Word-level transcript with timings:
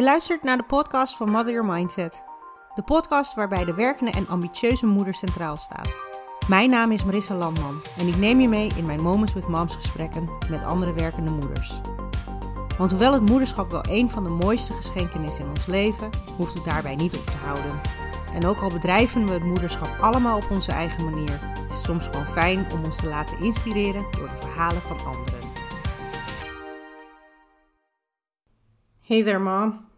Je 0.00 0.06
luistert 0.06 0.42
naar 0.42 0.56
de 0.56 0.62
podcast 0.62 1.16
van 1.16 1.30
Mother 1.30 1.52
Your 1.52 1.72
Mindset. 1.72 2.24
De 2.74 2.82
podcast 2.82 3.34
waarbij 3.34 3.64
de 3.64 3.74
werkende 3.74 4.10
en 4.10 4.28
ambitieuze 4.28 4.86
moeder 4.86 5.14
centraal 5.14 5.56
staat. 5.56 5.96
Mijn 6.48 6.70
naam 6.70 6.92
is 6.92 7.04
Marissa 7.04 7.34
Landman 7.34 7.82
en 7.98 8.06
ik 8.06 8.16
neem 8.16 8.40
je 8.40 8.48
mee 8.48 8.70
in 8.76 8.86
mijn 8.86 9.02
Moments 9.02 9.32
with 9.32 9.48
Moms 9.48 9.74
gesprekken 9.74 10.28
met 10.50 10.64
andere 10.64 10.92
werkende 10.92 11.30
moeders. 11.30 11.80
Want 12.78 12.90
hoewel 12.90 13.12
het 13.12 13.28
moederschap 13.28 13.70
wel 13.70 13.84
een 13.88 14.10
van 14.10 14.24
de 14.24 14.30
mooiste 14.30 14.72
geschenken 14.72 15.24
is 15.24 15.38
in 15.38 15.48
ons 15.48 15.66
leven, 15.66 16.10
hoeft 16.36 16.54
het 16.54 16.64
daarbij 16.64 16.94
niet 16.94 17.16
op 17.16 17.26
te 17.26 17.36
houden. 17.44 17.80
En 18.34 18.46
ook 18.46 18.60
al 18.60 18.68
bedrijven 18.68 19.26
we 19.26 19.32
het 19.32 19.44
moederschap 19.44 19.96
allemaal 20.00 20.36
op 20.36 20.50
onze 20.50 20.72
eigen 20.72 21.04
manier, 21.04 21.40
is 21.68 21.76
het 21.76 21.84
soms 21.84 22.06
gewoon 22.06 22.26
fijn 22.26 22.72
om 22.72 22.84
ons 22.84 22.96
te 22.96 23.08
laten 23.08 23.38
inspireren 23.38 24.06
door 24.10 24.28
de 24.28 24.36
verhalen 24.36 24.80
van 24.80 24.96
anderen. 24.96 25.48
Hey 29.00 29.22
there 29.22 29.38
mom. 29.38 29.89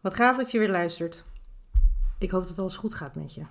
Wat 0.00 0.14
gaaf 0.14 0.36
dat 0.36 0.50
je 0.50 0.58
weer 0.58 0.70
luistert. 0.70 1.24
Ik 2.18 2.30
hoop 2.30 2.48
dat 2.48 2.58
alles 2.58 2.76
goed 2.76 2.94
gaat 2.94 3.14
met 3.14 3.34
je. 3.34 3.42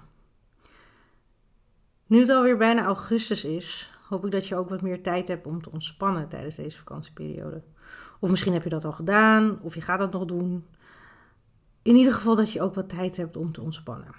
Nu 2.06 2.20
het 2.20 2.30
alweer 2.30 2.58
bijna 2.58 2.84
augustus 2.84 3.46
is, 3.46 3.92
hoop 4.08 4.26
ik 4.26 4.32
dat 4.32 4.48
je 4.48 4.56
ook 4.56 4.70
wat 4.70 4.82
meer 4.82 5.04
tijd 5.04 5.28
hebt 5.28 5.46
om 5.46 5.62
te 5.62 5.72
ontspannen 5.72 6.28
tijdens 6.28 6.56
deze 6.56 6.78
vakantieperiode. 6.78 7.64
Of 8.20 8.30
misschien 8.30 8.54
heb 8.54 8.64
je 8.64 8.70
dat 8.70 8.86
al 8.86 8.92
gedaan, 8.92 9.60
of 9.62 9.76
je 9.76 9.82
gaat 9.82 10.00
dat 10.00 10.12
nog 10.12 10.26
doen. 10.26 10.68
In 11.82 11.96
ieder 11.96 12.14
geval 12.14 12.36
dat 12.36 12.52
je 12.52 12.62
ook 12.62 12.76
wat 12.76 12.90
tijd 12.90 13.18
hebt 13.18 13.38
om 13.38 13.52
te 13.52 13.62
ontspannen. 13.62 14.16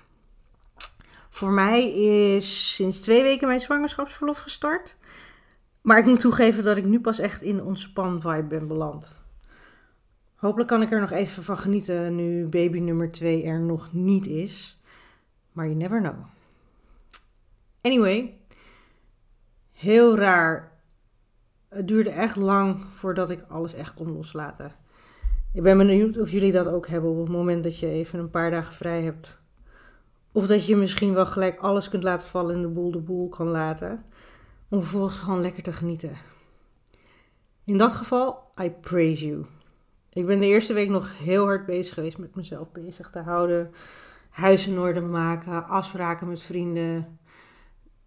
Voor 1.31 1.51
mij 1.51 1.93
is 2.35 2.75
sinds 2.75 3.01
twee 3.01 3.23
weken 3.23 3.47
mijn 3.47 3.61
zwangerschapsverlof 3.61 4.39
gestart. 4.39 4.97
Maar 5.83 5.99
ik 5.99 6.07
moet 6.07 6.21
toegeven 6.21 6.65
dat 6.65 6.77
ik 6.77 6.85
nu 6.85 7.01
pas 7.01 7.19
echt 7.19 7.43
in 7.43 7.63
ontspan 7.63 8.21
vibe 8.21 8.43
ben 8.43 8.69
beland. 8.69 9.20
Hopelijk 10.41 10.69
kan 10.69 10.83
ik 10.83 10.93
er 10.93 11.01
nog 11.01 11.11
even 11.11 11.43
van 11.43 11.59
genieten 11.59 12.15
nu 12.15 12.47
baby 12.47 12.79
nummer 12.79 13.11
2 13.11 13.43
er 13.43 13.61
nog 13.61 13.93
niet 13.93 14.27
is. 14.27 14.81
Maar 15.53 15.65
you 15.65 15.77
never 15.77 16.01
know. 16.01 16.25
Anyway, 17.81 18.39
heel 19.73 20.17
raar. 20.17 20.73
Het 21.69 21.89
duurde 21.89 22.11
echt 22.11 22.37
lang 22.37 22.85
voordat 22.91 23.31
ik 23.31 23.45
alles 23.49 23.75
echt 23.75 23.95
kon 23.95 24.13
loslaten. 24.13 24.73
Ik 25.53 25.63
ben 25.63 25.79
benieuwd 25.79 26.19
of 26.19 26.31
jullie 26.31 26.53
dat 26.53 26.69
ook 26.69 26.89
hebben 26.89 27.11
op 27.11 27.19
het 27.19 27.29
moment 27.29 27.63
dat 27.63 27.79
je 27.79 27.87
even 27.87 28.19
een 28.19 28.31
paar 28.31 28.51
dagen 28.51 28.75
vrij 28.75 29.03
hebt. 29.03 29.39
Of 30.33 30.47
dat 30.47 30.67
je 30.67 30.77
misschien 30.77 31.15
wel 31.15 31.27
gelijk 31.27 31.59
alles 31.59 31.89
kunt 31.89 32.03
laten 32.03 32.29
vallen 32.29 32.55
en 32.55 32.63
de 32.63 32.69
boel 32.69 32.91
de 32.91 32.99
boel 33.01 33.29
kan 33.29 33.47
laten. 33.47 34.05
Om 34.69 34.81
vervolgens 34.81 35.19
gewoon 35.19 35.41
lekker 35.41 35.63
te 35.63 35.73
genieten. 35.73 36.17
In 37.65 37.79
dat 37.79 37.93
geval, 37.93 38.51
I 38.63 38.71
praise 38.71 39.27
you. 39.27 39.47
Ik 40.13 40.27
ben 40.27 40.41
de 40.41 40.47
eerste 40.47 40.73
week 40.73 40.89
nog 40.89 41.19
heel 41.19 41.45
hard 41.45 41.67
bezig 41.67 41.95
geweest 41.95 42.19
met 42.19 42.35
mezelf 42.35 42.73
bezig 42.73 43.11
te 43.11 43.19
houden. 43.19 43.75
Huis 44.31 44.67
in 44.67 44.79
orde 44.79 45.01
maken, 45.01 45.69
afspraken 45.69 46.29
met 46.29 46.43
vrienden. 46.43 47.19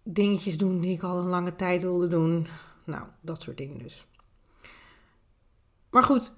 Dingetjes 0.02 0.58
doen 0.58 0.80
die 0.80 0.94
ik 0.94 1.02
al 1.02 1.18
een 1.18 1.28
lange 1.28 1.56
tijd 1.56 1.82
wilde 1.82 2.08
doen. 2.08 2.46
Nou, 2.84 3.02
dat 3.20 3.42
soort 3.42 3.56
dingen 3.56 3.78
dus. 3.78 4.06
Maar 5.90 6.02
goed, 6.02 6.34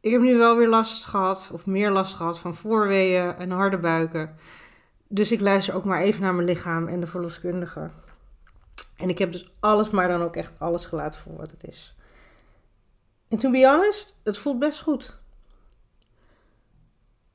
ik 0.00 0.12
heb 0.12 0.20
nu 0.20 0.36
wel 0.36 0.56
weer 0.56 0.68
last 0.68 1.04
gehad, 1.04 1.50
of 1.52 1.66
meer 1.66 1.90
last 1.90 2.14
gehad 2.14 2.38
van 2.38 2.54
voorweeën 2.54 3.34
en 3.34 3.50
harde 3.50 3.78
buiken. 3.78 4.36
Dus 5.08 5.32
ik 5.32 5.40
luister 5.40 5.74
ook 5.74 5.84
maar 5.84 6.00
even 6.00 6.22
naar 6.22 6.34
mijn 6.34 6.46
lichaam 6.46 6.88
en 6.88 7.00
de 7.00 7.06
verloskundige. 7.06 7.90
En 8.96 9.08
ik 9.08 9.18
heb 9.18 9.32
dus 9.32 9.52
alles, 9.60 9.90
maar 9.90 10.08
dan 10.08 10.22
ook 10.22 10.36
echt 10.36 10.58
alles 10.58 10.86
gelaten 10.86 11.20
voor 11.20 11.36
wat 11.36 11.50
het 11.50 11.66
is. 11.68 11.95
En 13.28 13.38
to 13.38 13.50
be 13.50 13.66
honest, 13.66 14.18
het 14.22 14.38
voelt 14.38 14.58
best 14.58 14.80
goed. 14.80 15.18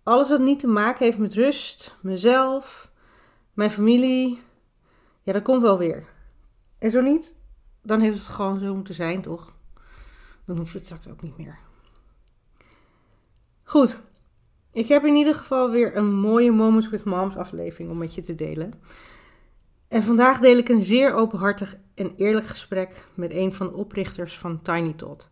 Alles 0.03 0.29
wat 0.29 0.39
niet 0.39 0.59
te 0.59 0.67
maken 0.67 1.05
heeft 1.05 1.17
met 1.17 1.33
rust, 1.33 1.97
mezelf, 2.01 2.91
mijn 3.53 3.71
familie, 3.71 4.41
ja, 5.23 5.33
dat 5.33 5.43
komt 5.43 5.61
wel 5.61 5.77
weer. 5.77 6.07
En 6.77 6.91
zo 6.91 7.01
niet, 7.01 7.35
dan 7.81 7.99
heeft 7.99 8.17
het 8.17 8.27
gewoon 8.27 8.59
zo 8.59 8.75
moeten 8.75 8.93
zijn, 8.93 9.21
toch? 9.21 9.53
Dan 10.45 10.57
hoeft 10.57 10.73
het 10.73 10.85
straks 10.85 11.07
ook 11.07 11.21
niet 11.21 11.37
meer. 11.37 11.59
Goed, 13.63 14.01
ik 14.71 14.87
heb 14.87 15.05
in 15.05 15.15
ieder 15.15 15.35
geval 15.35 15.69
weer 15.69 15.97
een 15.97 16.13
mooie 16.13 16.51
Moments 16.51 16.89
with 16.89 17.03
Moms 17.03 17.35
aflevering 17.35 17.91
om 17.91 17.97
met 17.97 18.15
je 18.15 18.21
te 18.21 18.35
delen. 18.35 18.73
En 19.87 20.03
vandaag 20.03 20.39
deel 20.39 20.57
ik 20.57 20.69
een 20.69 20.81
zeer 20.81 21.13
openhartig 21.13 21.75
en 21.95 22.13
eerlijk 22.15 22.47
gesprek 22.47 23.07
met 23.13 23.33
een 23.33 23.53
van 23.53 23.67
de 23.67 23.75
oprichters 23.75 24.37
van 24.37 24.61
Tiny 24.61 24.93
Tot. 24.93 25.29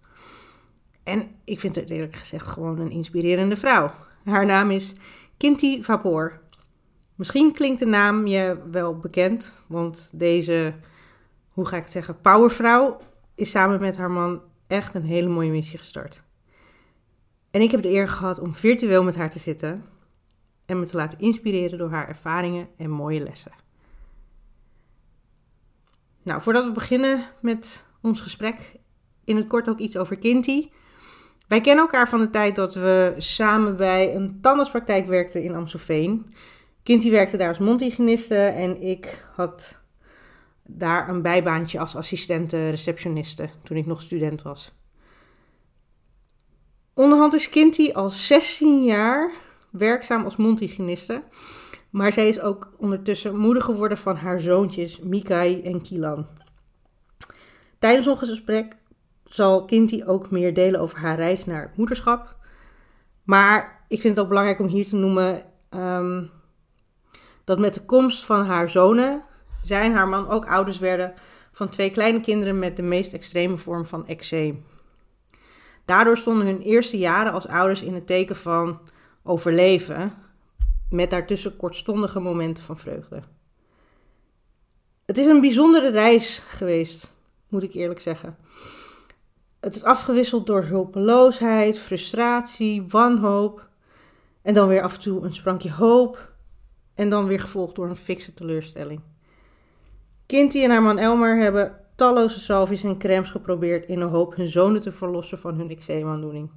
En 1.04 1.28
ik 1.44 1.60
vind 1.60 1.76
het 1.76 1.90
eerlijk 1.90 2.16
gezegd 2.16 2.48
gewoon 2.48 2.80
een 2.80 2.92
inspirerende 2.92 3.56
vrouw. 3.56 3.92
Haar 4.24 4.46
naam 4.46 4.72
is 4.72 4.94
Kinti 5.38 5.84
Vapor. 5.84 6.40
Misschien 7.16 7.52
klinkt 7.52 7.80
de 7.80 7.86
naam 7.86 8.28
je 8.28 8.58
wel 8.72 8.98
bekend, 8.98 9.56
want 9.68 10.12
deze, 10.14 10.74
hoe 11.50 11.66
ga 11.66 11.78
ik 11.78 11.84
het 11.84 11.92
zeggen, 11.92 12.22
powervrouw 12.22 13.00
is 13.36 13.50
samen 13.50 13.82
met 13.82 13.98
haar 13.98 14.12
man 14.12 14.42
echt 14.68 14.94
een 14.94 15.04
hele 15.04 15.30
mooie 15.30 15.52
missie 15.52 15.78
gestart. 15.78 16.24
En 17.52 17.62
ik 17.62 17.72
heb 17.72 17.82
de 17.82 17.90
eer 17.90 18.08
gehad 18.08 18.40
om 18.40 18.56
virtueel 18.56 19.04
met 19.04 19.16
haar 19.16 19.30
te 19.30 19.40
zitten 19.40 19.86
en 20.66 20.80
me 20.80 20.86
te 20.86 20.98
laten 20.98 21.20
inspireren 21.20 21.78
door 21.78 21.90
haar 21.90 22.08
ervaringen 22.08 22.68
en 22.78 22.90
mooie 22.90 23.24
lessen. 23.24 23.52
Nou, 26.24 26.42
voordat 26.42 26.66
we 26.66 26.72
beginnen 26.72 27.26
met 27.42 27.86
ons 28.02 28.22
gesprek, 28.22 28.76
in 29.24 29.36
het 29.36 29.48
kort 29.48 29.70
ook 29.70 29.80
iets 29.80 29.98
over 29.98 30.18
Kinti. 30.18 30.72
Wij 31.50 31.62
kennen 31.62 31.84
elkaar 31.84 32.10
van 32.10 32.20
de 32.20 32.30
tijd 32.30 32.56
dat 32.56 32.74
we 32.74 33.14
samen 33.18 33.76
bij 33.78 34.16
een 34.16 34.42
tandartspraktijk 34.42 35.08
werkten 35.08 35.44
in 35.44 35.56
Amstelveen. 35.56 36.34
Kinti 36.84 37.12
werkte 37.12 37.38
daar 37.38 37.48
als 37.48 37.58
mondhygiëniste 37.58 38.36
en 38.36 38.82
ik 38.82 39.26
had 39.36 39.82
daar 40.64 41.10
een 41.10 41.22
bijbaantje 41.22 41.80
als 41.80 41.96
assistente 41.96 42.70
receptioniste 42.70 43.50
toen 43.64 43.78
ik 43.78 43.86
nog 43.86 44.02
student 44.02 44.42
was. 44.42 44.72
Onderhand 46.94 47.34
is 47.34 47.50
Kinti 47.50 47.92
al 47.92 48.10
16 48.10 48.84
jaar 48.84 49.32
werkzaam 49.72 50.24
als 50.24 50.36
mondhygiëniste. 50.36 51.24
Maar 51.90 52.14
zij 52.14 52.28
is 52.28 52.40
ook 52.40 52.72
ondertussen 52.78 53.38
moeder 53.38 53.64
geworden 53.64 53.98
van 53.98 54.16
haar 54.16 54.40
zoontjes 54.40 55.00
Mikai 55.00 55.62
en 55.62 55.82
Kilan. 55.82 56.28
Tijdens 57.80 58.08
ons 58.08 58.20
gesprek 58.20 58.76
zal 59.30 59.66
Kinti 59.66 60.06
ook 60.06 60.32
meer 60.32 60.54
delen 60.54 60.80
over 60.80 61.00
haar 61.00 61.16
reis 61.16 61.46
naar 61.46 61.62
het 61.62 61.78
moederschap. 61.78 62.36
Maar 63.24 63.86
ik 63.88 64.02
vind 64.02 64.14
het 64.16 64.24
ook 64.24 64.30
belangrijk 64.30 64.60
om 64.60 64.68
hier 64.68 64.86
te 64.86 64.96
noemen 64.96 65.44
ehm, 65.70 66.24
dat 67.44 67.60
met 67.60 67.74
de 67.74 67.86
komst 67.86 68.26
van 68.26 68.46
haar 68.46 68.70
zonen, 68.70 69.24
zij 69.64 69.82
en 69.82 69.94
haar 69.94 70.08
man 70.08 70.30
ook 70.30 70.46
ouders 70.46 70.80
werden 70.80 71.14
van 71.52 71.70
twee 71.70 71.92
kleine 71.92 72.22
kinderen 72.22 72.60
met 72.60 72.76
de 72.76 72.82
meest 72.82 73.14
extreme 73.14 73.58
vorm 73.58 73.86
van 73.86 74.08
eczeem. 74.08 74.66
Daardoor 75.86 76.18
stonden 76.18 76.46
hun 76.46 76.62
eerste 76.62 76.98
jaren 76.98 77.32
als 77.34 77.48
ouders 77.48 77.82
in 77.82 77.94
het 77.94 78.08
teken 78.08 78.36
van 78.36 78.80
overleven, 79.24 80.14
met 80.90 81.10
daartussen 81.10 81.58
kortstondige 81.58 82.20
momenten 82.20 82.64
van 82.64 82.78
vreugde. 82.78 83.22
Het 85.06 85.18
is 85.18 85.26
een 85.26 85.42
bijzondere 85.42 85.92
reis 85.92 86.40
geweest, 86.40 87.12
moet 87.48 87.64
ik 87.64 87.74
eerlijk 87.74 88.00
zeggen. 88.00 88.38
Het 89.60 89.76
is 89.76 89.84
afgewisseld 89.84 90.48
door 90.48 90.64
hulpeloosheid, 90.64 91.80
frustratie, 91.80 92.84
wanhoop. 92.88 93.70
En 94.42 94.54
dan 94.54 94.68
weer 94.68 94.82
af 94.82 94.94
en 94.94 95.00
toe 95.00 95.24
een 95.24 95.34
sprankje 95.34 95.72
hoop. 95.72 96.34
En 96.96 97.10
dan 97.10 97.26
weer 97.26 97.40
gevolgd 97.40 97.76
door 97.76 97.90
een 97.90 97.96
fikse 97.96 98.34
teleurstelling. 98.34 99.02
Kinty 100.26 100.64
en 100.64 100.70
haar 100.70 100.82
man 100.82 100.98
Elmer 100.98 101.38
hebben 101.38 101.80
talloze 101.96 102.40
salvies 102.40 102.84
en 102.84 102.98
crèmes 102.98 103.30
geprobeerd 103.30 103.86
in 103.86 104.00
de 104.00 104.06
hoop 104.06 104.36
hun 104.36 104.48
zonen 104.48 104.82
te 104.82 104.92
verlossen 104.92 105.38
van 105.38 105.56
hun 105.56 105.70
eczeemaandoening. 105.70 106.52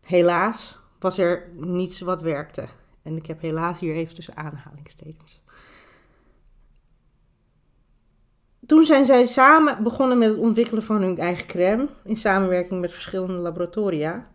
Helaas 0.00 0.78
was 0.98 1.18
er 1.18 1.50
niets 1.56 2.00
wat 2.00 2.22
werkte. 2.22 2.68
En 3.02 3.16
ik 3.16 3.26
heb 3.26 3.40
helaas 3.40 3.78
hier 3.78 3.94
even 3.94 4.14
tussen 4.14 4.36
aanhalingstekens. 4.36 5.43
Toen 8.66 8.84
zijn 8.84 9.04
zij 9.04 9.26
samen 9.26 9.82
begonnen 9.82 10.18
met 10.18 10.28
het 10.28 10.38
ontwikkelen 10.38 10.82
van 10.82 11.02
hun 11.02 11.18
eigen 11.18 11.46
crème 11.46 11.88
in 12.04 12.16
samenwerking 12.16 12.80
met 12.80 12.92
verschillende 12.92 13.32
laboratoria. 13.32 14.26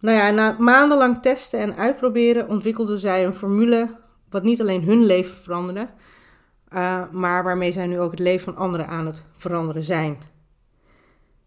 Nou 0.00 0.16
ja, 0.16 0.30
na 0.30 0.56
maandenlang 0.58 1.22
testen 1.22 1.60
en 1.60 1.76
uitproberen 1.76 2.48
ontwikkelden 2.48 2.98
zij 2.98 3.24
een 3.24 3.34
formule 3.34 3.88
wat 4.30 4.42
niet 4.42 4.60
alleen 4.60 4.84
hun 4.84 5.04
leven 5.04 5.34
veranderde, 5.34 5.88
uh, 6.74 7.02
maar 7.10 7.44
waarmee 7.44 7.72
zij 7.72 7.86
nu 7.86 8.00
ook 8.00 8.10
het 8.10 8.20
leven 8.20 8.44
van 8.44 8.62
anderen 8.62 8.86
aan 8.86 9.06
het 9.06 9.24
veranderen 9.32 9.82
zijn. 9.82 10.18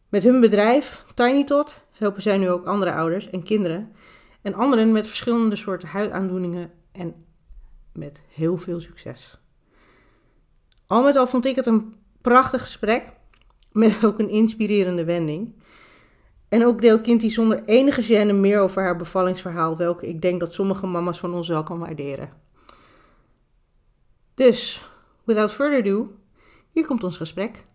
Met 0.09 0.23
hun 0.23 0.39
bedrijf 0.39 1.05
TinyTot 1.13 1.83
helpen 1.91 2.21
zij 2.21 2.37
nu 2.37 2.49
ook 2.49 2.65
andere 2.65 2.93
ouders 2.93 3.29
en 3.29 3.43
kinderen 3.43 3.95
en 4.41 4.53
anderen 4.53 4.91
met 4.91 5.07
verschillende 5.07 5.55
soorten 5.55 5.87
huidaandoeningen 5.87 6.71
en 6.91 7.25
met 7.93 8.21
heel 8.27 8.57
veel 8.57 8.79
succes. 8.79 9.39
Al 10.87 11.03
met 11.03 11.15
al 11.15 11.27
vond 11.27 11.45
ik 11.45 11.55
het 11.55 11.65
een 11.65 11.95
prachtig 12.21 12.61
gesprek 12.61 13.13
met 13.71 14.05
ook 14.05 14.19
een 14.19 14.29
inspirerende 14.29 15.05
wending. 15.05 15.63
En 16.49 16.65
ook 16.65 16.81
deelt 16.81 17.01
Kinty 17.01 17.29
zonder 17.29 17.63
enige 17.65 18.03
gêne 18.03 18.33
meer 18.33 18.59
over 18.59 18.83
haar 18.83 18.95
bevallingsverhaal, 18.95 19.77
welke 19.77 20.07
ik 20.07 20.21
denk 20.21 20.39
dat 20.39 20.53
sommige 20.53 20.85
mama's 20.85 21.19
van 21.19 21.33
ons 21.33 21.47
wel 21.47 21.63
kan 21.63 21.79
waarderen. 21.79 22.41
Dus, 24.33 24.89
without 25.23 25.53
further 25.53 25.79
ado, 25.79 26.11
hier 26.71 26.85
komt 26.85 27.03
ons 27.03 27.17
gesprek. 27.17 27.65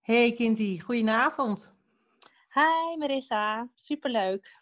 Hey 0.00 0.32
Kinty, 0.32 0.80
goedenavond. 0.80 1.74
Hi 2.54 2.98
Marissa, 2.98 3.68
superleuk. 3.74 4.60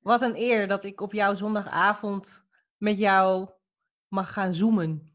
Wat 0.00 0.20
een 0.20 0.36
eer 0.36 0.68
dat 0.68 0.84
ik 0.84 1.00
op 1.00 1.12
jouw 1.12 1.34
zondagavond 1.34 2.44
met 2.76 2.98
jou 2.98 3.48
mag 4.12 4.32
gaan 4.32 4.54
zoomen. 4.54 5.12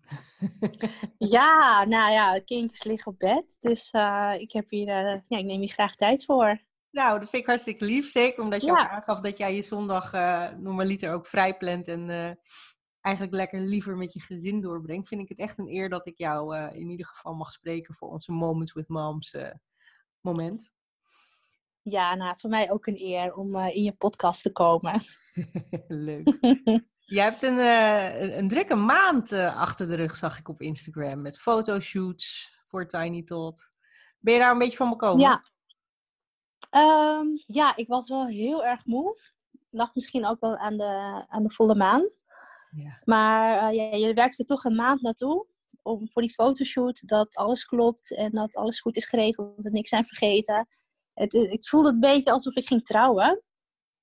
ja, 1.18 1.86
nou 1.86 2.12
ja, 2.12 2.40
kindjes 2.46 2.84
liggen 2.84 3.12
op 3.12 3.20
bed, 3.20 3.58
dus 3.60 3.94
uh, 3.94 4.34
ik, 4.38 4.52
heb 4.52 4.70
hier, 4.70 4.88
uh, 4.88 5.20
ja, 5.28 5.38
ik 5.38 5.46
neem 5.46 5.60
hier 5.60 5.70
graag 5.70 5.96
tijd 5.96 6.26
voor. 6.26 6.62
Nou, 6.92 7.20
dat 7.20 7.30
vind 7.30 7.42
ik 7.42 7.48
hartstikke 7.50 7.86
lief. 7.86 8.12
Zeker 8.12 8.44
omdat 8.44 8.64
je 8.64 8.72
ook 8.72 8.78
aangaf 8.78 9.20
dat 9.20 9.38
jij 9.38 9.56
je 9.56 9.62
zondag 9.62 10.14
uh, 10.14 10.50
normaliter 10.50 11.14
ook 11.14 11.28
vrij 11.28 11.58
plant 11.58 11.88
en 11.88 12.38
eigenlijk 13.02 13.36
lekker 13.36 13.60
liever 13.60 13.98
met 13.98 14.14
je 14.14 14.22
gezin 14.22 14.62
doorbrengt. 14.62 15.08
Vind 15.08 15.22
ik 15.22 15.30
het 15.30 15.40
echt 15.40 15.58
een 15.58 15.70
eer 15.70 15.90
dat 15.90 16.08
ik 16.08 16.18
jou 16.18 16.58
in 16.58 16.90
ieder 16.90 17.06
geval 17.06 17.34
mag 17.34 17.52
spreken 17.52 17.94
voor 17.94 18.10
onze 18.10 18.32
Moments 18.32 18.74
with 18.74 18.88
Moms 18.88 19.36
moment. 20.22 20.72
Ja, 21.82 22.16
nou, 22.16 22.36
voor 22.38 22.50
mij 22.50 22.72
ook 22.72 22.86
een 22.86 23.02
eer 23.02 23.36
om 23.36 23.56
in 23.56 23.84
je 23.84 23.94
podcast 23.94 24.42
te 24.42 24.52
komen. 24.52 25.02
Leuk. 25.88 26.38
Jij 27.10 27.24
hebt 27.24 27.44
een, 27.44 27.58
uh, 27.58 28.38
een, 28.38 28.48
drukke 28.48 28.76
maand 28.76 29.32
uh, 29.32 29.58
achter 29.58 29.88
de 29.88 29.96
rug, 29.96 30.16
zag 30.16 30.40
ik 30.40 30.50
op 30.50 30.62
Instagram, 30.62 31.22
met 31.22 31.40
fotoshoots 31.40 32.58
voor 32.66 32.88
Tiny 32.88 33.24
Tot. 33.24 33.72
Ben 34.20 34.34
je 34.34 34.40
daar 34.40 34.52
een 34.52 34.58
beetje 34.58 34.78
van 34.78 34.90
bekomen? 34.90 35.20
Ja. 35.20 35.44
Um, 37.20 37.44
ja, 37.46 37.76
ik 37.76 37.88
was 37.88 38.10
wel 38.10 38.28
heel 38.28 38.66
erg 38.66 38.86
moe. 38.86 39.18
Lag 39.70 39.96
misschien 39.96 40.26
ook 40.26 40.40
wel 40.40 40.58
aan 40.58 40.78
de, 40.78 41.26
aan 41.28 41.44
de 41.44 41.52
volle 41.52 41.76
maan. 41.76 42.10
Ja. 42.72 43.02
Maar 43.04 43.74
uh, 43.74 43.78
ja, 43.78 43.98
je 43.98 44.14
werkt 44.14 44.40
er 44.40 44.46
toch 44.46 44.64
een 44.64 44.76
maand 44.76 45.02
naartoe 45.02 45.48
om 45.82 46.10
voor 46.10 46.22
die 46.22 46.34
fotoshoot 46.34 47.08
dat 47.08 47.36
alles 47.36 47.66
klopt 47.66 48.16
en 48.16 48.32
dat 48.32 48.56
alles 48.56 48.80
goed 48.80 48.98
is 48.98 49.06
geregeld 49.06 49.66
en 49.66 49.72
niks 49.72 49.90
zijn 49.90 50.06
vergeten. 50.06 50.68
Het, 51.14 51.34
het 51.34 51.70
voelde 51.70 51.90
een 51.90 52.00
beetje 52.00 52.32
alsof 52.32 52.56
ik 52.56 52.68
ging 52.68 52.86
trouwen. 52.86 53.44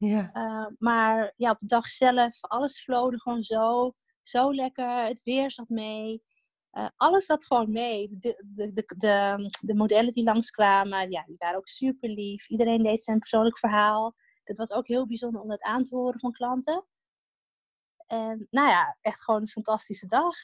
Ja. 0.05 0.31
Uh, 0.35 0.67
maar 0.79 1.33
ja, 1.37 1.51
op 1.51 1.59
de 1.59 1.67
dag 1.67 1.87
zelf, 1.87 2.41
alles 2.41 2.85
vloog 2.85 3.23
gewoon 3.23 3.43
zo, 3.43 3.93
zo 4.23 4.55
lekker. 4.55 5.05
Het 5.05 5.23
weer 5.23 5.51
zat 5.51 5.69
mee. 5.69 6.23
Uh, 6.73 6.89
alles 6.97 7.27
zat 7.27 7.47
gewoon 7.47 7.71
mee. 7.71 8.09
De, 8.11 8.43
de, 8.47 8.73
de, 8.73 8.85
de, 8.97 9.51
de 9.61 9.75
modellen 9.75 10.13
die 10.13 10.25
langskwamen, 10.25 11.11
ja, 11.11 11.25
die 11.25 11.39
waren 11.39 11.57
ook 11.57 11.69
super 11.69 12.09
lief. 12.09 12.49
Iedereen 12.49 12.83
deed 12.83 13.05
zijn 13.05 13.19
persoonlijk 13.19 13.59
verhaal. 13.59 14.15
Het 14.45 14.59
was 14.59 14.71
ook 14.71 14.87
heel 14.87 15.07
bijzonder 15.07 15.41
om 15.41 15.49
dat 15.49 15.63
aan 15.63 15.83
te 15.83 15.97
horen 15.97 16.21
van 16.21 16.33
klanten. 16.33 16.87
En 18.07 18.47
nou 18.51 18.69
ja, 18.69 18.97
echt 19.01 19.25
gewoon 19.25 19.41
een 19.41 19.49
fantastische 19.49 20.07
dag. 20.07 20.35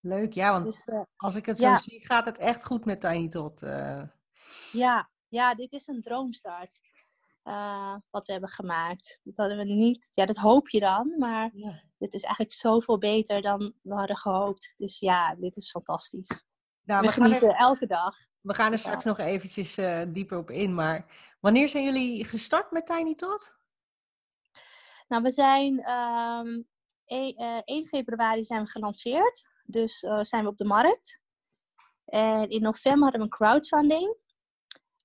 Leuk, 0.00 0.32
ja, 0.32 0.52
want 0.52 0.64
dus, 0.64 0.86
uh, 0.86 1.00
als 1.16 1.34
ik 1.34 1.46
het 1.46 1.58
zo 1.58 1.66
ja. 1.66 1.76
zie, 1.76 2.06
gaat 2.06 2.24
het 2.24 2.38
echt 2.38 2.64
goed 2.64 2.84
met 2.84 3.00
Tiny 3.00 3.28
Tot. 3.28 3.60
Ja, 4.72 5.10
ja, 5.28 5.54
dit 5.54 5.72
is 5.72 5.86
een 5.86 6.00
droomstart. 6.00 6.80
Uh, 7.44 7.96
wat 8.10 8.26
we 8.26 8.32
hebben 8.32 8.50
gemaakt. 8.50 9.20
Dat 9.22 9.36
hadden 9.36 9.56
we 9.56 9.64
niet, 9.64 10.08
ja, 10.10 10.26
dat 10.26 10.36
hoop 10.36 10.68
je 10.68 10.80
dan, 10.80 11.14
maar 11.18 11.50
ja. 11.54 11.82
dit 11.98 12.14
is 12.14 12.22
eigenlijk 12.22 12.54
zoveel 12.54 12.98
beter 12.98 13.42
dan 13.42 13.74
we 13.82 13.94
hadden 13.94 14.16
gehoopt. 14.16 14.72
Dus 14.76 14.98
ja, 14.98 15.34
dit 15.34 15.56
is 15.56 15.70
fantastisch. 15.70 16.44
Nou, 16.82 17.00
we, 17.00 17.06
we 17.06 17.12
genieten 17.12 17.54
elke 17.54 17.86
dag. 17.86 18.16
We 18.40 18.54
gaan 18.54 18.72
er 18.72 18.78
straks 18.78 19.04
nog 19.04 19.18
eventjes 19.18 19.78
uh, 19.78 20.02
dieper 20.08 20.38
op 20.38 20.50
in, 20.50 20.74
maar 20.74 21.06
wanneer 21.40 21.68
zijn 21.68 21.84
jullie 21.84 22.24
gestart 22.24 22.70
met 22.70 22.86
Tiny 22.86 23.14
Tot? 23.14 23.54
Nou, 25.08 25.22
we 25.22 25.30
zijn 25.30 25.90
um, 25.90 26.68
1, 27.04 27.42
uh, 27.42 27.60
1, 27.64 27.86
februari 27.86 28.44
zijn 28.44 28.62
we 28.62 28.70
gelanceerd, 28.70 29.48
dus 29.64 29.98
zijn 30.20 30.42
we 30.42 30.48
op 30.48 30.56
de 30.56 30.64
markt. 30.64 31.20
En 32.04 32.48
in 32.48 32.62
november 32.62 33.02
hadden 33.02 33.20
we 33.20 33.26
een 33.26 33.36
crowdfunding. 33.36 34.16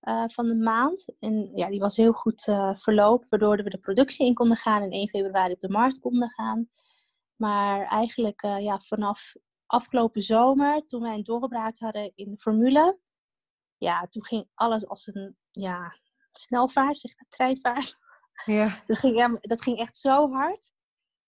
Uh, 0.07 0.23
van 0.27 0.47
de 0.47 0.55
maand. 0.55 1.13
En 1.19 1.49
ja, 1.53 1.69
die 1.69 1.79
was 1.79 1.95
heel 1.95 2.11
goed 2.11 2.47
uh, 2.47 2.77
verlopen, 2.77 3.27
waardoor 3.29 3.63
we 3.63 3.69
de 3.69 3.77
productie 3.77 4.25
in 4.25 4.33
konden 4.33 4.57
gaan 4.57 4.81
en 4.81 4.89
1 4.89 5.09
februari 5.09 5.53
op 5.53 5.59
de 5.59 5.69
markt 5.69 5.99
konden 5.99 6.29
gaan. 6.29 6.69
Maar 7.35 7.87
eigenlijk 7.87 8.43
uh, 8.43 8.59
ja, 8.59 8.79
vanaf 8.79 9.33
afgelopen 9.65 10.21
zomer, 10.21 10.85
toen 10.85 11.01
wij 11.01 11.13
een 11.13 11.23
doorbraak 11.23 11.79
hadden 11.79 12.11
in 12.15 12.31
de 12.31 12.37
formule, 12.37 12.99
ja, 13.77 14.07
toen 14.09 14.25
ging 14.25 14.49
alles 14.53 14.87
als 14.87 15.07
een 15.07 15.37
ja, 15.51 15.95
snelvaart, 16.31 16.97
zeg 16.97 17.15
maar, 17.15 17.27
treinvaart. 17.29 17.97
Ja. 18.45 18.79
Dat, 18.87 18.97
ging, 18.97 19.39
dat 19.39 19.61
ging 19.61 19.77
echt 19.77 19.97
zo 19.97 20.31
hard. 20.31 20.71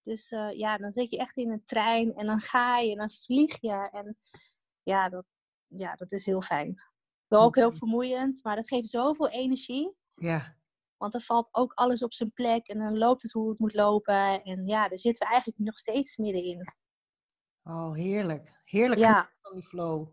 Dus 0.04 0.30
ja, 0.54 0.78
dan 0.78 0.92
zit 0.92 1.10
je 1.10 1.18
echt 1.18 1.38
in 1.38 1.52
een 1.52 1.66
trein 1.66 2.16
en 2.16 2.26
dan 2.26 2.40
ga 2.40 2.78
je 2.78 2.92
en 2.92 2.98
dan 2.98 3.12
vlieg 3.12 3.62
je. 3.62 3.90
En 3.92 4.18
ja, 4.84 5.10
dat, 5.10 5.26
ja, 5.68 5.96
dat 5.96 6.12
is 6.12 6.26
heel 6.26 6.42
fijn. 6.42 6.82
Wel 7.28 7.42
ook 7.42 7.56
heel 7.56 7.72
vermoeiend, 7.72 8.40
maar 8.44 8.56
dat 8.56 8.68
geeft 8.68 8.90
zoveel 8.90 9.30
energie. 9.30 9.96
Ja. 10.16 10.56
Want 10.98 11.12
dan 11.12 11.22
valt 11.22 11.48
ook 11.52 11.74
alles 11.74 12.04
op 12.04 12.14
zijn 12.14 12.32
plek 12.32 12.68
en 12.68 12.80
dan 12.80 12.98
loopt 12.98 13.22
het 13.22 13.32
hoe 13.32 13.50
het 13.50 13.60
moet 13.60 13.76
lopen. 13.76 14.44
En 14.44 14.68
ja, 14.68 14.88
daar 14.88 14.98
zitten 14.98 15.26
we 15.26 15.34
eigenlijk 15.34 15.64
nog 15.64 15.78
steeds 15.78 16.18
middenin. 16.18 16.74
Oh, 17.64 17.94
heerlijk. 17.94 18.62
Heerlijk 18.64 19.00
ja. 19.00 19.30
van 19.42 19.56
die 19.56 19.64
flow. 19.64 20.08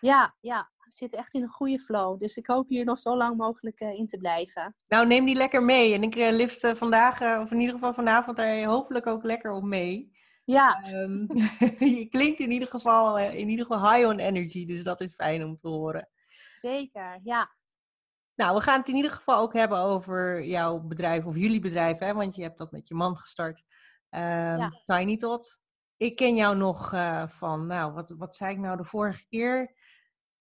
Ja, 0.00 0.36
ja. 0.40 0.70
We 0.78 0.92
zitten 0.92 1.18
echt 1.18 1.34
in 1.34 1.42
een 1.42 1.48
goede 1.48 1.80
flow. 1.80 2.20
Dus 2.20 2.36
ik 2.36 2.46
hoop 2.46 2.68
hier 2.68 2.84
nog 2.84 2.98
zo 2.98 3.16
lang 3.16 3.36
mogelijk 3.36 3.80
uh, 3.80 3.98
in 3.98 4.06
te 4.06 4.16
blijven. 4.16 4.76
Nou, 4.86 5.06
neem 5.06 5.24
die 5.24 5.34
lekker 5.34 5.62
mee. 5.62 5.94
En 5.94 6.02
ik 6.02 6.16
uh, 6.16 6.30
lift 6.30 6.64
uh, 6.64 6.74
vandaag, 6.74 7.40
of 7.40 7.50
in 7.50 7.60
ieder 7.60 7.74
geval 7.74 7.94
vanavond, 7.94 8.36
daar 8.36 8.64
hopelijk 8.64 9.06
ook 9.06 9.24
lekker 9.24 9.50
op 9.50 9.62
mee. 9.62 10.12
Ja. 10.44 10.84
Um, 10.92 11.26
je 11.98 12.06
klinkt 12.10 12.40
in 12.40 12.50
ieder, 12.50 12.68
geval, 12.68 13.18
in 13.18 13.48
ieder 13.48 13.66
geval 13.66 13.92
high 13.92 14.08
on 14.08 14.18
energy. 14.18 14.66
Dus 14.66 14.82
dat 14.82 15.00
is 15.00 15.14
fijn 15.14 15.44
om 15.44 15.56
te 15.56 15.68
horen. 15.68 16.08
Zeker, 16.58 17.20
ja. 17.22 17.54
Nou, 18.34 18.54
we 18.54 18.60
gaan 18.60 18.78
het 18.78 18.88
in 18.88 18.94
ieder 18.94 19.10
geval 19.10 19.38
ook 19.38 19.52
hebben 19.52 19.78
over 19.78 20.44
jouw 20.44 20.80
bedrijf 20.80 21.26
of 21.26 21.36
jullie 21.36 21.60
bedrijf, 21.60 21.98
hè? 21.98 22.14
want 22.14 22.34
je 22.34 22.42
hebt 22.42 22.58
dat 22.58 22.72
met 22.72 22.88
je 22.88 22.94
man 22.94 23.16
gestart. 23.16 23.64
Um, 24.10 24.70
Tiny 24.84 25.16
Tot. 25.16 25.60
Ik 25.96 26.16
ken 26.16 26.36
jou 26.36 26.56
nog 26.56 26.92
uh, 26.92 27.28
van, 27.28 27.66
nou, 27.66 27.92
wat, 27.92 28.14
wat 28.18 28.34
zei 28.34 28.52
ik 28.52 28.58
nou 28.58 28.76
de 28.76 28.84
vorige 28.84 29.26
keer? 29.26 29.74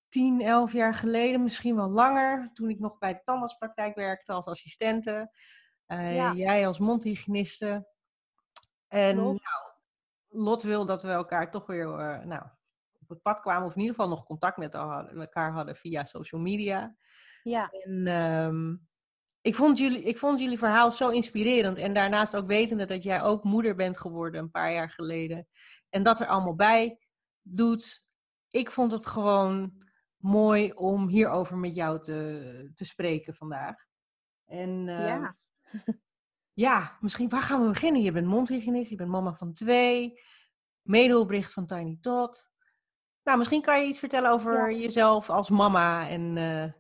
10, 0.09 0.41
11 0.41 0.73
jaar 0.73 0.93
geleden, 0.93 1.43
misschien 1.43 1.75
wel 1.75 1.89
langer, 1.89 2.49
toen 2.53 2.69
ik 2.69 2.79
nog 2.79 2.97
bij 2.97 3.13
de 3.13 3.21
tandartspraktijk 3.23 3.95
werkte 3.95 4.33
als 4.33 4.45
assistente. 4.45 5.31
Uh, 5.87 6.15
ja. 6.15 6.33
Jij 6.33 6.67
als 6.67 6.79
mondhygiëniste. 6.79 7.87
En 8.87 9.15
nou, 9.15 9.39
Lot 10.27 10.63
wil 10.63 10.85
dat 10.85 11.01
we 11.01 11.09
elkaar 11.09 11.51
toch 11.51 11.65
weer 11.65 11.87
uh, 11.87 12.25
nou, 12.25 12.43
op 13.05 13.15
het 13.15 13.21
pad 13.21 13.39
kwamen, 13.39 13.67
of 13.67 13.73
in 13.73 13.79
ieder 13.79 13.95
geval 13.95 14.09
nog 14.09 14.25
contact 14.25 14.57
met 14.57 14.73
elkaar 14.73 15.51
hadden 15.51 15.75
via 15.75 16.05
social 16.05 16.41
media. 16.41 16.95
Ja. 17.43 17.69
En 17.69 18.07
um, 18.07 18.87
ik, 19.41 19.55
vond 19.55 19.77
jullie, 19.77 20.03
ik 20.03 20.17
vond 20.17 20.39
jullie 20.39 20.57
verhaal 20.57 20.91
zo 20.91 21.09
inspirerend. 21.09 21.77
En 21.77 21.93
daarnaast 21.93 22.35
ook 22.35 22.47
wetende 22.47 22.85
dat 22.85 23.03
jij 23.03 23.21
ook 23.21 23.43
moeder 23.43 23.75
bent 23.75 23.97
geworden 23.97 24.41
een 24.41 24.51
paar 24.51 24.73
jaar 24.73 24.89
geleden. 24.89 25.47
En 25.89 26.03
dat 26.03 26.19
er 26.19 26.27
allemaal 26.27 26.55
bij 26.55 26.99
doet. 27.41 28.07
Ik 28.49 28.71
vond 28.71 28.91
het 28.91 29.05
gewoon 29.05 29.83
mooi 30.17 30.71
om 30.71 31.07
hierover 31.07 31.57
met 31.57 31.75
jou 31.75 32.01
te, 32.01 32.71
te 32.75 32.85
spreken 32.85 33.35
vandaag. 33.35 33.75
En 34.45 34.87
uh, 34.87 35.07
ja. 35.07 35.35
ja, 36.65 36.97
misschien 36.99 37.29
waar 37.29 37.41
gaan 37.41 37.61
we 37.61 37.67
beginnen? 37.67 38.01
Je 38.01 38.11
bent 38.11 38.27
mondhygiënist, 38.27 38.89
je 38.89 38.95
bent 38.95 39.09
mama 39.09 39.35
van 39.35 39.53
twee, 39.53 40.21
medehulpbericht 40.81 41.53
van 41.53 41.65
Tiny 41.65 41.97
Tot. 42.01 42.53
Nou, 43.25 43.37
misschien 43.37 43.61
kan 43.61 43.81
je 43.81 43.87
iets 43.87 43.99
vertellen 43.99 44.31
over 44.31 44.71
jezelf 44.71 45.29
als 45.29 45.49
mama 45.49 46.09
en 46.09 46.21
uh, 46.21 46.71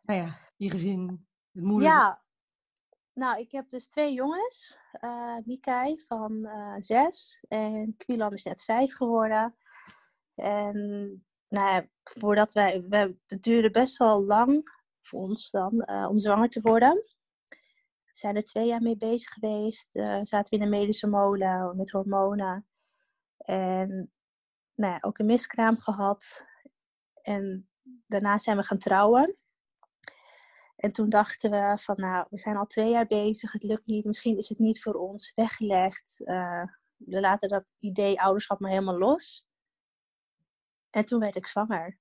nou 0.00 0.18
ja, 0.20 0.38
je 0.56 0.70
gezin, 0.70 1.26
het 1.52 1.64
moeder. 1.64 1.88
Ja, 1.88 2.22
nou, 3.14 3.40
ik 3.40 3.52
heb 3.52 3.70
dus 3.70 3.88
twee 3.88 4.12
jongens. 4.12 4.78
Uh, 5.00 5.36
Mikai 5.44 6.00
van 6.06 6.32
uh, 6.32 6.74
zes 6.78 7.44
en 7.48 7.96
Quilan 7.96 8.32
is 8.32 8.44
net 8.44 8.64
vijf 8.64 8.94
geworden. 8.94 9.56
En 10.34 10.76
nou 11.48 11.70
ja, 11.70 11.86
voordat 12.04 12.52
wij, 12.52 12.84
we, 12.88 13.16
het 13.26 13.42
duurde 13.42 13.70
best 13.70 13.96
wel 13.96 14.24
lang 14.24 14.70
voor 15.02 15.20
ons 15.20 15.50
dan 15.50 15.86
uh, 15.90 16.06
om 16.08 16.18
zwanger 16.18 16.48
te 16.48 16.60
worden. 16.60 16.94
We 18.04 18.16
zijn 18.16 18.36
er 18.36 18.44
twee 18.44 18.66
jaar 18.66 18.82
mee 18.82 18.96
bezig 18.96 19.32
geweest. 19.32 19.88
zaten 20.22 20.50
we 20.50 20.56
in 20.56 20.62
een 20.62 20.78
medische 20.78 21.06
molen 21.06 21.76
met 21.76 21.90
hormonen. 21.90 22.66
En 23.36 24.12
nou 24.78 24.92
ja, 24.92 24.98
ook 25.00 25.18
een 25.18 25.26
miskraam 25.26 25.78
gehad. 25.78 26.46
En 27.22 27.68
daarna 28.06 28.38
zijn 28.38 28.56
we 28.56 28.62
gaan 28.62 28.78
trouwen. 28.78 29.36
En 30.76 30.92
toen 30.92 31.08
dachten 31.08 31.50
we 31.50 31.78
van, 31.80 31.94
nou, 32.00 32.26
we 32.30 32.38
zijn 32.38 32.56
al 32.56 32.66
twee 32.66 32.90
jaar 32.90 33.06
bezig, 33.06 33.52
het 33.52 33.62
lukt 33.62 33.86
niet, 33.86 34.04
misschien 34.04 34.36
is 34.36 34.48
het 34.48 34.58
niet 34.58 34.82
voor 34.82 34.94
ons 34.94 35.32
weggelegd. 35.34 36.20
Uh, 36.24 36.64
we 36.96 37.20
laten 37.20 37.48
dat 37.48 37.72
idee 37.78 38.20
ouderschap 38.20 38.60
maar 38.60 38.70
helemaal 38.70 38.98
los. 38.98 39.46
En 40.90 41.04
toen 41.04 41.20
werd 41.20 41.36
ik 41.36 41.46
zwanger. 41.46 41.98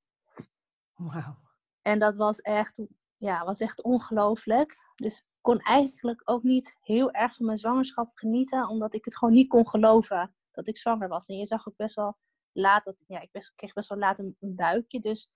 Wauw. 0.95 1.37
En 1.81 1.99
dat 1.99 2.15
was 2.15 2.39
echt 2.39 2.81
ja, 3.17 3.45
was 3.45 3.59
echt 3.59 3.81
ongelooflijk. 3.81 4.77
Dus 4.95 5.17
ik 5.17 5.25
kon 5.41 5.59
eigenlijk 5.59 6.21
ook 6.25 6.43
niet 6.43 6.77
heel 6.81 7.11
erg 7.11 7.35
van 7.35 7.45
mijn 7.45 7.57
zwangerschap 7.57 8.11
genieten, 8.13 8.67
omdat 8.67 8.93
ik 8.93 9.05
het 9.05 9.17
gewoon 9.17 9.33
niet 9.33 9.47
kon 9.47 9.67
geloven 9.67 10.35
dat 10.51 10.67
ik 10.67 10.77
zwanger 10.77 11.07
was. 11.07 11.25
En 11.25 11.37
je 11.37 11.45
zag 11.45 11.67
ook 11.67 11.75
best 11.75 11.95
wel 11.95 12.17
laat 12.57 12.85
dat, 12.85 13.03
ja, 13.07 13.19
ik 13.19 13.31
best, 13.31 13.53
kreeg 13.55 13.73
best 13.73 13.89
wel 13.89 13.97
laat 13.97 14.19
een, 14.19 14.35
buikje, 14.39 14.99
dus 14.99 15.31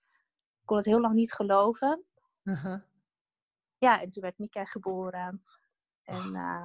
ik 0.60 0.64
kon 0.64 0.76
het 0.76 0.86
heel 0.86 1.00
lang 1.00 1.14
niet 1.14 1.32
geloven. 1.32 2.04
Ja, 3.78 4.00
en 4.00 4.10
toen 4.10 4.22
werd 4.22 4.38
Mika 4.38 4.64
geboren. 4.64 5.42
En 6.02 6.34
uh, 6.34 6.64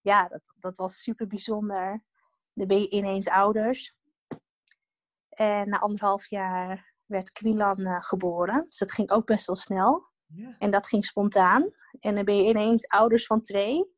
ja, 0.00 0.28
dat, 0.28 0.52
dat 0.58 0.76
was 0.76 1.02
super 1.02 1.26
bijzonder. 1.26 2.04
Dan 2.52 2.66
ben 2.66 2.80
je 2.80 2.90
ineens 2.90 3.28
ouders. 3.28 3.94
En 5.28 5.68
na 5.68 5.78
anderhalf 5.78 6.26
jaar 6.26 6.94
werd 7.06 7.32
Quilan 7.32 7.80
uh, 7.80 8.00
geboren. 8.00 8.62
Dus 8.66 8.78
dat 8.78 8.92
ging 8.92 9.10
ook 9.10 9.26
best 9.26 9.46
wel 9.46 9.56
snel. 9.56 10.12
En 10.58 10.70
dat 10.70 10.86
ging 10.86 11.04
spontaan. 11.04 11.70
En 12.00 12.14
dan 12.14 12.24
ben 12.24 12.36
je 12.36 12.48
ineens 12.48 12.86
ouders 12.86 13.26
van 13.26 13.40
twee. 13.40 13.92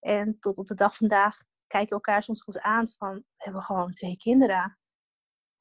En 0.00 0.40
tot 0.40 0.58
op 0.58 0.66
de 0.66 0.74
dag 0.74 0.96
vandaag 0.96 1.36
kijken 1.66 1.94
elkaar 1.94 2.22
soms 2.22 2.46
eens 2.46 2.58
aan 2.58 2.88
van... 2.88 3.14
we 3.14 3.24
hebben 3.36 3.62
gewoon 3.62 3.92
twee 3.92 4.16
kinderen. 4.16 4.78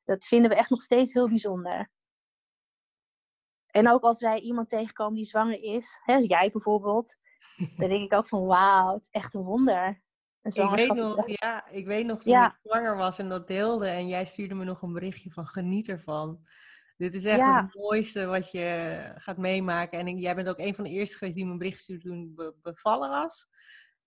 Dat 0.06 0.26
vinden 0.26 0.50
we 0.50 0.56
echt 0.56 0.70
nog 0.70 0.82
steeds 0.82 1.14
heel 1.14 1.28
bijzonder. 1.28 1.90
En 3.68 3.90
ook 3.90 4.04
als 4.04 4.20
wij 4.20 4.40
iemand 4.40 4.70
tegenkomen 4.70 5.16
die 5.16 5.26
zwanger 5.26 5.62
is, 5.62 6.00
hè, 6.04 6.16
jij 6.16 6.52
bijvoorbeeld, 6.52 7.16
dan 7.78 7.90
denk 7.90 8.04
ik 8.04 8.14
ook 8.14 8.28
van 8.28 8.46
wauw, 8.46 8.94
het 8.94 9.02
is 9.02 9.10
echt 9.10 9.34
een 9.34 9.44
wonder. 9.44 10.04
ik 10.42 10.70
weet 10.70 10.94
nog, 10.94 11.28
ja, 11.28 11.68
ik 11.70 11.86
weet 11.86 12.06
nog 12.06 12.24
toen 12.24 12.44
ik 12.44 12.60
zwanger 12.64 12.98
was 12.98 13.20
en 13.20 13.30
dat 13.30 13.48
deelde 13.48 13.88
en 13.88 14.08
jij 14.08 14.26
stuurde 14.26 14.56
me 14.56 14.64
nog 14.64 14.82
een 14.82 14.94
berichtje 14.94 15.32
van 15.32 15.48
geniet 15.48 15.90
ervan. 15.90 16.46
Dit 16.98 17.16
is 17.16 17.26
echt 17.26 17.56
het 17.56 17.76
mooiste 17.76 18.26
wat 18.26 18.52
je 18.52 19.12
gaat 19.16 19.38
meemaken. 19.38 20.00
En 20.00 20.18
jij 20.18 20.36
bent 20.36 20.50
ook 20.50 20.60
een 20.60 20.76
van 20.76 20.84
de 20.84 20.90
eerste 20.90 21.18
geweest 21.18 21.36
die 21.36 21.46
me 21.46 21.52
een 21.52 21.58
bericht 21.58 21.80
stuurde 21.80 22.04
toen 22.04 22.36
bevallen 22.62 23.10
was. 23.10 23.48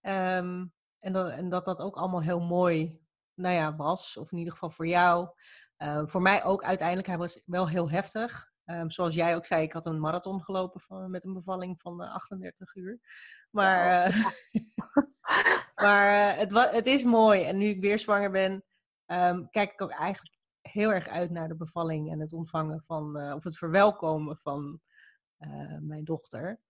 Ehm, 0.00 0.66
en, 0.98 1.12
dat, 1.12 1.30
en 1.30 1.48
dat 1.48 1.64
dat 1.64 1.80
ook 1.80 1.96
allemaal 1.96 2.22
heel 2.22 2.40
mooi 2.40 3.00
nou 3.34 3.54
ja, 3.54 3.76
was. 3.76 4.16
Of 4.16 4.32
in 4.32 4.38
ieder 4.38 4.52
geval 4.52 4.70
voor 4.70 4.86
jou. 4.86 5.28
Ehm, 5.78 6.06
voor 6.06 6.22
mij 6.22 6.44
ook 6.44 6.64
uiteindelijk. 6.64 7.06
Hij 7.06 7.18
was 7.18 7.42
wel 7.46 7.68
heel 7.68 7.90
heftig. 7.90 8.50
Um, 8.64 8.90
zoals 8.90 9.14
jij 9.14 9.36
ook 9.36 9.46
zei, 9.46 9.62
ik 9.62 9.72
had 9.72 9.86
een 9.86 10.00
marathon 10.00 10.42
gelopen 10.42 10.80
van, 10.80 11.10
met 11.10 11.24
een 11.24 11.32
bevalling 11.32 11.80
van 11.80 12.00
38 12.00 12.74
eh, 12.74 12.82
uur. 12.82 13.00
Maar, 13.50 14.08
uh, 14.08 14.16
maar 15.84 16.32
uh, 16.32 16.38
het, 16.38 16.72
het 16.72 16.86
is 16.86 17.04
mooi. 17.04 17.44
En 17.44 17.56
nu 17.56 17.66
ik 17.66 17.80
weer 17.80 17.98
zwanger 17.98 18.30
ben, 18.30 18.64
um, 19.06 19.50
kijk 19.50 19.72
ik 19.72 19.82
ook 19.82 19.90
eigenlijk 19.90 20.36
heel 20.60 20.92
erg 20.92 21.08
uit 21.08 21.30
naar 21.30 21.48
de 21.48 21.56
bevalling 21.56 22.10
en 22.10 22.20
het 22.20 22.32
ontvangen 22.32 22.82
van, 22.82 23.32
of 23.32 23.44
het 23.44 23.58
verwelkomen 23.58 24.36
van 24.36 24.80
mijn 25.80 26.04
dochter. 26.04 26.60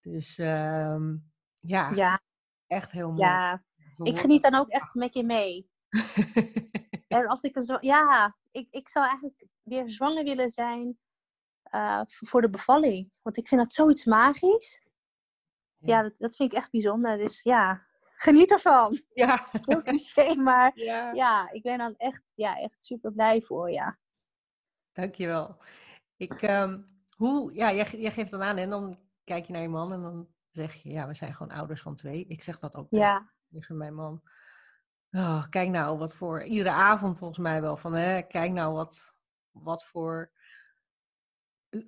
Dus 0.00 0.38
um, 0.38 1.30
ja, 1.54 1.90
ja, 1.90 2.20
echt 2.66 2.90
heel 2.90 3.08
mooi. 3.08 3.22
Ja, 3.22 3.62
ik 4.02 4.18
geniet 4.18 4.42
dan 4.42 4.54
ook 4.54 4.68
echt 4.68 4.94
met 4.94 5.14
je 5.14 5.24
mee. 5.24 5.70
en 7.08 7.26
als 7.26 7.42
ik 7.42 7.56
een 7.56 7.62
zo, 7.62 7.76
ja, 7.80 8.36
ik, 8.58 8.68
ik 8.70 8.88
zou 8.88 9.06
eigenlijk 9.06 9.46
weer 9.62 9.88
zwanger 9.88 10.24
willen 10.24 10.50
zijn 10.50 10.98
uh, 11.74 12.02
voor 12.06 12.40
de 12.40 12.50
bevalling. 12.50 13.12
Want 13.22 13.36
ik 13.36 13.48
vind 13.48 13.60
dat 13.60 13.72
zoiets 13.72 14.04
magisch. 14.04 14.82
Ja, 15.78 16.02
dat, 16.02 16.16
dat 16.18 16.36
vind 16.36 16.52
ik 16.52 16.58
echt 16.58 16.70
bijzonder. 16.70 17.16
Dus 17.16 17.42
ja, 17.42 17.86
geniet 18.14 18.50
ervan. 18.50 19.00
Ja. 19.14 19.46
Heel 19.66 19.82
cliché, 19.82 20.34
maar 20.34 20.72
ja. 20.74 21.12
ja, 21.12 21.50
ik 21.50 21.62
ben 21.62 21.78
dan 21.78 21.94
echt, 21.96 22.22
ja, 22.34 22.58
echt 22.58 22.84
super 22.84 23.12
blij 23.12 23.42
voor, 23.42 23.70
ja. 23.70 23.98
Dankjewel. 24.92 25.56
Ik, 26.16 26.42
um, 26.42 27.02
hoe, 27.16 27.54
ja, 27.54 27.72
jij, 27.72 27.86
jij 27.90 28.12
geeft 28.12 28.30
dan 28.30 28.42
aan 28.42 28.56
en 28.56 28.70
dan 28.70 28.98
kijk 29.24 29.44
je 29.44 29.52
naar 29.52 29.62
je 29.62 29.68
man 29.68 29.92
en 29.92 30.02
dan 30.02 30.28
zeg 30.50 30.74
je, 30.74 30.88
ja, 30.88 31.06
we 31.06 31.14
zijn 31.14 31.34
gewoon 31.34 31.56
ouders 31.56 31.82
van 31.82 31.96
twee. 31.96 32.26
Ik 32.26 32.42
zeg 32.42 32.58
dat 32.58 32.74
ook 32.74 32.86
ja. 32.90 33.30
tegen 33.50 33.76
mijn 33.76 33.94
man. 33.94 34.22
Oh, 35.10 35.48
kijk 35.50 35.68
nou 35.68 35.98
wat 35.98 36.14
voor, 36.14 36.42
iedere 36.42 36.70
avond 36.70 37.18
volgens 37.18 37.38
mij 37.38 37.60
wel, 37.60 37.76
van 37.76 37.94
hè, 37.94 38.22
kijk 38.22 38.52
nou 38.52 38.74
wat, 38.74 39.14
wat 39.50 39.84
voor 39.84 40.30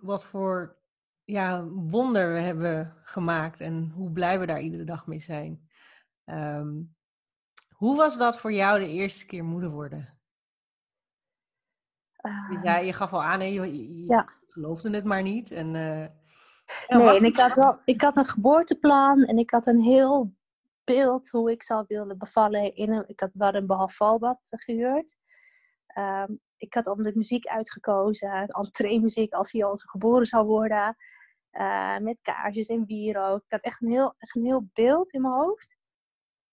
wat 0.01 0.25
voor 0.25 0.79
ja, 1.25 1.65
wonder 1.65 2.33
we 2.33 2.41
hebben 2.41 2.95
gemaakt 3.03 3.61
en 3.61 3.93
hoe 3.95 4.11
blij 4.11 4.41
we 4.41 4.47
daar 4.47 4.61
iedere 4.61 4.85
dag 4.85 5.07
mee 5.07 5.21
zijn. 5.21 5.69
Ehm, 6.25 6.83
hoe 7.69 7.97
was 7.97 8.19
dat 8.19 8.41
voor 8.41 8.53
jou 8.53 8.79
de 8.79 8.89
eerste 8.89 9.27
keer 9.27 9.45
moeder 9.45 9.71
worden? 9.71 10.19
Uh, 12.23 12.63
ja, 12.63 12.77
je 12.77 12.93
gaf 12.93 13.13
al 13.13 13.23
aan, 13.23 13.53
je, 13.53 13.77
je, 13.77 14.05
ja. 14.07 14.29
geloofde 14.49 14.91
het 14.91 15.05
maar 15.05 15.23
niet. 15.23 15.51
En, 15.51 15.67
uh, 15.67 16.07
nee, 16.99 17.17
en 17.17 17.25
ik 17.25 17.37
had, 17.37 17.55
wel, 17.55 17.81
ik 17.85 18.01
had 18.01 18.17
een 18.17 18.27
geboorteplan 18.27 19.25
en 19.25 19.39
ik 19.39 19.51
had 19.51 19.67
een 19.67 19.81
heel 19.81 20.35
beeld 20.95 21.29
hoe 21.29 21.51
ik 21.51 21.63
zou 21.63 21.85
willen 21.89 22.19
bevallen. 22.19 22.75
In 22.75 22.93
een, 22.93 23.05
ik 23.09 23.21
had 23.21 23.31
wel 23.33 23.55
een 23.55 23.67
behalvalbad 23.67 24.39
gehuurd. 24.43 25.17
Um, 25.99 26.41
ik 26.57 26.75
had 26.75 26.87
al 26.87 26.97
de 26.97 27.13
muziek 27.15 27.47
uitgekozen, 27.47 28.47
entree-muziek 28.47 29.33
als 29.33 29.53
hij 29.53 29.65
al 29.65 29.77
geboren 29.77 30.27
zou 30.27 30.47
worden. 30.47 30.97
Uh, 31.53 31.99
met 31.99 32.21
kaarsjes 32.21 32.69
en 32.69 32.87
wierook. 32.87 33.43
Ik 33.45 33.51
had 33.51 33.63
echt 33.63 33.83
een 33.83 33.89
heel, 33.89 34.15
echt 34.19 34.37
een 34.37 34.45
heel 34.45 34.69
beeld 34.73 35.13
in 35.13 35.21
mijn 35.21 35.35
hoofd. 35.35 35.77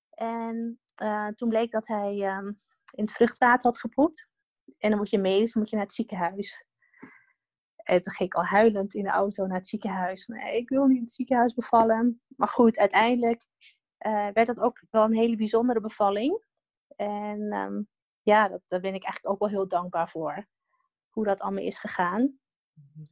En 0.09 0.79
uh, 1.03 1.27
toen 1.27 1.49
bleek 1.49 1.71
dat 1.71 1.87
hij 1.87 2.37
um, 2.37 2.57
in 2.95 3.03
het 3.03 3.11
vruchtwater 3.11 3.67
had 3.67 3.79
gepoept. 3.79 4.29
En 4.77 4.89
dan 4.89 4.99
moet 4.99 5.09
je 5.09 5.19
medisch, 5.19 5.53
dan 5.53 5.61
moet 5.61 5.71
je 5.71 5.77
naar 5.77 5.85
het 5.85 5.95
ziekenhuis. 5.95 6.65
En 7.75 8.01
toen 8.01 8.13
ging 8.13 8.29
ik 8.29 8.35
al 8.35 8.45
huilend 8.45 8.93
in 8.93 9.03
de 9.03 9.09
auto 9.09 9.45
naar 9.45 9.57
het 9.57 9.67
ziekenhuis. 9.67 10.25
Nee, 10.25 10.57
ik 10.57 10.69
wil 10.69 10.85
niet 10.85 10.97
in 10.97 11.03
het 11.03 11.11
ziekenhuis 11.11 11.53
bevallen. 11.53 12.21
Maar 12.27 12.47
goed, 12.47 12.77
uiteindelijk 12.77 13.45
uh, 14.05 14.27
werd 14.33 14.47
dat 14.47 14.59
ook 14.59 14.83
wel 14.89 15.03
een 15.03 15.15
hele 15.15 15.35
bijzondere 15.35 15.81
bevalling. 15.81 16.45
En 16.95 17.53
um, 17.53 17.87
ja, 18.21 18.47
dat, 18.47 18.61
daar 18.67 18.79
ben 18.79 18.93
ik 18.93 19.03
eigenlijk 19.03 19.33
ook 19.33 19.39
wel 19.39 19.49
heel 19.49 19.67
dankbaar 19.67 20.09
voor. 20.09 20.47
Hoe 21.09 21.25
dat 21.25 21.41
allemaal 21.41 21.63
is 21.63 21.79
gegaan. 21.79 22.39
Mhm. 22.73 23.05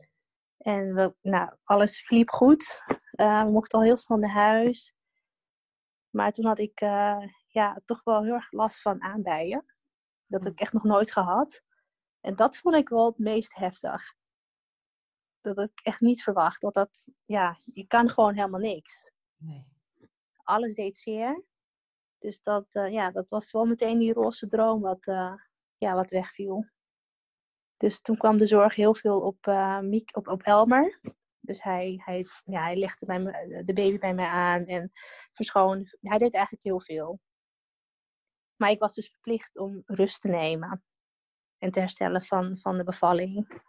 En 0.57 0.93
we, 0.93 1.15
nou, 1.21 1.55
alles 1.63 2.01
verliep 2.01 2.29
goed. 2.29 2.83
Uh, 3.11 3.43
we 3.43 3.51
mochten 3.51 3.79
al 3.79 3.85
heel 3.85 3.97
snel 3.97 4.17
naar 4.17 4.29
huis. 4.29 4.93
Maar 6.09 6.31
toen 6.31 6.45
had 6.45 6.59
ik 6.59 6.81
uh, 6.81 7.27
ja, 7.47 7.81
toch 7.85 8.03
wel 8.03 8.23
heel 8.23 8.33
erg 8.33 8.51
last 8.51 8.81
van 8.81 9.01
aanbijen. 9.01 9.65
Dat 10.25 10.43
heb 10.43 10.53
ik 10.53 10.59
echt 10.59 10.73
nog 10.73 10.83
nooit 10.83 11.11
gehad. 11.11 11.63
En 12.19 12.35
dat 12.35 12.57
vond 12.57 12.75
ik 12.75 12.89
wel 12.89 13.05
het 13.05 13.17
meest 13.17 13.55
heftig. 13.55 14.13
Dat 15.41 15.57
ik 15.57 15.79
echt 15.83 15.99
niet 15.99 16.23
verwacht. 16.23 16.61
Dat 16.61 16.73
dat, 16.73 17.09
ja, 17.25 17.59
je 17.63 17.87
kan 17.87 18.09
gewoon 18.09 18.35
helemaal 18.35 18.59
niks. 18.59 19.11
Nee. 19.35 19.74
Alles 20.45 20.75
deed 20.75 20.97
zeer. 20.97 21.43
Dus 22.17 22.41
dat, 22.41 22.67
uh, 22.71 22.91
ja, 22.91 23.11
dat 23.11 23.29
was 23.29 23.51
wel 23.51 23.65
meteen 23.65 23.99
die 23.99 24.13
roze 24.13 24.47
droom 24.47 24.81
wat, 24.81 25.07
uh, 25.07 25.33
ja, 25.77 25.93
wat 25.93 26.11
wegviel. 26.11 26.69
Dus 27.77 28.01
toen 28.01 28.17
kwam 28.17 28.37
de 28.37 28.45
zorg 28.45 28.75
heel 28.75 28.95
veel 28.95 29.21
op, 29.21 29.45
uh, 29.47 29.79
Miek, 29.79 30.15
op, 30.17 30.27
op 30.27 30.41
Elmer. 30.41 30.99
Dus 31.39 31.63
hij, 31.63 32.01
hij, 32.03 32.25
ja, 32.43 32.61
hij 32.61 32.75
legde 32.75 33.05
bij 33.05 33.19
me, 33.19 33.63
de 33.65 33.73
baby 33.73 33.97
bij 33.97 34.13
mij 34.13 34.27
aan 34.27 34.65
en 34.65 34.91
verschoon. 35.31 35.87
Hij 35.99 36.17
deed 36.17 36.33
eigenlijk 36.33 36.63
heel 36.63 36.81
veel. 36.81 37.19
Maar 38.55 38.69
ik 38.69 38.79
was 38.79 38.93
dus 38.93 39.09
verplicht 39.09 39.57
om 39.57 39.83
rust 39.85 40.21
te 40.21 40.27
nemen. 40.27 40.83
En 41.57 41.71
te 41.71 41.79
herstellen 41.79 42.21
van, 42.21 42.57
van 42.57 42.77
de 42.77 42.83
bevalling. 42.83 43.61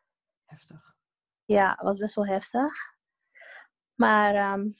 Heftig. 0.44 0.94
Ja, 1.44 1.78
was 1.82 1.98
best 1.98 2.14
wel 2.14 2.26
heftig. 2.26 2.94
Maar 3.94 4.52
um, 4.52 4.76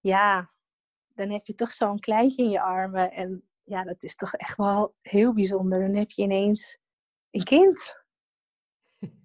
ja, 0.00 0.50
dan 1.14 1.30
heb 1.30 1.46
je 1.46 1.54
toch 1.54 1.72
zo'n 1.72 2.00
kleintje 2.00 2.42
in 2.42 2.50
je 2.50 2.60
armen. 2.60 3.12
En 3.12 3.42
ja, 3.64 3.84
dat 3.84 4.02
is 4.02 4.16
toch 4.16 4.34
echt 4.34 4.56
wel 4.56 4.94
heel 5.00 5.32
bijzonder. 5.32 5.80
Dan 5.80 5.94
heb 5.94 6.10
je 6.10 6.22
ineens 6.22 6.78
een 7.30 7.44
kind. 7.44 8.02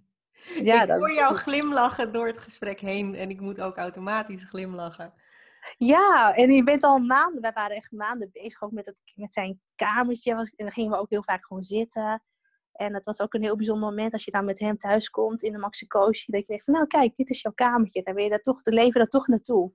Ja, 0.61 0.83
ik 0.83 0.89
hoor 0.89 1.13
jou 1.13 1.35
glimlachen 1.35 2.11
door 2.11 2.27
het 2.27 2.37
gesprek 2.37 2.79
heen 2.79 3.15
en 3.15 3.29
ik 3.29 3.39
moet 3.39 3.61
ook 3.61 3.77
automatisch 3.77 4.43
glimlachen. 4.43 5.13
Ja, 5.77 6.35
en 6.35 6.51
je 6.51 6.63
bent 6.63 6.83
al 6.83 6.97
maanden, 6.97 7.41
wij 7.41 7.51
waren 7.51 7.75
echt 7.75 7.91
maanden 7.91 8.29
bezig 8.31 8.61
ook 8.61 8.71
met, 8.71 8.85
het, 8.85 8.95
met 9.15 9.33
zijn 9.33 9.61
kamertje. 9.75 10.31
en 10.31 10.47
dan 10.55 10.71
gingen 10.71 10.91
we 10.91 10.97
ook 10.97 11.09
heel 11.09 11.23
vaak 11.23 11.45
gewoon 11.45 11.63
zitten. 11.63 12.23
En 12.71 12.93
het 12.93 13.05
was 13.05 13.19
ook 13.19 13.33
een 13.33 13.43
heel 13.43 13.55
bijzonder 13.55 13.89
moment 13.89 14.13
als 14.13 14.25
je 14.25 14.31
dan 14.31 14.45
met 14.45 14.59
hem 14.59 14.77
thuis 14.77 15.09
komt 15.09 15.43
in 15.43 15.51
de 15.51 15.57
Maxicoosje. 15.57 16.31
Dat 16.31 16.41
je 16.41 16.47
denkt 16.47 16.63
van, 16.63 16.73
nou 16.73 16.87
kijk, 16.87 17.15
dit 17.15 17.29
is 17.29 17.41
jouw 17.41 17.51
kamertje. 17.51 18.03
Dan 18.03 18.13
ben 18.13 18.23
je 18.23 18.29
daar 18.29 18.39
toch, 18.39 18.61
de 18.61 18.73
leven 18.73 18.99
daar 18.99 19.09
toch 19.09 19.27
naartoe. 19.27 19.71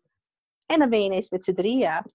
En 0.67 0.79
dan 0.79 0.91
ben 0.91 0.99
je 0.99 1.05
ineens 1.05 1.31
met 1.31 1.45
z'n 1.45 1.55
drieën. 1.55 2.13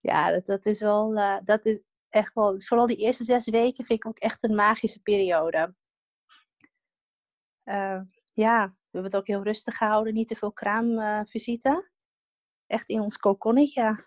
Ja, 0.00 0.30
dat, 0.30 0.46
dat 0.46 0.66
is 0.66 0.80
wel, 0.80 1.16
uh, 1.16 1.38
dat 1.44 1.64
is 1.64 1.80
echt 2.08 2.34
wel, 2.34 2.60
vooral 2.60 2.86
die 2.86 2.96
eerste 2.96 3.24
zes 3.24 3.48
weken 3.48 3.84
vind 3.84 3.98
ik 3.98 4.06
ook 4.06 4.18
echt 4.18 4.42
een 4.42 4.54
magische 4.54 5.00
periode. 5.00 5.74
Uh, 7.64 8.00
ja, 8.32 8.66
we 8.66 8.98
hebben 8.98 9.10
het 9.10 9.16
ook 9.16 9.26
heel 9.26 9.42
rustig 9.42 9.76
gehouden, 9.76 10.14
niet 10.14 10.28
te 10.28 10.36
veel 10.36 10.52
kraamvisite. 10.52 11.90
Echt 12.66 12.88
in 12.88 13.00
ons 13.00 13.16
kokonnetje. 13.16 14.06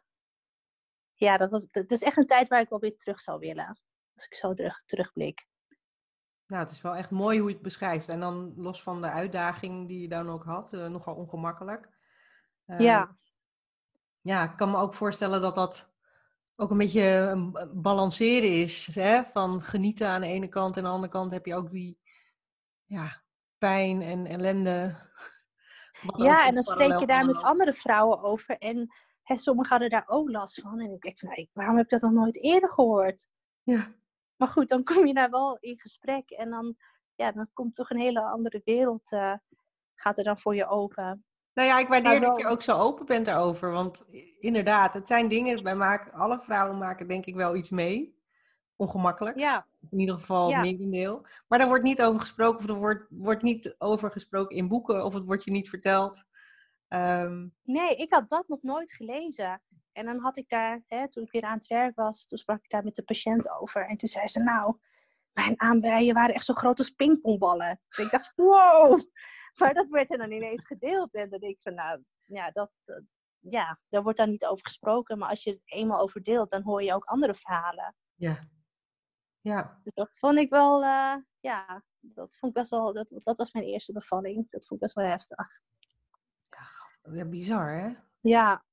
Ja, 1.13 1.37
dat, 1.37 1.49
was, 1.49 1.67
dat 1.71 1.91
is 1.91 2.01
echt 2.01 2.17
een 2.17 2.25
tijd 2.25 2.47
waar 2.47 2.61
ik 2.61 2.69
wel 2.69 2.79
weer 2.79 2.97
terug 2.97 3.21
zou 3.21 3.39
willen. 3.39 3.79
Als 4.13 4.25
ik 4.25 4.35
zo 4.35 4.53
terug, 4.53 4.77
terugblik. 4.85 5.47
Nou, 6.47 6.61
het 6.61 6.71
is 6.71 6.81
wel 6.81 6.95
echt 6.95 7.11
mooi 7.11 7.39
hoe 7.39 7.47
je 7.47 7.53
het 7.53 7.63
beschrijft. 7.63 8.09
En 8.09 8.19
dan 8.19 8.53
los 8.55 8.83
van 8.83 9.01
de 9.01 9.09
uitdaging 9.09 9.87
die 9.87 10.01
je 10.01 10.07
dan 10.07 10.29
ook 10.29 10.43
had, 10.43 10.73
uh, 10.73 10.87
nogal 10.87 11.15
ongemakkelijk. 11.15 11.89
Eh, 12.65 12.79
ja. 12.79 13.15
Ja, 14.25 14.43
ik 14.43 14.57
kan 14.57 14.71
me 14.71 14.77
ook 14.77 14.93
voorstellen 14.93 15.41
dat 15.41 15.55
dat 15.55 15.93
ook 16.55 16.71
een 16.71 16.77
beetje 16.77 17.01
een 17.01 17.69
balanceren 17.73 18.61
is. 18.61 18.89
Hè? 18.93 19.23
Van 19.23 19.61
genieten 19.61 20.07
aan 20.07 20.21
de 20.21 20.27
ene 20.27 20.47
kant 20.47 20.77
en 20.77 20.83
aan 20.83 20.89
de 20.89 20.95
andere 20.95 21.11
kant 21.11 21.31
heb 21.31 21.45
je 21.45 21.55
ook 21.55 21.71
die 21.71 21.99
ja, 22.85 23.21
pijn 23.57 24.01
en 24.01 24.25
ellende. 24.25 24.95
Ja, 26.15 26.47
en 26.47 26.53
dan 26.53 26.63
spreek 26.63 26.99
je 26.99 27.05
daar 27.05 27.25
met 27.25 27.41
andere 27.41 27.73
vrouwen 27.73 28.21
over. 28.21 28.57
En 28.57 28.87
hè, 29.23 29.37
sommigen 29.37 29.69
hadden 29.69 29.89
daar 29.89 30.07
ook 30.07 30.29
last 30.29 30.61
van. 30.61 30.79
En 30.79 30.91
ik 30.91 31.01
denk 31.01 31.19
van, 31.19 31.29
nee, 31.29 31.49
waarom 31.53 31.75
heb 31.75 31.83
ik 31.83 31.91
dat 31.91 32.01
nog 32.01 32.11
nooit 32.11 32.43
eerder 32.43 32.69
gehoord? 32.69 33.27
Ja, 33.63 33.95
Maar 34.35 34.47
goed, 34.47 34.69
dan 34.69 34.83
kom 34.83 35.05
je 35.05 35.13
daar 35.13 35.29
wel 35.29 35.57
in 35.59 35.79
gesprek. 35.79 36.29
En 36.29 36.49
dan, 36.49 36.75
ja, 37.15 37.31
dan 37.31 37.49
komt 37.53 37.75
toch 37.75 37.89
een 37.89 37.99
hele 37.99 38.21
andere 38.21 38.61
wereld, 38.63 39.11
eh, 39.11 39.33
gaat 39.95 40.17
er 40.17 40.23
dan 40.23 40.39
voor 40.39 40.55
je 40.55 40.67
open. 40.67 41.25
Nou 41.55 41.67
ja, 41.67 41.79
ik 41.79 41.87
waardeer 41.87 42.19
dat 42.19 42.37
je 42.37 42.47
ook 42.47 42.61
zo 42.61 42.77
open 42.77 43.05
bent 43.05 43.25
daarover. 43.25 43.71
Want 43.71 44.05
inderdaad, 44.39 44.93
het 44.93 45.07
zijn 45.07 45.27
dingen, 45.27 45.63
wij 45.63 45.75
maken, 45.75 46.13
alle 46.13 46.39
vrouwen 46.39 46.77
maken 46.77 47.07
denk 47.07 47.25
ik 47.25 47.35
wel 47.35 47.55
iets 47.55 47.69
mee. 47.69 48.19
Ongemakkelijks. 48.75 49.41
Ja. 49.41 49.67
In 49.89 49.99
ieder 49.99 50.15
geval 50.15 50.49
Ja. 50.49 50.61
merendeel. 50.61 51.25
Maar 51.47 51.59
daar 51.59 51.67
wordt 51.67 51.83
niet 51.83 52.01
over 52.01 52.19
gesproken 52.21 52.59
of 52.59 52.67
er 52.69 52.75
wordt, 52.75 53.05
wordt 53.09 53.41
niet 53.41 53.75
over 53.77 54.11
gesproken 54.11 54.55
in 54.55 54.67
boeken 54.67 55.03
of 55.05 55.13
het 55.13 55.25
wordt 55.25 55.43
je 55.43 55.51
niet 55.51 55.69
verteld. 55.69 56.23
Ehm, 56.87 57.47
Nee, 57.63 57.95
ik 57.95 58.13
had 58.13 58.29
dat 58.29 58.47
nog 58.47 58.61
nooit 58.61 58.91
gelezen. 58.91 59.61
En 59.91 60.05
dan 60.05 60.19
had 60.19 60.37
ik 60.37 60.49
daar, 60.49 60.83
hè, 60.87 61.09
toen 61.09 61.23
ik 61.23 61.31
weer 61.31 61.43
aan 61.43 61.57
het 61.57 61.67
werk 61.67 61.95
was, 61.95 62.25
toen 62.25 62.37
sprak 62.37 62.63
ik 62.63 62.69
daar 62.69 62.83
met 62.83 62.95
de 62.95 63.03
patiënt 63.03 63.49
over. 63.59 63.87
En 63.87 63.97
toen 63.97 64.09
zei 64.09 64.27
ze, 64.27 64.43
nou, 64.43 64.75
mijn 65.33 65.61
aanbijen 65.61 66.13
waren 66.13 66.35
echt 66.35 66.45
zo 66.45 66.53
groot 66.53 66.79
als 66.79 66.89
pingpongballen. 66.89 67.81
Ik 67.97 68.11
dacht, 68.11 68.33
wow! 68.35 69.01
Maar 69.59 69.73
dat 69.73 69.89
werd 69.89 70.11
er 70.11 70.17
dan 70.17 70.31
ineens 70.31 70.65
gedeeld. 70.65 71.13
En 71.13 71.29
dan 71.29 71.39
denk 71.39 71.53
ik 71.53 71.61
van, 71.61 71.73
nou, 71.73 72.03
ja, 72.23 72.51
dat, 72.51 72.71
dat- 72.85 73.03
ja, 73.39 73.79
daar 73.89 74.03
wordt 74.03 74.17
dan 74.17 74.29
niet 74.29 74.45
over 74.45 74.65
gesproken. 74.65 75.17
Maar 75.17 75.29
als 75.29 75.43
je 75.43 75.51
er 75.51 75.61
eenmaal 75.77 75.99
over 75.99 76.23
deelt, 76.23 76.49
dan 76.49 76.61
hoor 76.63 76.83
je 76.83 76.93
ook 76.93 77.03
andere 77.05 77.33
verhalen. 77.35 77.95
ja. 78.15 78.39
Ja. 79.41 79.79
Dus 79.83 79.93
dat 79.93 80.17
vond 80.17 80.37
ik 80.37 80.49
wel, 80.49 80.83
eh, 80.83 81.15
ja, 81.39 81.83
dat 81.99 82.37
vond 82.37 82.51
ik 82.55 82.57
best 82.57 82.69
wel, 82.69 82.93
dat, 82.93 83.19
dat 83.23 83.37
was 83.37 83.51
mijn 83.51 83.65
eerste 83.65 83.91
bevalling. 83.91 84.49
Dat 84.49 84.65
vond 84.67 84.71
ik 84.71 84.79
best 84.79 84.93
wel 84.93 85.05
heftig. 85.05 85.59
ja, 87.13 87.25
bizar 87.25 87.79
hè? 87.79 87.93
Ja, 88.19 88.65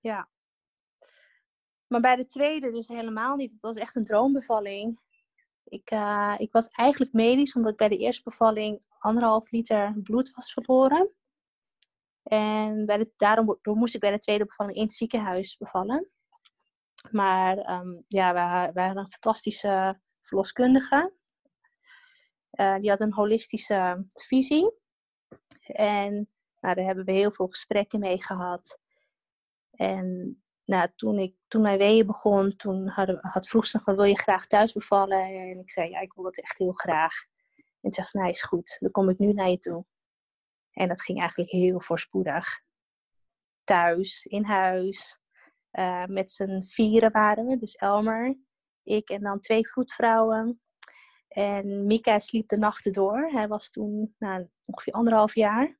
ja. 0.00 0.28
Maar 1.86 2.00
bij 2.00 2.16
de 2.16 2.26
tweede 2.26 2.70
dus 2.70 2.88
helemaal 2.88 3.36
niet. 3.36 3.52
Het 3.52 3.62
was 3.62 3.76
echt 3.76 3.94
een 3.96 4.04
droombevalling. 4.04 5.00
Ik, 5.64 5.90
eh, 5.90 6.34
ik 6.38 6.52
was 6.52 6.68
eigenlijk 6.68 7.12
medisch, 7.12 7.54
omdat 7.54 7.72
ik 7.72 7.78
bij 7.78 7.88
de 7.88 7.96
eerste 7.96 8.22
bevalling 8.22 8.84
anderhalf 8.98 9.50
liter 9.50 10.00
bloed 10.02 10.30
was 10.30 10.52
verloren. 10.52 11.10
En 12.22 12.86
daarom 13.16 13.44
mo- 13.44 13.74
moest 13.74 13.94
ik 13.94 14.00
bij 14.00 14.10
de 14.10 14.18
tweede 14.18 14.44
bevalling 14.44 14.76
in 14.76 14.82
het 14.82 14.92
ziekenhuis 14.92 15.56
bevallen. 15.56 16.10
Maar 17.10 17.58
ehm, 17.58 18.00
ja, 18.08 18.32
wij, 18.32 18.72
wij 18.72 18.84
hadden 18.84 19.04
een 19.04 19.12
fantastische 19.12 20.00
verloskundige. 20.20 21.12
Eh, 22.50 22.76
die 22.76 22.90
had 22.90 23.00
een 23.00 23.12
holistische 23.12 24.06
visie. 24.14 24.72
En 25.62 26.12
nou, 26.60 26.74
daar 26.74 26.84
hebben 26.84 27.04
we 27.04 27.12
heel 27.12 27.32
veel 27.32 27.48
gesprekken 27.48 27.98
mee 28.00 28.22
gehad. 28.22 28.78
En 29.70 30.36
nou, 30.72 30.88
toen, 30.96 31.18
ik, 31.18 31.34
toen 31.48 31.62
mijn 31.62 31.78
weeën 31.78 32.06
begon, 32.06 32.56
toen 32.56 32.88
hadden, 32.88 33.18
had 33.20 33.48
vroeg 33.48 33.66
ze 33.66 33.80
"Wat 33.84 33.96
wil 33.96 34.04
je 34.04 34.18
graag 34.18 34.46
thuis 34.46 34.72
bevallen? 34.72 35.20
En 35.20 35.58
ik 35.58 35.70
zei, 35.70 35.90
ja, 35.90 36.00
ik 36.00 36.12
wil 36.12 36.24
dat 36.24 36.38
echt 36.38 36.58
heel 36.58 36.72
graag. 36.72 37.14
En 37.56 37.90
toen 37.90 37.92
zei 37.92 38.06
ze, 38.06 38.16
nou 38.18 38.30
is 38.30 38.42
goed, 38.42 38.76
dan 38.80 38.90
kom 38.90 39.08
ik 39.08 39.18
nu 39.18 39.32
naar 39.32 39.48
je 39.48 39.58
toe. 39.58 39.84
En 40.72 40.88
dat 40.88 41.02
ging 41.02 41.20
eigenlijk 41.20 41.50
heel 41.50 41.80
voorspoedig. 41.80 42.60
Thuis, 43.64 44.26
in 44.26 44.44
huis. 44.44 45.20
eh, 45.70 46.04
met 46.04 46.30
z'n 46.30 46.62
vieren 46.62 47.12
waren 47.12 47.46
we, 47.46 47.58
dus 47.58 47.74
Elmer, 47.74 48.38
ik 48.82 49.10
en 49.10 49.22
dan 49.22 49.40
twee 49.40 49.68
vroedvrouwen. 49.68 50.60
En 51.28 51.86
Mika 51.86 52.18
sliep 52.18 52.48
de 52.48 52.58
nachten 52.58 52.92
door. 52.92 53.30
Hij 53.30 53.48
was 53.48 53.70
toen 53.70 54.14
nou, 54.18 54.48
ongeveer 54.64 54.92
anderhalf 54.92 55.34
jaar. 55.34 55.78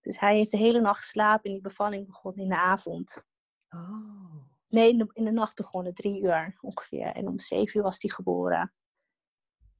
Dus 0.00 0.20
hij 0.20 0.36
heeft 0.36 0.50
de 0.50 0.56
hele 0.56 0.80
nacht 0.80 0.98
geslapen 0.98 1.44
en 1.44 1.52
die 1.52 1.60
bevalling 1.60 2.06
begon 2.06 2.34
in 2.36 2.48
de 2.48 2.56
avond. 2.56 3.22
Oh. 3.70 4.48
Nee, 4.68 4.90
in 4.90 4.98
de, 4.98 5.10
in 5.12 5.24
de 5.24 5.30
nacht 5.30 5.56
begonnen, 5.56 5.94
drie 5.94 6.22
uur 6.22 6.58
ongeveer. 6.60 7.06
En 7.06 7.28
om 7.28 7.40
zeven 7.40 7.78
uur 7.78 7.82
was 7.82 8.02
hij 8.02 8.10
geboren. 8.10 8.72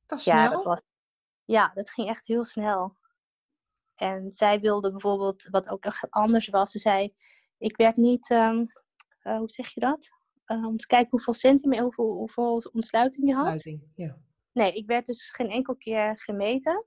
Dat 0.07 0.19
is 0.19 0.25
Ja 0.25 0.47
snel. 0.47 0.57
dat, 0.57 0.65
was, 0.65 0.83
ja, 1.45 1.71
dat 1.75 1.91
ging 1.91 2.09
echt 2.09 2.27
heel 2.27 2.45
snel. 2.45 2.97
En 3.95 4.33
zij 4.33 4.61
wilde 4.61 4.91
bijvoorbeeld, 4.91 5.49
wat 5.51 5.69
ook 5.69 5.85
echt 5.85 6.11
anders 6.11 6.49
was, 6.49 6.71
ze 6.71 6.79
zei, 6.79 7.15
ik 7.59 7.77
werd 7.77 7.97
niet, 7.97 8.31
ehm, 8.31 8.65
eh, 9.23 9.37
hoe 9.37 9.51
zeg 9.51 9.75
je 9.75 9.81
dat? 9.81 10.09
Eh, 10.45 10.67
om 10.67 10.77
te 10.77 10.87
kijken 10.87 11.11
hoeveel 11.11 11.33
centimeter, 11.33 11.85
hoeveel, 11.85 12.13
hoeveel 12.13 12.63
ontsluiting 12.73 13.29
je 13.29 13.35
had. 13.35 13.63
Ja. 13.95 14.19
Nee, 14.53 14.73
ik 14.73 14.87
werd 14.87 15.07
dus 15.07 15.31
geen 15.31 15.51
enkel 15.51 15.77
keer 15.77 16.19
gemeten. 16.19 16.87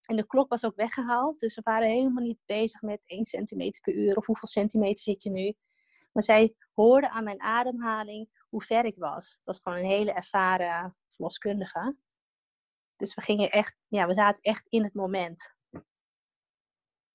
En 0.00 0.16
de 0.16 0.26
klok 0.26 0.48
was 0.48 0.64
ook 0.64 0.76
weggehaald. 0.76 1.40
Dus 1.40 1.54
we 1.54 1.60
waren 1.64 1.88
helemaal 1.88 2.24
niet 2.24 2.38
bezig 2.46 2.82
met 2.82 3.02
1 3.06 3.24
centimeter 3.24 3.80
per 3.80 3.94
uur 3.94 4.16
of 4.16 4.26
hoeveel 4.26 4.48
centimeter 4.48 5.02
zit 5.02 5.22
je 5.22 5.30
nu. 5.30 5.54
Maar 6.14 6.22
zij 6.22 6.54
hoorde 6.74 7.10
aan 7.10 7.24
mijn 7.24 7.42
ademhaling 7.42 8.28
hoe 8.48 8.62
ver 8.62 8.84
ik 8.84 8.96
was. 8.96 9.32
Het 9.32 9.46
was 9.46 9.60
gewoon 9.62 9.78
een 9.78 9.90
hele 9.90 10.12
ervaren 10.12 10.96
verloskundige. 11.08 11.96
Dus 12.96 13.14
we 13.14 13.22
gingen 13.22 13.50
echt, 13.50 13.76
ja, 13.88 14.06
we 14.06 14.14
zaten 14.14 14.42
echt 14.42 14.66
in 14.68 14.82
het 14.84 14.94
moment. 14.94 15.54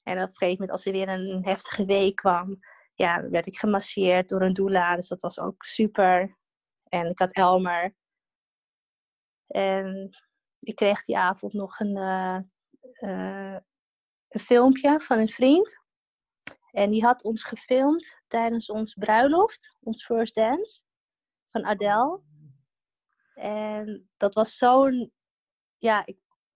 En 0.04 0.18
op 0.18 0.28
een 0.28 0.36
gegeven 0.36 0.52
moment, 0.52 0.72
als 0.72 0.86
er 0.86 0.92
weer 0.92 1.10
een 1.10 1.46
heftige 1.46 1.86
week 1.86 2.16
kwam, 2.16 2.60
ja, 2.94 3.30
werd 3.30 3.48
ik 3.48 3.58
gemasseerd 3.58 4.30
door 4.30 4.42
een 4.42 4.54
doula. 4.54 4.96
Dus 4.96 5.08
dat 5.08 5.22
was 5.22 5.40
ook 5.40 5.64
super. 5.64 6.38
En 6.84 7.10
ik 7.10 7.20
had 7.20 7.34
Elmer. 7.34 7.96
En 9.48 10.10
ik 10.60 10.76
kreeg 10.76 11.04
die 11.04 11.18
avond 11.18 11.54
nog 11.54 11.80
een, 11.80 11.98
eh, 11.98 12.40
eh, 12.94 13.62
een 14.28 14.40
filmpje 14.40 15.00
van 15.00 15.20
een 15.20 15.30
vriend. 15.30 15.78
En 16.72 16.90
die 16.90 17.04
had 17.04 17.24
ons 17.24 17.44
gefilmd 17.44 18.22
tijdens 18.28 18.70
ons 18.70 18.94
bruiloft, 18.94 19.76
ons 19.80 20.06
first 20.06 20.36
dance, 20.36 20.82
van 21.52 21.66
Adele. 21.66 22.22
En 23.34 24.10
dat 24.18 24.34
was 24.34 24.58
zo'n, 24.58 25.12
ja, 25.78 26.06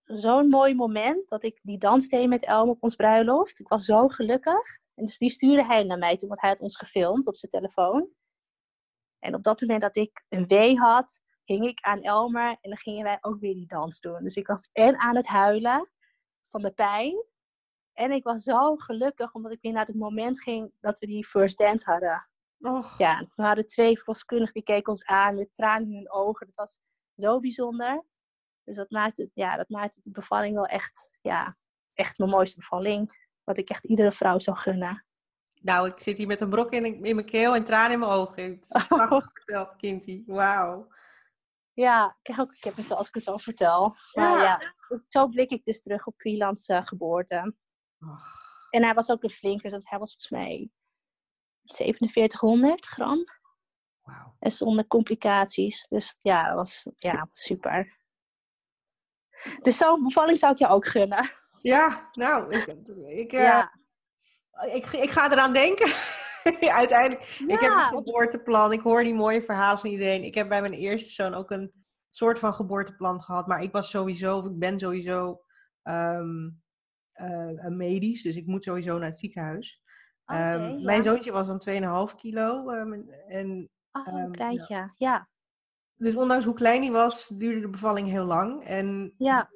zo'n 0.04 0.50
mooi 0.50 0.76
moment 0.76 1.30
dat 1.30 1.44
ik 1.44 1.60
die 1.64 1.78
dans 1.78 2.08
deed 2.08 2.28
met 2.28 2.46
Elm 2.46 2.70
op 2.70 2.84
ons 2.84 2.96
bruiloft. 2.96 3.60
Ik 3.60 3.68
was 3.68 3.86
zo 3.86 4.08
gelukkig. 4.08 4.82
En 4.96 5.06
dus 5.06 5.18
die 5.18 5.30
stuurde 5.30 5.66
hij 5.66 5.84
naar 5.84 5.98
mij 5.98 6.16
toe, 6.18 6.28
want 6.28 6.42
hij 6.42 6.50
had 6.50 6.62
ons 6.62 6.78
gefilmd 6.78 7.28
op 7.28 7.36
zijn 7.36 7.52
telefoon. 7.52 8.10
En 9.20 9.36
op 9.36 9.44
dat 9.44 9.62
moment 9.62 9.82
dat 9.82 9.96
ik 9.96 10.26
een 10.30 10.48
wee 10.48 10.78
had, 10.78 11.22
hing 11.44 11.68
ik 11.68 11.82
aan 11.82 12.02
Elmer 12.02 12.50
en 12.50 12.70
dan 12.70 12.78
gingen 12.78 13.04
wij 13.04 13.18
ook 13.22 13.40
weer 13.40 13.54
die 13.54 13.68
dans 13.68 14.00
doen. 14.00 14.24
Dus 14.24 14.36
ik 14.36 14.48
was 14.48 14.70
en 14.72 15.00
aan 15.00 15.16
het 15.16 15.28
huilen 15.28 15.90
van 16.50 16.62
de 16.62 16.72
pijn. 16.72 17.26
En 17.94 18.12
ik 18.12 18.24
was 18.24 18.44
zo 18.44 18.76
gelukkig 18.76 19.34
omdat 19.34 19.52
ik 19.52 19.62
weer 19.62 19.74
naar 19.74 19.86
het 19.86 19.96
moment 19.96 20.42
ging 20.42 20.72
dat 20.80 21.00
we 21.00 21.06
die 21.06 21.26
first 21.26 21.58
dance 21.58 21.92
hadden. 21.92 22.28
Och, 22.60 22.98
Ja, 22.98 23.20
en 23.20 23.28
toen 23.30 23.46
hadden 23.46 23.66
twee 23.66 23.98
verloskundigen 23.98 24.54
die 24.54 24.64
keken 24.64 24.92
ons 24.92 25.06
aan 25.06 25.36
met 25.36 25.56
tranen 25.56 25.88
in 25.88 25.96
hun 25.96 26.12
ogen. 26.12 26.46
Dat 26.46 26.56
was 26.56 26.80
zo 27.16 27.40
bijzonder. 27.40 28.04
Dus 28.64 28.76
dat 28.76 28.90
maakte, 28.92 29.30
ja, 29.34 29.56
dat 29.56 29.70
maakte 29.70 30.02
de 30.02 30.12
bevalling 30.12 30.56
wel 30.56 30.66
echt, 30.66 31.18
ja, 31.22 31.58
echt 31.94 32.18
mijn 32.18 32.30
mooiste 32.30 32.60
bevalling. 32.60 33.22
Wat 33.44 33.58
ik 33.58 33.70
echt 33.70 33.84
iedere 33.84 34.12
vrouw 34.12 34.40
zou 34.40 34.58
gunnen. 34.58 35.06
Nou, 35.62 35.88
ik 35.88 36.00
zit 36.00 36.18
hier 36.18 36.28
met 36.28 36.42
een 36.42 36.50
brok 36.50 36.72
in, 36.72 36.86
in 37.04 37.16
mijn 37.16 37.28
keel 37.28 37.56
en 37.56 37.64
tranen 37.64 37.92
in 37.92 38.00
mijn 38.00 38.12
ogen. 38.12 38.44
Het 38.44 38.62
is 38.62 38.88
prachtig 38.88 39.32
verteld, 39.34 39.76
kindie. 39.76 40.24
Wauw. 40.28 40.88
Ja, 41.74 42.08
ik 42.08 42.24
krijg 42.24 42.40
ook 42.40 42.56
kippenvel 42.60 42.98
als 42.98 43.08
ik 43.08 43.14
het 43.14 43.24
zo 43.24 43.38
vertel. 43.38 43.96
Maar 44.14 44.38
Ja. 44.38 44.44
ja, 44.44 44.74
zo 45.08 45.28
blik 45.28 45.50
ik 45.50 45.66
dus 45.66 45.82
terug 45.82 46.08
op 46.08 46.18
Quilans 46.18 46.68
eh, 46.68 46.86
geboorte. 46.86 47.56
Och, 48.10 48.68
En 48.70 48.84
hij 48.84 48.94
was 48.94 49.10
ook 49.10 49.24
een 49.24 49.30
flinker, 49.30 49.72
want 49.72 49.90
hij 49.90 50.00
was 50.00 50.10
volgens 50.10 50.30
mij 50.30 50.70
4700 51.66 52.86
gram. 52.86 53.24
Wauw. 54.02 54.36
En 54.40 54.52
zonder 54.52 54.88
complicaties. 54.88 55.88
Dus 55.88 56.20
ja, 56.22 56.48
dat 56.48 56.56
was 56.56 56.88
ja, 56.98 57.28
super. 57.32 57.98
Dus 59.62 59.78
zo'n 59.78 60.04
bevalling 60.04 60.38
zou 60.38 60.52
ik 60.52 60.58
je 60.58 60.68
ook 60.68 60.88
gunnen. 60.88 61.32
Ja, 61.62 62.10
nou, 62.12 62.56
ik, 62.56 62.66
ik, 63.08 63.32
eh, 63.32 63.44
ja. 63.44 63.74
ik, 64.74 64.86
ik 64.86 65.12
ga 65.12 65.32
eraan 65.32 65.54
denken. 65.54 65.92
Uiteindelijk. 66.82 67.40
Ik 67.48 67.60
heb 67.60 67.72
een 67.72 67.82
geboorteplan. 67.82 68.72
Ik 68.72 68.82
hoor 68.82 69.04
die 69.04 69.14
mooie 69.14 69.42
verhalen 69.42 69.80
van 69.80 69.90
iedereen. 69.90 70.24
Ik 70.24 70.36
heb 70.36 70.50
bij 70.50 70.62
mijn 70.62 70.74
eerste 70.74 71.10
zoon 71.10 71.34
ook 71.34 71.52
een 71.52 71.74
soort 72.10 72.40
van 72.40 72.54
geboorteplan 72.54 73.22
gehad. 73.22 73.48
Maar 73.48 73.62
ik 73.62 73.72
was 73.72 73.90
sowieso, 73.90 74.38
of 74.38 74.46
ik 74.46 74.60
ben 74.60 74.80
sowieso 74.80 75.42
ehm, 75.84 76.50
eh, 77.14 77.52
een 77.56 77.78
medisch. 77.78 78.22
Dus 78.22 78.36
ik 78.36 78.46
moet 78.46 78.64
sowieso 78.64 78.98
naar 78.98 79.10
het 79.10 79.20
ziekenhuis. 79.20 79.82
Oké, 80.26 80.40
Ehm, 80.40 80.62
ja. 80.78 80.84
Mijn 80.84 81.04
zoontje 81.04 81.32
was 81.32 81.48
dan 81.48 81.60
2,5 81.60 82.16
kilo. 82.16 82.70
ehm, 82.70 82.94
en 83.28 83.70
Oh, 83.92 84.08
ehm, 84.08 84.16
een 84.18 84.32
kleintje. 84.32 84.94
Ja. 84.98 85.28
Dus 85.96 86.16
ondanks 86.16 86.46
hoe 86.46 86.54
klein 86.54 86.82
hij 86.82 86.92
was, 86.92 87.28
duurde 87.28 87.60
de 87.62 87.70
bevalling 87.70 88.10
heel 88.10 88.26
lang. 88.26 88.64
En 88.64 89.14
Ja. 89.18 89.50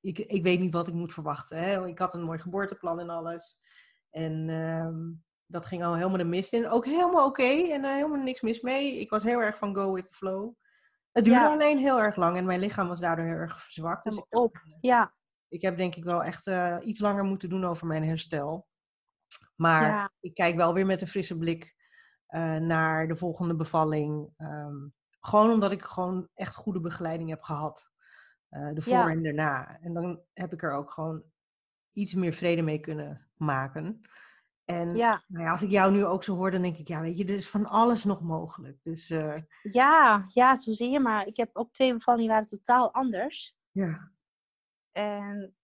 ik, 0.00 0.18
ik 0.18 0.42
weet 0.42 0.60
niet 0.60 0.74
wat 0.74 0.86
ik 0.88 0.94
moet 0.94 1.12
verwachten. 1.12 1.58
Hè? 1.58 1.86
Ik 1.86 1.98
had 1.98 2.14
een 2.14 2.22
mooi 2.22 2.38
geboorteplan 2.38 3.00
en 3.00 3.10
alles. 3.10 3.58
En 4.10 4.48
ehm, 4.48 4.98
dat 5.46 5.66
ging 5.66 5.84
al 5.84 5.94
helemaal 5.94 6.18
de 6.18 6.24
mist 6.24 6.52
in. 6.52 6.68
Ook 6.68 6.84
helemaal 6.84 7.26
oké 7.26 7.42
en 7.42 7.84
uh, 7.84 7.92
helemaal 7.94 8.22
niks 8.22 8.40
mis 8.40 8.60
mee. 8.60 9.00
Ik 9.00 9.10
was 9.10 9.22
heel 9.22 9.42
erg 9.42 9.58
van 9.58 9.74
go 9.76 9.92
with 9.92 10.06
the 10.06 10.12
flow. 10.12 10.54
Het 11.12 11.24
duurde 11.24 11.48
alleen 11.48 11.78
heel 11.78 12.00
erg 12.00 12.16
lang 12.16 12.36
en 12.36 12.44
mijn 12.44 12.60
lichaam 12.60 12.88
was 12.88 13.00
daardoor 13.00 13.24
heel 13.24 13.34
erg 13.34 13.62
verzwakt. 13.62 14.04
Dus 14.04 14.16
ik, 14.16 14.24
op, 14.28 14.56
ja. 14.80 15.14
Ik 15.50 15.62
heb 15.62 15.76
denk 15.76 15.94
ik 15.94 16.04
wel 16.04 16.24
echt 16.24 16.46
uh, 16.46 16.76
iets 16.84 17.00
langer 17.00 17.24
moeten 17.24 17.48
doen 17.48 17.64
over 17.64 17.86
mijn 17.86 18.04
herstel. 18.04 18.66
Maar 19.56 19.82
ja. 19.82 20.12
ik 20.20 20.34
kijk 20.34 20.56
wel 20.56 20.74
weer 20.74 20.86
met 20.86 21.00
een 21.00 21.08
frisse 21.08 21.38
blik 21.38 21.74
uh, 22.28 22.56
naar 22.56 23.08
de 23.08 23.16
volgende 23.16 23.54
bevalling. 23.54 24.34
Um, 24.38 24.94
gewoon 25.20 25.50
omdat 25.50 25.72
ik 25.72 25.82
gewoon 25.82 26.28
echt 26.34 26.54
goede 26.54 26.80
begeleiding 26.80 27.30
heb 27.30 27.42
gehad. 27.42 27.92
Uh, 28.50 28.74
de 28.74 28.82
voor 28.82 28.92
ja. 28.92 29.08
en 29.08 29.22
daarna. 29.22 29.78
En 29.80 29.94
dan 29.94 30.20
heb 30.32 30.52
ik 30.52 30.62
er 30.62 30.72
ook 30.72 30.90
gewoon 30.90 31.22
iets 31.92 32.14
meer 32.14 32.32
vrede 32.32 32.62
mee 32.62 32.80
kunnen 32.80 33.30
maken. 33.36 34.00
En 34.64 34.96
ja. 34.96 35.24
Nou 35.26 35.44
ja, 35.44 35.50
als 35.50 35.62
ik 35.62 35.70
jou 35.70 35.92
nu 35.92 36.04
ook 36.04 36.24
zo 36.24 36.36
hoor, 36.36 36.50
dan 36.50 36.62
denk 36.62 36.76
ik, 36.76 36.88
ja, 36.88 37.00
weet 37.00 37.18
je, 37.18 37.24
er 37.24 37.34
is 37.34 37.50
van 37.50 37.66
alles 37.66 38.04
nog 38.04 38.20
mogelijk. 38.20 38.78
Dus, 38.82 39.10
uh... 39.10 39.38
Ja, 39.62 40.24
ja, 40.28 40.56
zo 40.56 40.72
zie 40.72 40.90
je. 40.90 41.00
Maar 41.00 41.26
ik 41.26 41.36
heb 41.36 41.50
ook 41.52 41.72
twee 41.72 41.92
bevallingen 41.92 42.30
waren 42.30 42.48
totaal 42.48 42.92
anders. 42.92 43.56
Ja. 43.70 44.10
En 45.00 45.56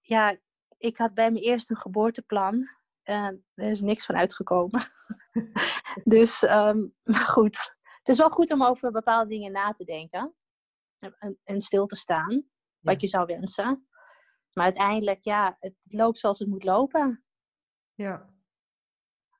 ja, 0.00 0.36
ik 0.78 0.96
had 0.96 1.14
bij 1.14 1.30
mijn 1.30 1.44
eerste 1.44 1.76
geboorteplan. 1.76 2.68
En 3.02 3.44
er 3.54 3.70
is 3.70 3.80
niks 3.80 4.06
van 4.06 4.16
uitgekomen. 4.16 4.82
dus, 6.14 6.42
um, 6.42 6.94
maar 7.12 7.26
goed. 7.26 7.74
Het 7.98 8.08
is 8.08 8.18
wel 8.18 8.30
goed 8.30 8.52
om 8.52 8.62
over 8.62 8.90
bepaalde 8.90 9.28
dingen 9.28 9.52
na 9.52 9.72
te 9.72 9.84
denken. 9.84 10.34
En, 11.18 11.38
en 11.44 11.60
stil 11.60 11.86
te 11.86 11.96
staan. 11.96 12.30
Ja. 12.30 12.92
Wat 12.92 13.00
je 13.00 13.06
zou 13.06 13.26
wensen. 13.26 13.88
Maar 14.52 14.64
uiteindelijk, 14.64 15.24
ja, 15.24 15.56
het 15.60 15.74
loopt 15.82 16.18
zoals 16.18 16.38
het 16.38 16.48
moet 16.48 16.64
lopen. 16.64 17.24
Ja. 17.94 18.30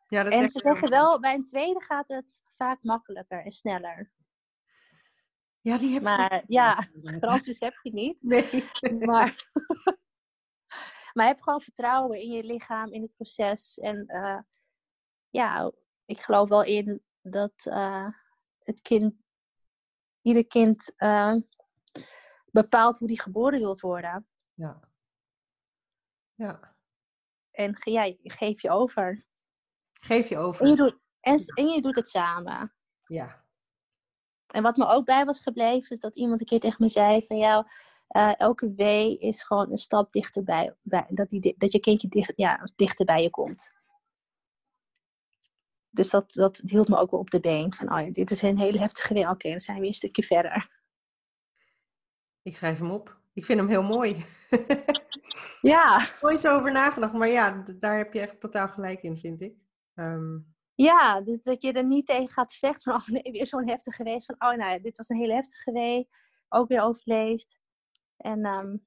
ja 0.07 0.23
dat 0.23 0.33
en 0.33 0.49
ze 0.49 0.59
zeggen 0.59 0.91
wel, 0.91 1.21
bij 1.21 1.35
een 1.35 1.45
tweede 1.45 1.83
gaat 1.83 2.09
het 2.09 2.43
vaak 2.55 2.83
makkelijker 2.83 3.45
en 3.45 3.53
sneller. 3.53 4.13
Ja, 5.67 5.79
die 5.79 5.93
heb 5.93 6.03
Maar 6.03 6.45
ja, 6.47 6.89
garanties 7.03 7.61
heb 7.67 7.79
je 7.83 7.93
niet. 7.93 8.23
Nee. 8.23 8.69
Maar, 8.99 9.51
maar 11.15 11.27
heb 11.27 11.41
gewoon 11.41 11.61
vertrouwen 11.61 12.21
in 12.21 12.31
je 12.31 12.45
lichaam, 12.45 12.93
in 12.93 13.03
het 13.03 13.15
proces. 13.17 13.79
En 13.79 14.05
uh, 14.07 14.39
ja, 15.31 15.73
ik 16.05 16.21
geloof 16.21 16.49
wel 16.49 16.65
in 16.65 17.03
dat 17.23 17.53
uh, 17.65 18.09
het 18.59 18.81
kind, 18.81 19.15
ieder 20.23 20.47
kind 20.47 20.93
uh, 20.99 21.35
bepaalt 22.51 22.99
hoe 22.99 23.09
die 23.09 23.21
geboren 23.21 23.59
wilt 23.59 23.81
worden. 23.81 24.29
Ja. 24.55 24.89
Ja. 26.35 26.77
En 27.51 27.77
ja, 27.79 28.15
geef 28.23 28.63
je 28.63 28.71
over. 28.71 29.27
Geef 29.93 30.29
je 30.29 30.39
over. 30.39 30.65
En 30.65 30.71
je 30.71 30.77
doet, 30.77 30.99
en, 31.21 31.39
en 31.55 31.69
je 31.69 31.81
doet 31.81 31.97
het 31.97 32.09
samen. 32.09 32.75
Ja. 33.01 33.46
En 34.57 34.63
wat 34.63 34.77
me 34.77 34.87
ook 34.87 35.05
bij 35.05 35.25
was 35.25 35.41
gebleven, 35.41 35.91
is 35.91 36.01
dat 36.01 36.17
iemand 36.17 36.41
een 36.41 36.47
keer 36.47 36.61
tegen 36.61 36.77
me 36.85 36.89
zei 36.89 37.25
van 37.27 37.39
jou, 37.39 37.67
uh, 38.11 38.41
elke 38.41 38.75
wee 38.75 39.19
is 39.19 39.43
gewoon 39.43 39.71
een 39.71 39.79
stap 39.79 40.13
dichterbij, 40.13 40.75
bij, 40.83 41.07
dat, 41.09 41.31
die, 41.31 41.55
dat 41.59 41.73
je 41.73 41.81
kindje 41.81 42.09
dicht, 42.09 42.33
ja, 42.37 42.69
dichter 42.77 43.05
bij 43.05 43.23
je 43.23 43.31
komt. 43.31 43.73
Dus 45.91 46.11
dat, 46.11 46.33
dat 46.33 46.63
hield 46.65 46.89
me 46.89 46.97
ook 46.97 47.11
wel 47.11 47.21
op 47.21 47.31
de 47.31 47.41
been. 47.41 47.75
Van, 47.75 47.93
oh 47.93 48.01
ja, 48.01 48.11
dit 48.11 48.31
is 48.31 48.43
een 48.43 48.59
hele 48.59 48.79
heftige 48.79 49.15
wee. 49.15 49.29
Oké, 49.29 49.51
dan 49.51 49.61
zijn 49.61 49.81
we 49.81 49.87
een 49.87 49.95
stukje 49.95 50.23
verder. 50.23 50.71
Ik 52.43 52.57
schrijf 52.57 52.79
hem 52.79 52.91
op. 52.91 53.17
Ik 53.33 53.45
vind 53.45 53.59
hem 53.59 53.69
heel 53.69 53.83
mooi. 53.83 54.25
ja. 55.73 56.07
Nooit 56.21 56.49
over 56.49 56.73
nagedacht, 56.73 57.13
maar 57.13 57.29
ja, 57.29 57.65
daar 57.79 57.97
heb 57.97 58.13
je 58.13 58.21
echt 58.21 58.41
totaal 58.41 58.69
gelijk 58.69 59.03
in, 59.03 59.19
vind 59.19 59.41
ik. 59.41 59.55
Um... 59.95 60.56
Ja, 60.77 61.21
dus 61.21 61.43
dat 61.43 61.63
je 61.63 61.73
er 61.73 61.85
niet 61.85 62.07
tegen 62.07 62.29
gaat 62.29 62.55
vechten 62.55 62.93
van, 62.93 62.95
oh 63.01 63.23
nee, 63.23 63.33
weer 63.33 63.47
zo'n 63.47 63.69
heftige 63.69 63.97
geweest. 63.97 64.27
Van, 64.27 64.51
oh 64.51 64.57
nou, 64.57 64.81
dit 64.81 64.97
was 64.97 65.09
een 65.09 65.19
hele 65.19 65.35
heftige 65.35 65.73
wee. 65.73 66.09
Ook 66.49 66.69
weer 66.69 66.81
overleefd. 66.81 67.59
En 68.17 68.47
um, 68.47 68.87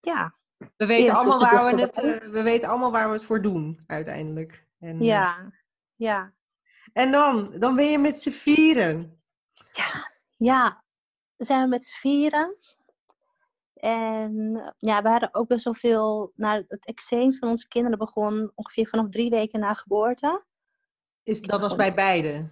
ja. 0.00 0.34
We 0.76 0.86
weten, 0.86 1.14
allemaal 1.14 1.40
waar 1.40 1.74
we, 1.74 1.80
het, 1.80 1.96
uh, 1.96 2.30
we 2.30 2.42
weten 2.42 2.68
allemaal 2.68 2.90
waar 2.90 3.06
we 3.06 3.12
het 3.12 3.24
voor 3.24 3.42
doen, 3.42 3.82
uiteindelijk. 3.86 4.66
En, 4.78 5.00
ja, 5.02 5.38
uh... 5.40 5.46
ja. 5.94 6.32
En 6.92 7.10
dan, 7.10 7.50
dan 7.58 7.76
ben 7.76 7.90
je 7.90 7.98
met 7.98 8.22
z'n 8.22 8.30
vieren. 8.30 9.22
Ja, 9.72 10.10
ja. 10.36 10.84
Dan 11.36 11.46
zijn 11.46 11.62
we 11.62 11.68
met 11.68 11.84
z'n 11.84 11.94
vieren. 11.94 12.56
En 13.74 14.74
ja, 14.78 15.02
we 15.02 15.08
hadden 15.08 15.34
ook 15.34 15.48
best 15.48 15.64
wel 15.64 15.74
veel. 15.74 16.32
Nou, 16.34 16.64
het 16.66 16.86
eczeem 16.86 17.34
van 17.34 17.48
onze 17.48 17.68
kinderen 17.68 17.98
begon 17.98 18.52
ongeveer 18.54 18.86
vanaf 18.86 19.08
drie 19.08 19.30
weken 19.30 19.60
na 19.60 19.74
geboorte. 19.74 20.46
Is, 21.28 21.40
dat 21.40 21.60
was 21.60 21.76
bij 21.76 21.94
beide? 21.94 22.48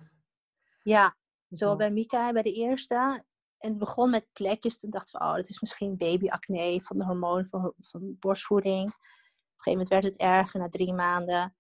Ja, 0.83 1.17
zowel 1.49 1.77
bij 1.77 1.91
Mika 1.91 2.33
bij 2.33 2.43
de 2.43 2.53
eerste. 2.53 3.25
En 3.59 3.71
het 3.71 3.79
begon 3.79 4.11
met 4.11 4.27
plekjes. 4.33 4.79
Toen 4.79 4.91
dachten 4.91 5.19
we, 5.19 5.27
oh, 5.27 5.35
dat 5.35 5.49
is 5.49 5.61
misschien 5.61 5.97
babyacne 5.97 6.81
van 6.83 6.97
de 6.97 7.05
hormoon 7.05 7.47
van, 7.51 7.73
van 7.79 8.17
borstvoeding. 8.19 8.89
Op 8.89 8.95
een 8.95 9.63
gegeven 9.63 9.71
moment 9.71 9.89
werd 9.89 10.05
het 10.05 10.17
erger. 10.17 10.61
Na 10.61 10.69
drie 10.69 10.93
maanden 10.93 11.57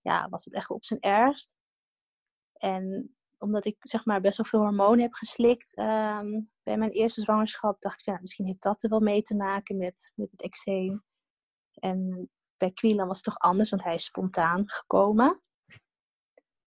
ja, 0.00 0.28
was 0.28 0.44
het 0.44 0.54
echt 0.54 0.70
op 0.70 0.84
zijn 0.84 1.00
ergst. 1.00 1.54
En 2.52 3.14
omdat 3.38 3.64
ik 3.64 3.76
zeg 3.80 4.04
maar 4.04 4.20
best 4.20 4.36
wel 4.36 4.46
veel 4.46 4.60
hormonen 4.60 5.00
heb 5.00 5.14
geslikt 5.14 5.78
um, 5.78 6.50
bij 6.62 6.76
mijn 6.76 6.90
eerste 6.90 7.20
zwangerschap, 7.20 7.80
dacht 7.80 8.00
ik, 8.00 8.06
ja, 8.06 8.18
misschien 8.20 8.46
heeft 8.46 8.62
dat 8.62 8.82
er 8.82 8.90
wel 8.90 9.00
mee 9.00 9.22
te 9.22 9.36
maken 9.36 9.76
met, 9.76 10.12
met 10.14 10.30
het 10.30 10.42
eczeem. 10.42 11.04
En 11.72 12.30
bij 12.56 12.70
Quilan 12.70 13.06
was 13.06 13.16
het 13.16 13.24
toch 13.24 13.38
anders, 13.38 13.70
want 13.70 13.82
hij 13.82 13.94
is 13.94 14.04
spontaan 14.04 14.70
gekomen. 14.70 15.42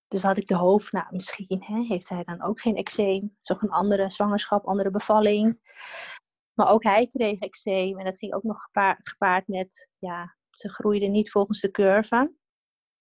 Dus 0.08 0.24
had 0.24 0.38
ik 0.38 0.46
de 0.46 0.56
hoofd, 0.56 0.92
nou 0.92 1.06
misschien 1.10 1.64
hè, 1.64 1.82
heeft 1.82 2.10
hij 2.10 2.24
dan 2.24 2.42
ook 2.42 2.62
geen 2.62 2.76
eczeem. 2.76 3.38
Ook 3.52 3.62
een 3.62 3.70
andere 3.70 4.10
zwangerschap, 4.10 4.66
andere 4.66 4.92
bevalling. 4.92 5.60
Maar 6.54 6.70
ook 6.70 6.84
hij 6.84 7.08
kreeg 7.08 7.40
eczeem 7.40 8.00
en 8.00 8.06
dat 8.06 8.18
ging 8.18 8.34
ook 8.34 8.44
nog 8.44 8.62
gepaard, 8.62 9.10
gepaard 9.10 9.48
met, 9.48 9.90
ja, 9.98 10.36
ze 10.50 10.70
groeide 10.70 11.06
niet 11.06 11.32
volgens 11.32 11.60
de 11.60 11.72
curve. 11.72 12.36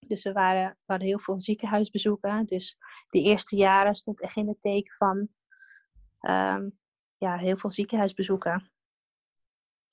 Dus 0.07 0.23
we 0.23 0.31
waren, 0.31 0.69
we 0.69 0.83
hadden 0.85 1.07
heel 1.07 1.19
veel 1.19 1.39
ziekenhuisbezoeken. 1.39 2.45
Dus 2.45 2.77
de 3.09 3.21
eerste 3.21 3.55
jaren 3.55 3.95
stond 3.95 4.21
echt 4.21 4.35
in 4.35 4.47
het 4.47 4.61
teken 4.61 4.95
van 4.95 5.17
um, 6.19 6.79
ja, 7.17 7.37
heel 7.37 7.57
veel 7.57 7.69
ziekenhuisbezoeken 7.69 8.71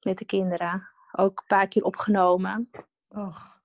met 0.01 0.19
de 0.19 0.25
kinderen. 0.25 0.83
Ook 1.13 1.39
een 1.39 1.47
paar 1.47 1.69
keer 1.69 1.85
opgenomen. 1.85 2.71
Och. 3.09 3.62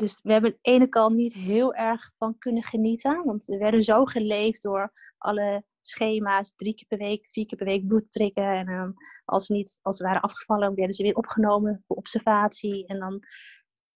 Dus 0.00 0.20
we 0.22 0.32
hebben 0.32 0.50
aan 0.50 0.58
de 0.62 0.70
ene 0.70 0.88
kant 0.88 1.16
niet 1.16 1.32
heel 1.32 1.74
erg 1.74 2.12
van 2.18 2.38
kunnen 2.38 2.62
genieten. 2.62 3.24
Want 3.24 3.44
we 3.44 3.56
werden 3.56 3.82
zo 3.82 4.04
geleefd 4.04 4.62
door 4.62 4.92
alle 5.18 5.64
schema's. 5.80 6.54
Drie 6.54 6.74
keer 6.74 6.86
per 6.88 6.98
week, 6.98 7.28
vier 7.30 7.46
keer 7.46 7.58
per 7.58 7.66
week 7.66 7.86
bloed 7.86 8.10
prikken. 8.10 8.44
En 8.44 8.68
um, 8.68 8.94
als, 9.24 9.48
niet, 9.48 9.78
als 9.82 9.96
ze 9.96 10.04
waren 10.04 10.20
afgevallen, 10.20 10.74
werden 10.74 10.94
ze 10.94 11.02
weer 11.02 11.14
opgenomen 11.14 11.84
voor 11.86 11.96
observatie. 11.96 12.86
En 12.86 12.98
dan 12.98 13.22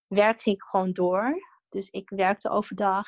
werkte 0.06 0.50
ik 0.50 0.62
gewoon 0.62 0.92
door. 0.92 1.34
Dus 1.68 1.88
ik 1.88 2.08
werkte 2.08 2.48
overdag. 2.48 3.06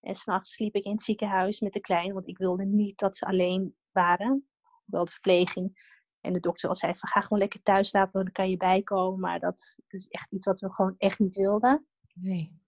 En 0.00 0.14
s'nachts 0.14 0.54
sliep 0.54 0.74
ik 0.74 0.84
in 0.84 0.92
het 0.92 1.02
ziekenhuis 1.02 1.60
met 1.60 1.72
de 1.72 1.80
kleine. 1.80 2.12
Want 2.12 2.28
ik 2.28 2.38
wilde 2.38 2.64
niet 2.64 2.98
dat 2.98 3.16
ze 3.16 3.26
alleen 3.26 3.76
waren. 3.92 4.48
Wel 4.84 5.04
de 5.04 5.10
verpleging. 5.10 5.92
En 6.20 6.32
de 6.32 6.40
dokter 6.40 6.68
al 6.68 6.74
zei 6.74 6.94
van 6.96 7.08
ga 7.08 7.20
gewoon 7.20 7.38
lekker 7.38 7.62
thuis 7.62 7.88
slapen. 7.88 8.24
Dan 8.24 8.32
kan 8.32 8.50
je 8.50 8.56
bijkomen. 8.56 9.20
Maar 9.20 9.40
dat 9.40 9.76
is 9.88 10.06
echt 10.08 10.32
iets 10.32 10.46
wat 10.46 10.60
we 10.60 10.72
gewoon 10.72 10.94
echt 10.98 11.18
niet 11.18 11.34
wilden. 11.34 11.86
Nee. 12.14 12.62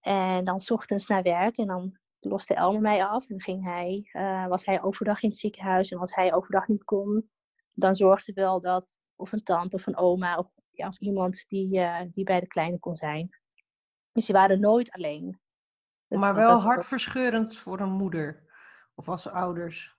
En 0.00 0.44
dan 0.44 0.60
s 0.60 0.70
ochtends 0.70 1.06
naar 1.06 1.22
werk. 1.22 1.56
En 1.56 1.66
dan 1.66 1.98
loste 2.18 2.54
Elmer 2.54 2.80
mij 2.80 3.04
af. 3.04 3.28
En 3.28 3.40
ging 3.40 3.64
hij, 3.64 4.10
uh, 4.12 4.46
was 4.46 4.64
hij 4.64 4.82
overdag 4.82 5.22
in 5.22 5.28
het 5.28 5.38
ziekenhuis. 5.38 5.90
En 5.90 5.98
als 5.98 6.14
hij 6.14 6.34
overdag 6.34 6.68
niet 6.68 6.84
kon. 6.84 7.30
Dan 7.72 7.94
zorgde 7.94 8.32
wel 8.32 8.60
dat 8.60 8.98
of 9.16 9.32
een 9.32 9.42
tante 9.42 9.76
of 9.76 9.86
een 9.86 9.96
oma 9.96 10.36
of 10.38 10.50
ja, 10.70 10.88
of 10.88 10.98
iemand 10.98 11.44
die, 11.48 11.78
uh, 11.78 12.00
die 12.12 12.24
bij 12.24 12.40
de 12.40 12.46
kleine 12.46 12.78
kon 12.78 12.96
zijn. 12.96 13.28
Dus 14.12 14.26
die 14.26 14.34
waren 14.34 14.60
nooit 14.60 14.90
alleen. 14.90 15.40
Dat, 16.08 16.20
maar 16.20 16.34
wel 16.34 16.60
hartverscheurend 16.60 17.56
voor 17.56 17.80
een 17.80 17.92
moeder 17.92 18.44
of 18.94 19.08
als 19.08 19.28
ouders 19.28 19.96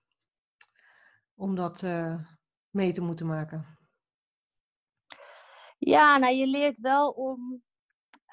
om 1.35 1.55
dat 1.55 1.81
uh, 1.81 2.23
mee 2.69 2.91
te 2.91 3.01
moeten 3.01 3.25
maken. 3.25 3.77
Ja, 5.77 6.17
nou 6.17 6.33
je 6.33 6.47
leert 6.47 6.79
wel 6.79 7.09
om 7.09 7.63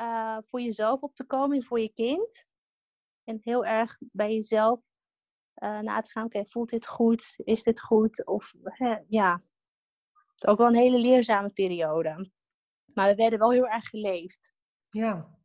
uh, 0.00 0.38
voor 0.46 0.60
jezelf 0.60 1.00
op 1.00 1.14
te 1.14 1.24
komen 1.24 1.56
en 1.56 1.64
voor 1.64 1.80
je 1.80 1.92
kind. 1.92 2.44
En 3.24 3.38
heel 3.40 3.64
erg 3.64 3.96
bij 3.98 4.34
jezelf 4.34 4.80
na 5.54 6.00
te 6.00 6.10
gaan. 6.10 6.24
Oké, 6.24 6.36
okay, 6.36 6.50
voelt 6.50 6.68
dit 6.68 6.86
goed? 6.86 7.34
Is 7.36 7.62
dit 7.62 7.80
goed? 7.80 8.26
Of 8.26 8.52
ja, 9.08 9.32
het 9.32 10.44
is 10.44 10.46
ook 10.46 10.58
wel 10.58 10.66
een 10.66 10.74
hele 10.74 10.98
leerzame 10.98 11.50
periode. 11.50 12.30
Maar 12.94 13.08
we 13.08 13.14
werden 13.14 13.38
wel 13.38 13.50
heel 13.50 13.68
erg 13.68 13.88
geleefd. 13.88 14.54
Ja. 14.88 15.38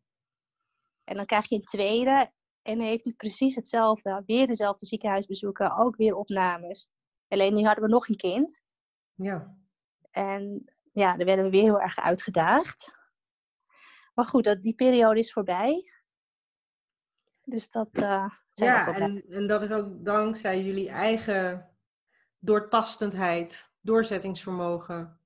En 1.04 1.16
dan 1.16 1.26
krijg 1.26 1.50
je 1.50 1.56
een 1.56 1.64
tweede. 1.64 2.32
En 2.62 2.78
dan 2.78 2.88
heeft 2.88 3.04
hij 3.04 3.14
precies 3.14 3.56
hetzelfde. 3.56 4.24
Weer 4.26 4.48
dezelfde 4.48 4.86
ziekenhuisbezoeken. 4.86 5.78
Ook 5.78 5.96
weer 5.96 6.16
opnames. 6.16 6.88
Alleen 7.28 7.54
nu 7.54 7.64
hadden 7.64 7.84
we 7.84 7.90
nog 7.90 8.08
een 8.08 8.16
kind. 8.16 8.62
Ja. 9.14 9.58
En 10.12 10.72
ja, 10.92 11.18
dan 11.18 11.26
werden 11.26 11.46
we 11.46 11.52
weer 11.52 11.64
heel 11.64 11.82
erg 11.82 12.00
uitgedaagd. 12.00 13.00
Maar 14.14 14.26
goed, 14.26 14.44
dat, 14.44 14.62
die 14.62 14.76
periode 14.76 15.20
is 15.20 15.34
voorbij. 15.34 15.92
Dus 17.44 17.70
dat 17.70 17.90
uh, 17.94 18.30
zijn 18.50 18.70
ja, 18.70 18.94
en, 18.94 19.24
en 19.30 19.48
dat 19.48 19.62
is 19.62 19.72
ook 19.72 20.06
dankzij 20.06 20.62
jullie 20.62 20.90
eigen 20.90 21.70
doortastendheid, 22.40 23.72
doorzettingsvermogen, 23.80 25.20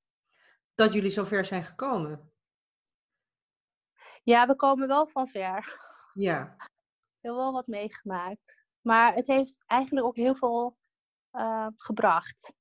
dat 0.76 0.94
jullie 0.94 1.10
zover 1.10 1.46
zijn 1.46 1.64
gekomen. 1.64 2.32
Ja, 4.24 4.48
we 4.48 4.56
komen 4.56 4.88
wel 4.88 5.08
van 5.08 5.28
ver. 5.28 5.80
Ja. 6.14 6.56
We 6.58 7.22
hebben 7.22 7.42
wel 7.42 7.52
wat 7.52 7.68
meegemaakt. 7.68 8.64
Maar 8.82 9.14
het 9.14 9.28
heeft 9.28 9.64
eigenlijk 9.66 10.06
ook 10.06 10.16
heel 10.16 10.36
veel 10.36 10.78
uh, 11.32 11.68
gebracht. 11.76 12.54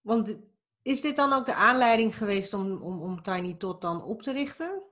Want 0.00 0.36
is 0.82 1.00
dit 1.00 1.16
dan 1.16 1.32
ook 1.32 1.46
de 1.46 1.54
aanleiding 1.54 2.16
geweest 2.16 2.54
om, 2.54 2.82
om, 2.82 3.02
om 3.02 3.22
Tiny 3.22 3.54
Tot 3.54 3.80
dan 3.80 4.02
op 4.02 4.22
te 4.22 4.32
richten? 4.32 4.82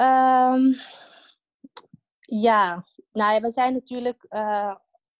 Um, 0.00 0.74
ja, 2.20 2.86
nou 3.12 3.32
ja, 3.34 3.40
we 3.40 3.50
zijn 3.50 3.72
natuurlijk 3.72 4.26
uh, 4.30 4.74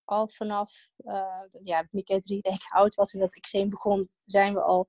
al 0.04 0.28
vanaf, 0.28 0.88
uh, 0.98 1.42
ja, 1.62 1.86
Mika 1.90 2.20
drie 2.20 2.40
weken 2.42 2.70
oud 2.78 2.94
was 2.94 3.12
en 3.12 3.20
dat 3.20 3.36
eczeem 3.36 3.68
begon, 3.70 4.10
zijn 4.24 4.54
we 4.54 4.60
al 4.60 4.86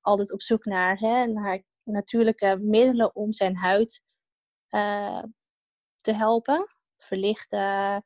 altijd 0.00 0.32
op 0.32 0.42
zoek 0.42 0.64
naar, 0.64 0.98
hè, 0.98 1.26
naar 1.26 1.62
natuurlijke 1.82 2.58
middelen 2.60 3.14
om 3.14 3.32
zijn 3.32 3.56
huid 3.56 4.02
uh, 4.70 5.22
te 6.00 6.12
helpen. 6.12 6.66
Verlichten, 6.98 8.04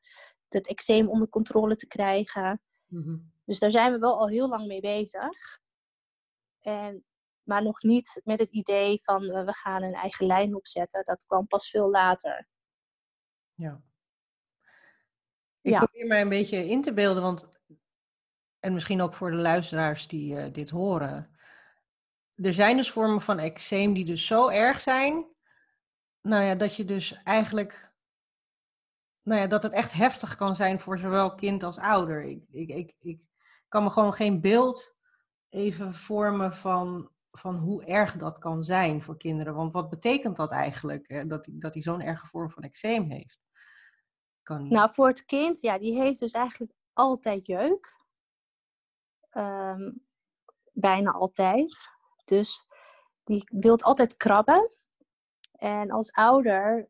het 0.48 0.66
eczeem 0.66 1.08
onder 1.08 1.28
controle 1.28 1.76
te 1.76 1.86
krijgen. 1.86 2.62
Mm 2.86 3.32
Dus 3.44 3.58
daar 3.58 3.70
zijn 3.70 3.92
we 3.92 3.98
wel 3.98 4.18
al 4.18 4.28
heel 4.28 4.48
lang 4.48 4.66
mee 4.66 4.80
bezig. 4.80 5.60
En, 6.60 7.04
maar 7.44 7.62
nog 7.62 7.82
niet 7.82 8.20
met 8.24 8.38
het 8.38 8.50
idee 8.50 9.02
van 9.02 9.20
we 9.20 9.52
gaan 9.52 9.82
een 9.82 9.94
eigen 9.94 10.26
lijn 10.26 10.54
opzetten. 10.54 11.04
Dat 11.04 11.26
kwam 11.26 11.46
pas 11.46 11.70
veel 11.70 11.90
later. 11.90 12.48
Ja. 13.54 13.82
Ik 15.60 15.72
ja. 15.72 15.78
probeer 15.78 16.06
mij 16.06 16.20
een 16.20 16.28
beetje 16.28 16.68
in 16.68 16.82
te 16.82 16.92
beelden, 16.92 17.22
want 17.22 17.48
en 18.60 18.72
misschien 18.72 19.00
ook 19.00 19.14
voor 19.14 19.30
de 19.30 19.36
luisteraars 19.36 20.06
die 20.06 20.34
uh, 20.34 20.52
dit 20.52 20.70
horen. 20.70 21.36
Er 22.34 22.52
zijn 22.52 22.76
dus 22.76 22.90
vormen 22.90 23.20
van 23.20 23.38
eczeem 23.38 23.94
die 23.94 24.04
dus 24.04 24.26
zo 24.26 24.48
erg 24.48 24.80
zijn, 24.80 25.26
nou 26.20 26.42
ja, 26.42 26.54
dat 26.54 26.76
je 26.76 26.84
dus 26.84 27.22
eigenlijk, 27.22 27.92
nou 29.22 29.40
ja, 29.40 29.46
dat 29.46 29.62
het 29.62 29.72
echt 29.72 29.92
heftig 29.92 30.36
kan 30.36 30.54
zijn 30.54 30.80
voor 30.80 30.98
zowel 30.98 31.34
kind 31.34 31.62
als 31.62 31.78
ouder. 31.78 32.22
Ik, 32.22 32.44
ik, 32.50 32.68
ik, 32.68 32.94
ik 33.00 33.20
kan 33.68 33.82
me 33.82 33.90
gewoon 33.90 34.14
geen 34.14 34.40
beeld 34.40 34.98
even 35.48 35.94
vormen 35.94 36.54
van, 36.54 37.10
van 37.38 37.54
hoe 37.54 37.84
erg 37.84 38.16
dat 38.16 38.38
kan 38.38 38.64
zijn 38.64 39.02
voor 39.02 39.16
kinderen. 39.16 39.54
Want 39.54 39.72
wat 39.72 39.90
betekent 39.90 40.36
dat 40.36 40.52
eigenlijk, 40.52 41.08
hè? 41.08 41.26
dat, 41.26 41.48
dat 41.52 41.74
hij 41.74 41.82
zo'n 41.82 42.00
erge 42.00 42.26
vorm 42.26 42.50
van 42.50 42.62
eczeem 42.62 43.10
heeft? 43.10 43.40
Kan 44.42 44.62
niet. 44.62 44.72
Nou, 44.72 44.92
voor 44.92 45.08
het 45.08 45.24
kind, 45.24 45.60
ja, 45.60 45.78
die 45.78 46.00
heeft 46.00 46.20
dus 46.20 46.32
eigenlijk 46.32 46.72
altijd 46.92 47.46
jeuk. 47.46 47.92
Um, 49.30 50.06
bijna 50.72 51.10
altijd. 51.10 51.88
Dus 52.24 52.66
die 53.24 53.48
wil 53.50 53.78
altijd 53.78 54.16
krabben. 54.16 54.70
En 55.52 55.90
als 55.90 56.12
ouder 56.12 56.88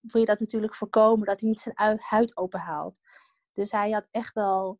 wil 0.00 0.20
je 0.20 0.26
dat 0.26 0.40
natuurlijk 0.40 0.74
voorkomen 0.74 1.26
dat 1.26 1.40
hij 1.40 1.48
niet 1.48 1.60
zijn 1.60 1.98
huid 2.00 2.36
openhaalt. 2.36 3.00
Dus 3.52 3.70
hij 3.70 3.90
had 3.90 4.08
echt 4.10 4.34
wel 4.34 4.78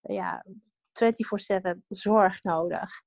ja, 0.00 0.44
24/7 0.92 1.78
zorg 1.88 2.42
nodig. 2.42 3.02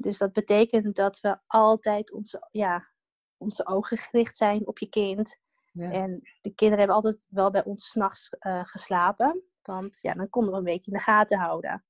Dus 0.00 0.18
dat 0.18 0.32
betekent 0.32 0.96
dat 0.96 1.20
we 1.20 1.38
altijd 1.46 2.12
onze, 2.12 2.48
ja, 2.50 2.88
onze 3.36 3.66
ogen 3.66 3.96
gericht 3.96 4.36
zijn 4.36 4.66
op 4.66 4.78
je 4.78 4.88
kind. 4.88 5.38
En 5.74 6.20
de 6.40 6.54
kinderen 6.54 6.78
hebben 6.78 6.96
altijd 6.96 7.26
wel 7.28 7.50
bij 7.50 7.64
ons 7.64 7.90
s'nachts 7.90 8.28
uh, 8.40 8.64
geslapen. 8.64 9.42
Want 9.62 9.98
ja, 10.00 10.14
dan 10.14 10.28
konden 10.28 10.52
we 10.52 10.58
een 10.58 10.64
beetje 10.64 10.90
in 10.90 10.96
de 10.96 11.02
gaten 11.02 11.38
houden. 11.38 11.84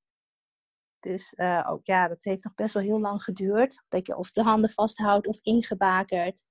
Dus 1.01 1.35
uh, 1.37 1.67
ook 1.69 1.87
ja, 1.87 2.09
dat 2.09 2.25
heeft 2.25 2.45
nog 2.45 2.55
best 2.55 2.75
wel 2.75 2.83
heel 2.83 3.01
lang 3.01 3.23
geduurd. 3.23 3.85
Dat 3.89 4.07
je 4.07 4.17
of 4.17 4.31
de 4.31 4.43
handen 4.43 4.71
vasthoudt 4.71 5.27
of 5.27 5.39
ingebakerd. 5.43 6.43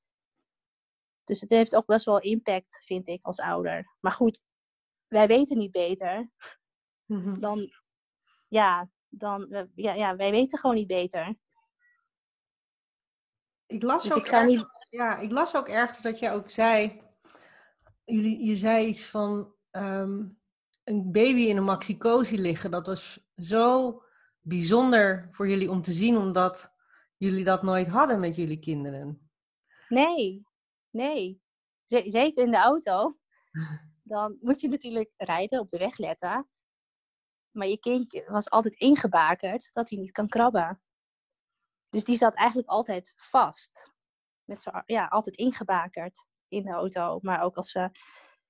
Dus 1.24 1.41
het 1.41 1.50
heeft 1.50 1.76
ook 1.76 1.86
best 1.86 2.06
wel 2.06 2.19
impact, 2.19 2.84
vind 2.86 3.08
ik, 3.08 3.26
als 3.26 3.39
ouder. 3.39 3.95
Maar 4.00 4.12
goed, 4.12 4.41
wij 5.08 5.28
weten 5.28 5.58
niet 5.58 5.72
beter. 5.72 6.30
Mhm. 7.06 7.39
Dan, 7.39 7.69
ja, 8.48 8.89
dan, 9.08 9.69
ja, 9.76 9.93
ja, 9.93 10.15
wij 10.15 10.32
weten 10.32 10.60
gewoon 10.60 10.76
niet 10.76 10.88
beter. 10.88 11.38
Ik 13.70 13.84
las, 13.84 14.04
dus 14.04 14.14
ook 14.14 14.26
ik 14.26 14.32
ergens, 14.32 14.50
niet... 14.50 14.88
ja, 14.90 15.18
ik 15.18 15.32
las 15.32 15.56
ook 15.56 15.68
ergens 15.68 16.02
dat 16.02 16.20
je 16.20 16.30
ook 16.30 16.50
zei 16.50 17.02
jullie, 18.06 18.46
je 18.46 18.56
zei 18.56 18.88
iets 18.88 19.06
van 19.06 19.54
ehm, 19.72 20.28
een 20.84 21.12
baby 21.12 21.42
in 21.42 21.58
een 21.58 21.64
maxicosi 21.64 22.42
liggen. 22.42 22.72
Dat 22.72 22.88
was 22.88 23.20
zo 23.36 24.02
bijzonder 24.42 25.28
voor 25.32 25.48
jullie 25.48 25.70
om 25.70 25.82
te 25.82 25.92
zien, 25.92 26.18
omdat 26.18 26.74
jullie 27.18 27.44
dat 27.44 27.64
nooit 27.64 27.88
hadden 27.88 28.20
met 28.20 28.36
jullie 28.36 28.60
kinderen. 28.60 29.30
Nee, 29.88 30.44
nee. 30.90 31.42
zeker 31.86 32.44
in 32.44 32.52
de 32.52 32.58
auto. 32.58 33.18
Dan 34.04 34.38
moet 34.42 34.62
je 34.62 34.68
natuurlijk 34.68 35.12
rijden, 35.18 35.60
op 35.60 35.70
de 35.70 35.78
weg 35.78 35.98
letten. 35.98 36.50
Maar 37.52 37.68
je 37.68 37.80
kindje 37.80 38.26
was 38.28 38.50
altijd 38.50 38.76
ingebakerd 38.76 39.70
dat 39.74 39.90
hij 39.90 40.00
niet 40.00 40.12
kan 40.12 40.28
krabben. 40.28 40.82
Dus 41.89 42.04
die 42.04 42.15
zat 42.15 42.34
eigenlijk 42.34 42.69
altijd 42.69 43.13
vast. 43.17 43.91
Met 44.43 44.62
zo, 44.62 44.71
ja, 44.86 45.06
altijd 45.08 45.36
ingebakerd 45.36 46.25
in 46.47 46.63
de 46.63 46.71
auto. 46.71 47.19
Maar 47.21 47.41
ook 47.41 47.56
als 47.56 47.73
we 47.73 47.89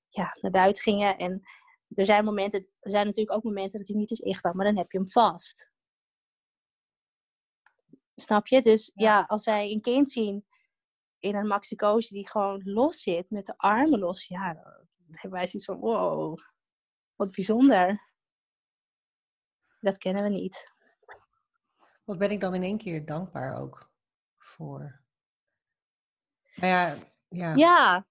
ja, 0.10 0.38
naar 0.41 0.52
buiten 0.52 0.84
gingen. 0.84 1.17
En 1.17 1.41
er 1.95 2.06
zijn, 2.06 2.23
momenten, 2.23 2.67
er 2.80 2.91
zijn 2.91 3.06
natuurlijk 3.06 3.36
ook 3.38 3.43
momenten 3.43 3.80
dat 3.80 3.88
hij 3.88 3.97
niet 3.97 4.12
is 4.12 4.19
ingebouwd, 4.19 4.56
maar 4.56 4.65
dan 4.65 4.78
heb 4.78 4.91
je 4.91 4.97
hem 4.97 5.10
vast. 5.10 5.71
Snap 8.15 8.47
je? 8.47 8.62
Dus 8.62 8.91
ja, 8.93 9.21
als 9.28 9.45
wij 9.45 9.71
een 9.71 9.82
kind 9.82 10.12
zien 10.12 10.45
in 11.19 11.36
een 11.36 11.47
maxicose 11.47 12.13
die 12.13 12.30
gewoon 12.30 12.62
los 12.63 13.02
zit, 13.02 13.30
met 13.30 13.45
de 13.45 13.58
armen 13.58 13.99
los, 13.99 14.28
ja, 14.28 14.54
dan 14.54 14.88
hebben 15.12 15.39
wij 15.39 15.47
zoiets 15.47 15.65
van, 15.65 15.80
wow, 15.80 16.38
wat 17.15 17.32
bijzonder. 17.32 18.08
Dat 19.80 19.97
kennen 19.97 20.23
we 20.23 20.30
niet. 20.30 20.73
Wat 22.10 22.17
ben 22.17 22.32
ik 22.32 22.39
dan 22.39 22.56
in 22.56 22.63
één 22.63 22.78
keer 22.78 23.06
dankbaar 23.06 23.58
ook 23.58 23.91
voor. 24.38 25.02
Nou 26.56 26.72
ja, 26.72 26.95
ja. 27.28 27.56
ja. 27.56 28.06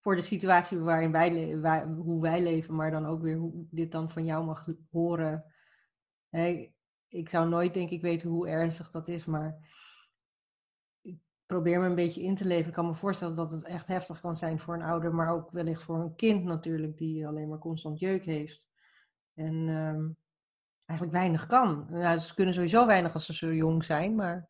Voor 0.00 0.16
de 0.16 0.22
situatie 0.22 0.78
waarin 0.78 1.12
wij, 1.12 1.84
hoe 1.84 2.20
wij 2.20 2.42
leven, 2.42 2.74
maar 2.74 2.90
dan 2.90 3.06
ook 3.06 3.22
weer 3.22 3.36
hoe 3.36 3.66
dit 3.70 3.92
dan 3.92 4.10
van 4.10 4.24
jou 4.24 4.44
mag 4.44 4.68
horen. 4.90 5.44
Hey, 6.28 6.74
ik 7.08 7.28
zou 7.28 7.48
nooit 7.48 7.74
denk 7.74 7.90
ik 7.90 8.02
weten 8.02 8.28
hoe 8.28 8.48
ernstig 8.48 8.90
dat 8.90 9.08
is, 9.08 9.24
maar 9.24 9.68
ik 11.00 11.18
probeer 11.46 11.80
me 11.80 11.86
een 11.86 11.94
beetje 11.94 12.22
in 12.22 12.34
te 12.34 12.44
leven. 12.44 12.68
Ik 12.68 12.74
kan 12.74 12.86
me 12.86 12.94
voorstellen 12.94 13.36
dat 13.36 13.50
het 13.50 13.64
echt 13.64 13.86
heftig 13.86 14.20
kan 14.20 14.36
zijn 14.36 14.58
voor 14.58 14.74
een 14.74 14.82
ouder, 14.82 15.14
maar 15.14 15.30
ook 15.30 15.50
wellicht 15.50 15.82
voor 15.82 16.00
een 16.00 16.14
kind 16.14 16.44
natuurlijk, 16.44 16.98
die 16.98 17.26
alleen 17.26 17.48
maar 17.48 17.58
constant 17.58 17.98
jeuk 17.98 18.24
heeft. 18.24 18.66
En 19.34 19.68
um, 19.68 20.16
eigenlijk 20.84 21.18
weinig 21.18 21.46
kan. 21.46 21.86
Nou, 21.90 22.18
ze 22.18 22.34
kunnen 22.34 22.54
sowieso 22.54 22.86
weinig 22.86 23.14
als 23.14 23.26
ze 23.26 23.34
zo 23.34 23.52
jong 23.52 23.84
zijn, 23.84 24.14
maar 24.14 24.46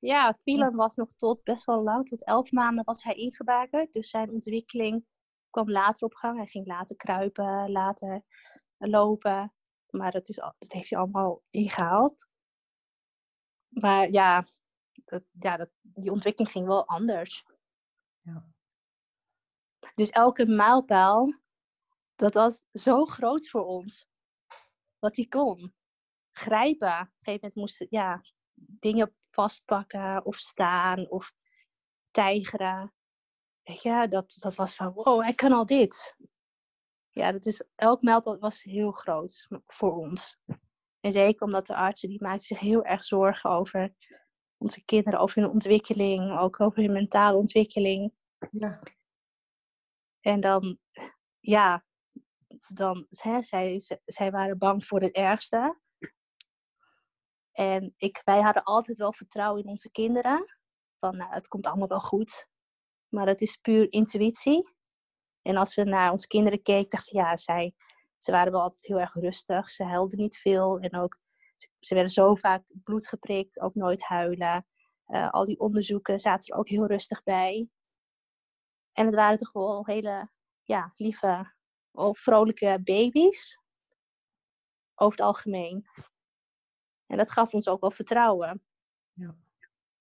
ja, 0.00 0.38
Pielan 0.42 0.74
was 0.74 0.94
nog 0.94 1.12
tot 1.16 1.42
best 1.42 1.64
wel 1.64 1.82
lang, 1.82 2.08
tot 2.08 2.24
elf 2.24 2.52
maanden 2.52 2.84
was 2.84 3.02
hij 3.02 3.14
ingebakerd. 3.14 3.92
Dus 3.92 4.10
zijn 4.10 4.30
ontwikkeling 4.30 5.04
kwam 5.50 5.70
later 5.70 6.04
op 6.04 6.14
gang. 6.14 6.36
Hij 6.36 6.46
ging 6.46 6.66
later 6.66 6.96
kruipen, 6.96 7.70
later 7.70 8.22
lopen. 8.78 9.52
Maar 9.90 10.10
dat, 10.10 10.28
is, 10.28 10.36
dat 10.36 10.72
heeft 10.72 10.90
hij 10.90 10.98
allemaal 10.98 11.42
ingehaald. 11.50 12.28
Maar 13.68 14.10
ja, 14.10 14.46
dat, 15.04 15.22
ja 15.38 15.56
dat, 15.56 15.70
die 15.80 16.10
ontwikkeling 16.10 16.52
ging 16.52 16.66
wel 16.66 16.86
anders. 16.86 17.44
Ja. 18.20 18.46
Dus 19.94 20.10
elke 20.10 20.46
mijlpaal, 20.46 21.40
dat 22.16 22.34
was 22.34 22.64
zo 22.72 23.04
groot 23.04 23.48
voor 23.48 23.64
ons. 23.64 24.08
Wat 24.98 25.16
hij 25.16 25.26
kon. 25.26 25.74
Grijpen. 26.32 27.00
Op 27.00 27.00
een 27.00 27.16
gegeven 27.18 27.32
moment 27.32 27.54
moest, 27.54 27.86
ja, 27.90 28.22
dingen 28.54 29.14
vastpakken 29.30 30.24
of 30.24 30.36
staan 30.36 31.10
of 31.10 31.32
tijgeren. 32.10 32.92
Weet 33.62 33.82
je, 33.82 34.06
dat, 34.08 34.36
dat 34.40 34.54
was 34.54 34.74
van 34.74 34.92
wow, 34.92 35.22
hij 35.22 35.34
kan 35.34 35.52
al 35.52 35.66
dit. 35.66 36.16
Ja, 37.10 37.32
dat 37.32 37.46
is, 37.46 37.64
elk 37.74 38.02
mijlpaal 38.02 38.38
was 38.38 38.62
heel 38.62 38.90
groot 38.90 39.48
voor 39.66 39.96
ons. 39.96 40.38
En 41.00 41.12
zeker 41.12 41.42
omdat 41.42 41.66
de 41.66 41.74
artsen, 41.74 42.08
die 42.08 42.22
maakten 42.22 42.46
zich 42.46 42.58
heel 42.58 42.84
erg 42.84 43.04
zorgen 43.04 43.50
over 43.50 43.94
onze 44.56 44.84
kinderen, 44.84 45.20
over 45.20 45.42
hun 45.42 45.50
ontwikkeling, 45.50 46.38
ook 46.38 46.60
over 46.60 46.82
hun 46.82 46.92
mentale 46.92 47.36
ontwikkeling. 47.36 48.12
Ja. 48.50 48.78
En 50.20 50.40
dan, 50.40 50.78
ja, 51.40 51.84
dan, 52.68 53.06
hè, 53.10 53.42
zij, 53.42 53.80
zij 54.04 54.30
waren 54.30 54.58
bang 54.58 54.86
voor 54.86 55.00
het 55.00 55.14
ergste. 55.14 55.80
En 57.52 57.94
ik, 57.96 58.20
wij 58.24 58.40
hadden 58.40 58.62
altijd 58.62 58.96
wel 58.96 59.12
vertrouwen 59.12 59.62
in 59.62 59.68
onze 59.68 59.90
kinderen. 59.90 60.56
van 60.98 61.16
nou, 61.16 61.30
het 61.30 61.48
komt 61.48 61.66
allemaal 61.66 61.88
wel 61.88 62.00
goed. 62.00 62.48
Maar 63.08 63.26
het 63.26 63.40
is 63.40 63.56
puur 63.56 63.92
intuïtie. 63.92 64.76
En 65.42 65.56
als 65.56 65.74
we 65.74 65.84
naar 65.84 66.12
onze 66.12 66.26
kinderen 66.26 66.62
keken, 66.62 66.90
dachten 66.90 67.16
we 67.16 67.22
ja, 67.22 67.36
zij, 67.36 67.74
ze 68.18 68.32
waren 68.32 68.52
wel 68.52 68.62
altijd 68.62 68.86
heel 68.86 69.00
erg 69.00 69.14
rustig. 69.14 69.70
Ze 69.70 69.84
huilden 69.84 70.18
niet 70.18 70.36
veel. 70.36 70.78
En 70.78 70.96
ook, 70.96 71.18
ze 71.78 71.94
werden 71.94 72.12
zo 72.12 72.34
vaak 72.34 72.62
bloed 72.68 73.08
geprikt, 73.08 73.60
ook 73.60 73.74
nooit 73.74 74.02
huilen. 74.02 74.66
Uh, 75.06 75.30
al 75.30 75.44
die 75.44 75.58
onderzoeken 75.58 76.18
zaten 76.18 76.52
er 76.52 76.58
ook 76.58 76.68
heel 76.68 76.86
rustig 76.86 77.22
bij. 77.22 77.68
En 78.92 79.06
het 79.06 79.14
waren 79.14 79.38
toch 79.38 79.52
wel 79.52 79.86
hele 79.86 80.30
ja, 80.62 80.92
lieve, 80.96 81.54
vrolijke 81.92 82.80
baby's. 82.84 83.58
Over 84.94 85.18
het 85.18 85.26
algemeen. 85.26 85.88
En 87.06 87.16
dat 87.16 87.30
gaf 87.30 87.52
ons 87.52 87.68
ook 87.68 87.80
wel 87.80 87.90
vertrouwen. 87.90 88.62
Ja, 89.12 89.36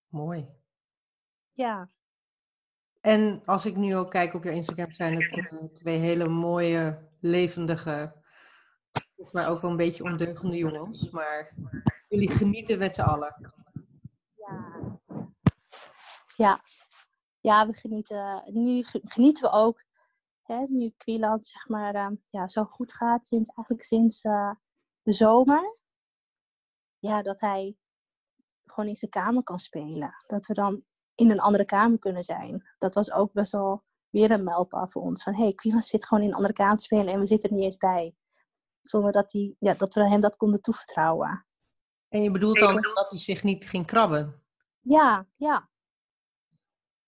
mooi. 0.08 0.50
Ja. 1.54 1.90
En 3.02 3.42
als 3.46 3.66
ik 3.66 3.76
nu 3.76 3.96
ook 3.96 4.12
kijk 4.12 4.34
op 4.34 4.44
je 4.44 4.52
Instagram, 4.52 4.94
zijn 4.94 5.22
het 5.22 5.38
uh, 5.38 5.64
twee 5.74 5.98
hele 5.98 6.28
mooie, 6.28 7.10
levendige, 7.20 8.16
maar 9.32 9.50
ook 9.50 9.62
wel 9.62 9.72
een 9.72 9.78
beetje 9.78 10.04
ondeugende 10.04 10.58
jongens. 10.58 11.10
Maar 11.10 11.54
jullie 12.10 12.32
genieten 12.32 12.78
met 12.78 12.96
z'n 12.96 13.02
allen. 13.02 13.54
Ja. 14.36 15.00
Ja. 16.36 16.62
Ja, 17.40 17.68
we 17.68 17.74
genieten. 17.74 18.44
Nu 18.54 18.84
genieten 18.84 19.44
we 19.44 19.52
ook. 19.52 19.84
Hè, 20.48 20.66
nu 20.68 20.94
Quieland 20.98 21.46
zeg 21.46 21.68
maar 21.68 21.96
uh, 21.96 22.18
ja, 22.30 22.48
zo 22.48 22.64
goed 22.64 22.94
gaat, 22.94 23.26
sinds, 23.26 23.50
eigenlijk 23.50 23.88
sinds 23.88 24.24
uh, 24.24 24.52
de 25.02 25.12
zomer. 25.12 25.80
Ja, 27.00 27.22
dat 27.22 27.40
hij 27.40 27.78
gewoon 28.66 28.90
in 28.90 28.96
zijn 28.96 29.12
kamer 29.12 29.44
kan 29.44 29.60
spelen. 29.60 30.24
Dat 30.28 30.46
we 30.46 30.54
dan 30.54 30.84
in 31.16 31.32
een 31.32 31.40
andere 31.40 31.66
kamer 31.66 32.00
kunnen 32.00 32.24
zijn. 32.24 32.70
Dat 32.78 32.96
was 32.96 33.12
ook 33.12 33.34
best 33.34 33.52
wel 33.52 33.84
weer 34.10 34.32
een 34.32 34.44
mijlpaal 34.44 34.88
voor 34.88 35.02
ons. 35.02 35.24
Van 35.24 35.36
hé, 35.36 35.44
hey, 35.44 35.54
Quila 35.54 35.80
zit 35.80 36.06
gewoon 36.06 36.24
in 36.24 36.30
een 36.30 36.36
andere 36.36 36.54
kamer 36.54 36.78
te 36.78 36.84
spelen 36.84 37.14
en 37.14 37.20
we 37.20 37.26
zitten 37.26 37.50
er 37.50 37.56
niet 37.56 37.66
eens 37.66 37.78
bij. 37.78 38.16
Zonder 38.82 39.12
dat, 39.12 39.32
hij, 39.32 39.56
ja, 39.60 39.74
dat 39.74 39.94
we 39.94 40.10
hem 40.10 40.22
dat 40.22 40.36
konden 40.36 40.62
toevertrouwen. 40.62 41.46
En 42.08 42.22
je 42.22 42.32
bedoelt 42.32 42.60
dan 42.60 42.74
dat 42.76 43.10
hij 43.10 43.20
zich 43.20 43.44
niet 43.44 43.68
ging 43.68 43.86
krabben? 43.86 44.44
Ja, 44.80 45.28
ja. 45.34 45.68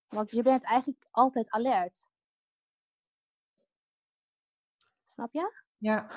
Want 0.08 0.32
je 0.32 0.42
bent 0.42 0.64
eigenlijk 0.64 1.08
altijd 1.12 1.50
alert. 1.50 2.08
Snap 5.10 5.34
je? 5.34 5.54
Ja. 5.78 6.10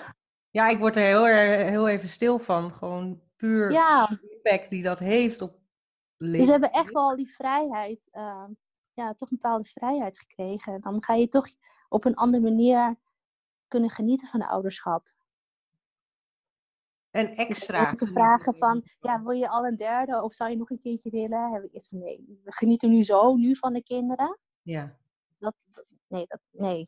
Ja, 0.51 0.69
ik 0.69 0.79
word 0.79 0.97
er 0.97 1.03
heel, 1.03 1.25
heel 1.25 1.89
even 1.89 2.09
stil 2.09 2.39
van. 2.39 2.73
Gewoon 2.73 3.23
puur 3.37 3.73
ja. 3.73 4.19
impact 4.29 4.71
die 4.71 4.83
dat 4.83 4.99
heeft 4.99 5.41
op 5.41 5.61
dus 6.31 6.45
we 6.45 6.51
hebben 6.51 6.71
echt 6.71 6.93
wel 6.93 7.17
die 7.17 7.35
vrijheid, 7.35 8.09
uh, 8.13 8.45
ja, 8.93 9.15
toch 9.15 9.31
een 9.31 9.37
bepaalde 9.41 9.65
vrijheid 9.65 10.19
gekregen. 10.19 10.81
Dan 10.81 11.03
ga 11.03 11.15
je 11.15 11.29
toch 11.29 11.49
op 11.89 12.05
een 12.05 12.15
andere 12.15 12.43
manier 12.43 12.97
kunnen 13.69 13.91
genieten 13.91 14.29
van 14.29 14.41
de 14.41 14.47
ouderschap. 14.47 15.11
En 17.11 17.27
dus 17.27 17.37
extra. 17.37 17.91
Dus 17.91 17.99
te 17.99 18.07
vragen 18.07 18.57
van, 18.57 18.83
ja, 19.01 19.23
wil 19.23 19.31
je 19.31 19.49
al 19.49 19.67
een 19.67 19.77
derde 19.77 20.23
of 20.23 20.33
zou 20.35 20.51
je 20.51 20.57
nog 20.57 20.71
een 20.71 20.79
kindje 20.79 21.11
willen? 21.11 21.53
Heb 21.53 21.63
ik 21.63 21.73
eerst 21.73 21.89
van, 21.89 21.99
nee, 21.99 22.41
we 22.45 22.53
genieten 22.53 22.91
nu 22.91 23.05
zo, 23.05 23.35
nu 23.35 23.57
van 23.57 23.73
de 23.73 23.83
kinderen. 23.83 24.39
Ja. 24.63 24.97
Dat, 25.39 25.55
nee, 26.09 26.25
dat, 26.27 26.41
nee. 26.51 26.87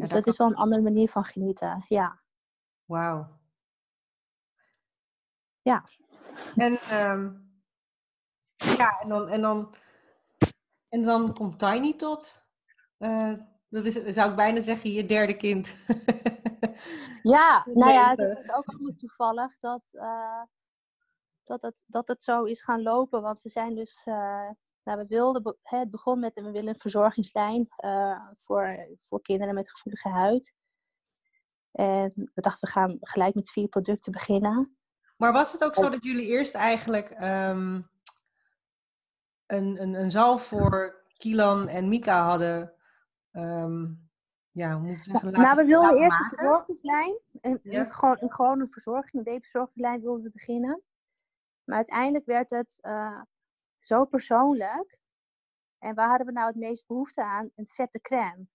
Dus 0.00 0.08
dat, 0.08 0.24
dat 0.24 0.26
is 0.26 0.38
wel 0.38 0.46
een 0.46 0.54
andere 0.54 0.82
manier 0.82 1.08
van 1.08 1.24
genieten, 1.24 1.84
ja. 1.88 2.18
Wauw. 2.84 3.38
Ja. 5.62 5.84
En, 6.56 6.72
um, 7.02 7.50
ja, 8.56 9.00
en, 9.00 9.08
dan, 9.08 9.28
en, 9.28 9.40
dan, 9.40 9.74
en 10.88 11.02
dan 11.02 11.34
komt 11.34 11.58
Tiny 11.58 11.94
tot. 11.96 12.42
Uh, 12.98 13.34
dat 13.68 13.84
is, 13.84 13.94
zou 13.94 14.30
ik 14.30 14.36
bijna 14.36 14.60
zeggen, 14.60 14.90
je 14.90 15.06
derde 15.06 15.36
kind. 15.36 15.74
ja, 17.36 17.66
nou 17.74 17.92
ja, 17.92 18.14
het 18.14 18.38
is 18.38 18.52
ook 18.52 18.66
allemaal 18.66 18.96
toevallig 18.96 19.58
dat, 19.58 19.82
uh, 19.92 20.42
dat, 21.44 21.62
het, 21.62 21.84
dat 21.86 22.08
het 22.08 22.22
zo 22.22 22.44
is 22.44 22.62
gaan 22.62 22.82
lopen. 22.82 23.22
Want 23.22 23.42
we 23.42 23.48
zijn 23.48 23.74
dus, 23.74 24.06
uh, 24.06 24.50
nou, 24.90 25.02
we 25.02 25.08
wilden, 25.08 25.56
het 25.62 25.90
begon 25.90 26.20
met, 26.20 26.34
we 26.34 26.50
willen 26.50 26.68
een 26.68 26.78
verzorgingslijn 26.78 27.68
voor, 28.38 28.88
voor 28.98 29.22
kinderen 29.22 29.54
met 29.54 29.70
gevoelige 29.70 30.08
huid. 30.08 30.54
En 31.70 32.12
we 32.34 32.40
dachten, 32.40 32.68
we 32.68 32.74
gaan 32.74 32.96
gelijk 33.00 33.34
met 33.34 33.50
vier 33.50 33.68
producten 33.68 34.12
beginnen. 34.12 34.76
Maar 35.16 35.32
was 35.32 35.52
het 35.52 35.64
ook 35.64 35.74
zo 35.74 35.88
dat 35.88 36.04
jullie 36.04 36.26
eerst 36.26 36.54
eigenlijk 36.54 37.10
um, 37.10 37.90
een, 39.46 39.82
een, 39.82 39.94
een 39.94 40.10
zalf 40.10 40.42
voor 40.42 41.04
Kilan 41.16 41.68
en 41.68 41.88
Mika 41.88 42.24
hadden? 42.24 42.72
Um, 43.32 44.10
ja, 44.50 44.72
hoe 44.72 44.88
moet 44.88 44.96
ik 44.96 45.04
zeggen? 45.04 45.32
nou, 45.32 45.56
we 45.56 45.64
wilden 45.64 45.96
eerst 45.96 46.20
een 46.20 46.28
verzorgingslijn. 46.28 47.18
Een, 47.40 47.60
ja. 47.62 47.80
een, 47.80 47.90
gewoon, 47.90 48.16
een 48.20 48.32
gewone 48.32 48.66
verzorging, 48.66 49.26
een 49.26 50.00
wilden 50.00 50.22
we 50.22 50.30
beginnen. 50.30 50.82
Maar 51.64 51.76
uiteindelijk 51.76 52.26
werd 52.26 52.50
het 52.50 52.78
uh, 52.82 53.20
zo 53.80 54.04
persoonlijk. 54.04 54.98
En 55.78 55.94
waar 55.94 56.08
hadden 56.08 56.26
we 56.26 56.32
nou 56.32 56.46
het 56.46 56.56
meest 56.56 56.86
behoefte 56.86 57.24
aan? 57.24 57.50
Een 57.54 57.66
vette 57.66 58.00
crème. 58.00 58.46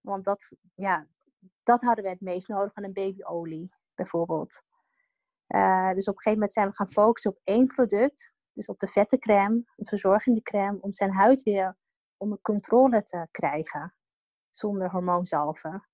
Want 0.00 0.24
dat, 0.24 0.52
ja, 0.74 1.06
dat 1.62 1.82
hadden 1.82 2.04
we 2.04 2.10
het 2.10 2.20
meest 2.20 2.48
nodig 2.48 2.74
aan 2.74 2.84
een 2.84 2.92
babyolie, 2.92 3.74
bijvoorbeeld. 3.94 4.62
Uh, 5.48 5.92
dus 5.92 6.08
op 6.08 6.14
een 6.16 6.22
gegeven 6.22 6.32
moment 6.32 6.52
zijn 6.52 6.68
we 6.68 6.74
gaan 6.74 6.88
focussen 6.88 7.30
op 7.30 7.40
één 7.44 7.66
product. 7.66 8.32
Dus 8.52 8.66
op 8.66 8.78
de 8.78 8.86
vette 8.86 9.18
crème, 9.18 9.54
een 9.76 9.86
verzorgende 9.86 10.42
crème, 10.42 10.80
om 10.80 10.92
zijn 10.92 11.12
huid 11.12 11.42
weer 11.42 11.76
onder 12.16 12.40
controle 12.40 13.02
te 13.02 13.28
krijgen. 13.30 13.94
Zonder 14.50 14.90
hormoonzalven. 14.90 15.88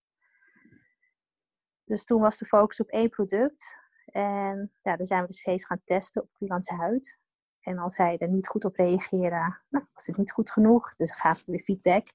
Dus 1.84 2.04
toen 2.04 2.20
was 2.20 2.38
de 2.38 2.46
focus 2.46 2.80
op 2.80 2.88
één 2.88 3.10
product. 3.10 3.76
En 4.06 4.72
ja, 4.82 4.96
dan 4.96 5.06
zijn 5.06 5.26
we 5.26 5.32
steeds 5.32 5.66
gaan 5.66 5.82
testen 5.84 6.22
op 6.22 6.32
Quilans 6.32 6.68
huid. 6.68 7.18
En 7.60 7.78
als 7.78 7.96
hij 7.96 8.18
er 8.18 8.28
niet 8.28 8.48
goed 8.48 8.64
op 8.64 8.74
reageerde, 8.74 9.56
nou, 9.68 9.84
was 9.92 10.06
het 10.06 10.16
niet 10.16 10.32
goed 10.32 10.50
genoeg. 10.50 10.94
Dus 10.96 11.12
gaven 11.12 11.44
we 11.46 11.52
weer 11.52 11.60
feedback 11.60 12.12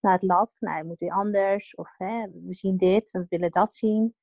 naar 0.00 0.12
het 0.12 0.22
lab. 0.22 0.52
Nou, 0.58 0.74
hij 0.74 0.84
moet 0.84 0.98
weer 0.98 1.12
anders. 1.12 1.74
Of 1.74 1.94
hè, 1.96 2.26
we 2.30 2.54
zien 2.54 2.76
dit, 2.76 3.10
we 3.10 3.26
willen 3.28 3.50
dat 3.50 3.74
zien. 3.74 4.14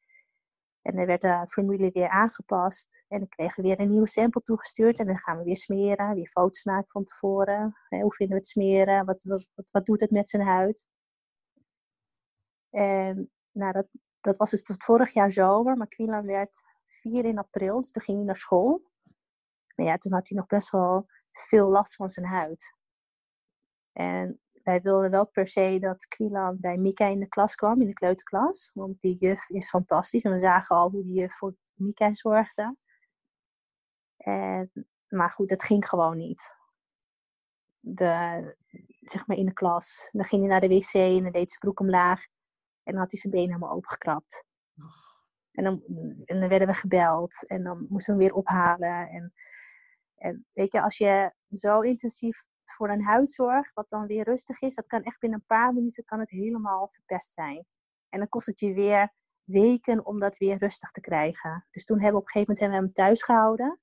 En 0.82 0.96
dan 0.96 1.06
werd 1.06 1.22
de 1.22 1.48
formule 1.50 1.92
weer 1.92 2.10
aangepast. 2.10 3.04
En 3.08 3.20
dan 3.20 3.28
kregen 3.28 3.62
we 3.62 3.68
weer 3.68 3.80
een 3.80 3.90
nieuwe 3.90 4.08
sample 4.08 4.42
toegestuurd. 4.42 5.00
En 5.00 5.06
dan 5.06 5.18
gaan 5.18 5.38
we 5.38 5.44
weer 5.44 5.58
smeren, 5.58 6.16
weer 6.16 6.30
foto's 6.30 6.64
maken 6.64 6.92
van 6.92 7.04
tevoren. 7.04 7.78
hoe 7.90 8.14
vinden 8.16 8.36
we 8.36 8.42
het 8.42 8.48
smeren? 8.48 9.06
Wat, 9.06 9.24
wat, 9.24 9.72
wat 9.72 9.86
doet 9.86 10.02
het 10.02 10.12
met 10.12 10.30
zijn 10.30 10.44
huid? 10.44 10.88
En 12.70 13.32
nou, 13.52 13.72
dat, 13.72 13.88
dat 14.22 14.38
was 14.38 14.50
dus 14.50 14.64
tot 14.64 14.84
vorig 14.84 15.14
jaar 15.14 15.32
zomer. 15.32 15.78
Maar 15.78 15.88
Quilan 15.88 16.26
werd 16.26 16.62
4 16.86 17.26
in 17.26 17.38
april, 17.38 17.80
dus 17.80 17.92
toen 17.92 18.02
ging 18.02 18.18
hij 18.18 18.26
naar 18.26 18.36
school. 18.36 18.89
Maar 19.80 19.88
ja, 19.88 19.98
toen 19.98 20.14
had 20.14 20.28
hij 20.28 20.38
nog 20.38 20.48
best 20.48 20.70
wel 20.70 21.08
veel 21.32 21.70
last 21.70 21.96
van 21.96 22.10
zijn 22.10 22.26
huid. 22.26 22.74
En 23.92 24.42
wij 24.64 24.82
wilden 24.82 25.12
wel 25.12 25.28
per 25.28 25.48
se 25.48 25.78
dat 25.80 26.08
Quilan 26.08 26.60
bij 26.60 26.78
Mika 26.78 27.06
in 27.06 27.20
de 27.20 27.28
klas 27.28 27.56
kwam, 27.56 27.82
in 27.82 27.88
de 27.88 27.94
kleuterklas. 27.94 28.72
Want 28.74 29.02
die 29.02 29.16
juf 29.16 29.50
is 29.50 29.70
fantastisch. 29.70 30.22
En 30.22 30.32
we 30.32 30.40
zagen 30.40 30.76
al 30.76 30.90
hoe 30.90 31.04
die 31.04 31.14
juf 31.14 31.38
voor 31.38 31.56
Mika 31.74 32.14
zorgde. 32.14 32.76
En, 34.18 34.72
maar 35.08 35.30
goed, 35.30 35.50
dat 35.50 35.64
ging 35.64 35.88
gewoon 35.88 36.18
niet. 36.18 36.54
De, 37.80 38.56
zeg 39.00 39.28
maar 39.28 39.38
in 39.38 39.46
de 39.46 39.54
klas. 39.54 40.10
Dan 40.12 40.26
ging 40.26 40.42
hij 40.42 40.52
naar 40.52 40.62
de 40.62 40.68
wc 40.68 40.94
en 40.94 41.24
dan 41.24 41.32
deed 41.32 41.50
zijn 41.50 41.60
broek 41.60 41.80
omlaag. 41.80 42.24
En 42.84 42.92
dan 42.94 43.02
had 43.02 43.12
hij 43.12 43.20
zijn 43.20 43.34
been 43.34 43.48
helemaal 43.48 43.72
opengekrapt. 43.76 44.44
En 45.52 45.64
dan, 45.64 45.84
en 46.26 46.40
dan 46.40 46.50
werden 46.50 46.68
we 46.68 46.74
gebeld. 46.74 47.48
En 47.48 47.64
dan 47.64 47.86
moesten 47.90 48.18
we 48.18 48.24
hem 48.24 48.30
weer 48.30 48.40
ophalen. 48.40 49.10
En, 49.10 49.34
en 50.20 50.46
weet 50.54 50.72
je, 50.72 50.82
als 50.82 50.98
je 50.98 51.34
zo 51.50 51.82
intensief 51.82 52.44
voor 52.66 52.90
een 52.90 53.04
huidzorg, 53.04 53.74
wat 53.74 53.90
dan 53.90 54.06
weer 54.06 54.24
rustig 54.24 54.62
is, 54.62 54.76
dat 54.76 54.88
kan 54.88 55.04
echt 55.04 55.20
binnen 55.20 55.40
een 55.40 55.46
paar 55.46 55.74
minuten 55.74 56.06
kan 56.06 56.20
het 56.20 56.30
helemaal 56.30 56.88
verpest 56.92 57.32
zijn. 57.32 57.66
En 58.10 58.20
dan 58.20 58.30
kost 58.30 58.46
het 58.46 58.60
je 58.60 58.74
weer 58.74 59.14
weken 59.44 60.06
om 60.06 60.20
dat 60.20 60.38
weer 60.38 60.58
rustig 60.58 60.92
te 60.92 61.02
krijgen. 61.02 61.66
Dus 61.72 61.86
toen 61.86 61.98
hebben 61.98 62.16
we 62.16 62.20
op 62.22 62.26
een 62.26 62.42
gegeven 62.42 62.64
moment 62.64 62.82
hem 62.82 62.94
thuis 62.94 63.24
gehouden. 63.24 63.80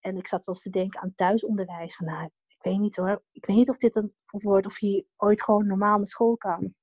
En 0.00 0.16
ik 0.16 0.26
zat 0.26 0.44
zelfs 0.44 0.62
te 0.62 0.70
denken 0.70 1.00
aan 1.00 1.14
thuisonderwijs. 1.14 1.98
Nou, 1.98 2.30
ik 2.46 2.62
weet 2.62 2.78
niet 2.78 2.96
hoor. 2.96 3.22
Ik 3.32 3.46
weet 3.46 3.56
niet 3.56 3.70
of 3.70 3.76
dit 3.76 3.96
een 3.96 4.14
wordt 4.26 4.66
of 4.66 4.78
hij 4.78 5.06
ooit 5.16 5.42
gewoon 5.42 5.66
normaal 5.66 5.96
naar 5.96 6.06
school 6.06 6.36
kan. 6.36 6.74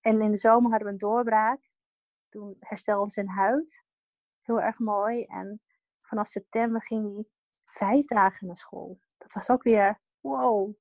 En 0.00 0.20
in 0.20 0.30
de 0.30 0.36
zomer 0.36 0.70
hadden 0.70 0.86
we 0.86 0.92
een 0.92 0.98
doorbraak. 0.98 1.70
Toen 2.28 2.56
herstelde 2.58 3.10
zijn 3.10 3.28
huid. 3.28 3.84
Heel 4.42 4.60
erg 4.60 4.78
mooi. 4.78 5.24
En 5.24 5.60
vanaf 6.12 6.28
september 6.28 6.82
ging 6.82 7.14
hij 7.14 7.24
vijf 7.64 8.06
dagen 8.06 8.46
naar 8.46 8.56
school 8.56 9.00
dat 9.22 9.34
was 9.34 9.50
ook 9.50 9.62
weer, 9.62 10.00
wow, 10.20 10.74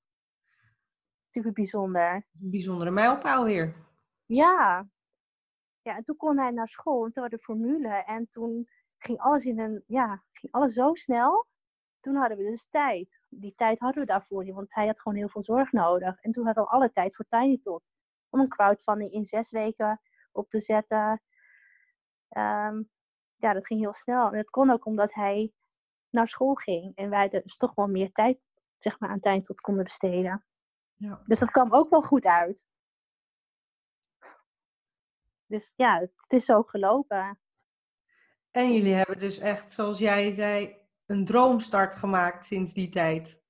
super 1.29 1.51
bijzonder. 1.51 2.13
Een 2.41 2.49
bijzondere 2.49 2.91
mijlpaal 2.91 3.43
weer. 3.43 3.75
Ja. 4.25 4.89
Ja, 5.81 5.95
en 5.95 6.03
toen 6.03 6.15
kon 6.15 6.37
hij 6.37 6.51
naar 6.51 6.67
school 6.67 7.05
en 7.05 7.11
toen 7.11 7.21
hadden 7.21 7.39
de 7.39 7.45
formule. 7.45 8.03
En 8.03 8.29
toen 8.29 8.67
ging 8.97 9.19
alles 9.19 9.45
in 9.45 9.59
een, 9.59 9.83
ja, 9.87 10.23
ging 10.31 10.53
alles 10.53 10.73
zo 10.73 10.93
snel. 10.93 11.49
toen 11.99 12.15
hadden 12.15 12.37
we 12.37 12.43
dus 12.43 12.67
tijd. 12.69 13.19
Die 13.29 13.55
tijd 13.55 13.79
hadden 13.79 14.01
we 14.01 14.07
daarvoor 14.07 14.43
niet, 14.43 14.53
want 14.53 14.73
hij 14.73 14.85
had 14.85 15.01
gewoon 15.01 15.17
heel 15.17 15.29
veel 15.29 15.41
zorg 15.41 15.71
nodig. 15.71 16.19
En 16.19 16.31
toen 16.31 16.45
hadden 16.45 16.63
we 16.63 16.69
alle 16.69 16.91
tijd 16.91 17.15
voor 17.15 17.25
Tiny 17.29 17.57
Tot. 17.57 17.83
Om 18.29 18.39
een 18.39 18.49
crowdfunding 18.49 19.11
in 19.11 19.25
zes 19.25 19.51
weken 19.51 20.01
op 20.31 20.49
te 20.49 20.59
zetten. 20.59 21.21
Ehm, 22.27 22.81
ja, 23.41 23.53
dat 23.53 23.65
ging 23.65 23.79
heel 23.79 23.93
snel. 23.93 24.31
En 24.31 24.37
het 24.37 24.49
kon 24.49 24.69
ook 24.69 24.85
omdat 24.85 25.13
hij 25.13 25.51
naar 26.09 26.27
school 26.27 26.53
ging. 26.53 26.95
En 26.95 27.09
wij 27.09 27.29
dus 27.29 27.57
toch 27.57 27.75
wel 27.75 27.87
meer 27.87 28.11
tijd 28.11 28.39
zeg 28.77 28.99
maar, 28.99 29.09
aan 29.09 29.19
Tiny 29.19 29.41
Tot 29.41 29.61
konden 29.61 29.83
besteden. 29.83 30.45
Ja. 30.95 31.21
Dus 31.25 31.39
dat 31.39 31.51
kwam 31.51 31.73
ook 31.73 31.89
wel 31.89 32.01
goed 32.01 32.25
uit. 32.25 32.65
Dus 35.45 35.73
ja, 35.75 35.99
het 35.99 36.33
is 36.33 36.45
zo 36.45 36.63
gelopen. 36.63 37.39
En 38.51 38.73
jullie 38.73 38.93
hebben 38.93 39.19
dus 39.19 39.37
echt, 39.37 39.71
zoals 39.71 39.99
jij 39.99 40.33
zei, 40.33 40.77
een 41.05 41.25
droomstart 41.25 41.95
gemaakt 41.95 42.45
sinds 42.45 42.73
die 42.73 42.89
tijd. 42.89 43.41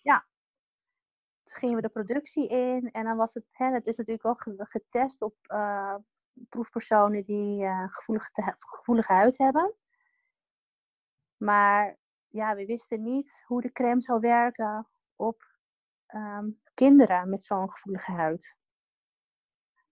Ja. 0.00 0.26
Toen 1.42 1.56
gingen 1.56 1.76
we 1.76 1.82
de 1.82 1.88
productie 1.88 2.48
in 2.48 2.90
en 2.90 3.04
dan 3.04 3.16
was 3.16 3.34
het, 3.34 3.44
hè, 3.50 3.72
het 3.72 3.86
is 3.86 3.96
natuurlijk 3.96 4.26
ook 4.26 4.46
getest 4.58 5.22
op 5.22 5.34
uh, 5.46 5.96
proefpersonen 6.48 7.24
die 7.24 7.62
uh, 7.62 7.88
gevoelige, 7.88 8.56
gevoelige 8.58 9.12
huid 9.12 9.38
hebben. 9.38 9.74
Maar 11.36 11.98
ja, 12.28 12.54
we 12.54 12.66
wisten 12.66 13.02
niet 13.02 13.42
hoe 13.46 13.60
de 13.60 13.72
crème 13.72 14.00
zou 14.00 14.20
werken 14.20 14.88
op 15.16 15.44
ehm, 16.06 16.50
kinderen 16.74 17.28
met 17.28 17.44
zo'n 17.44 17.72
gevoelige 17.72 18.12
huid. 18.12 18.56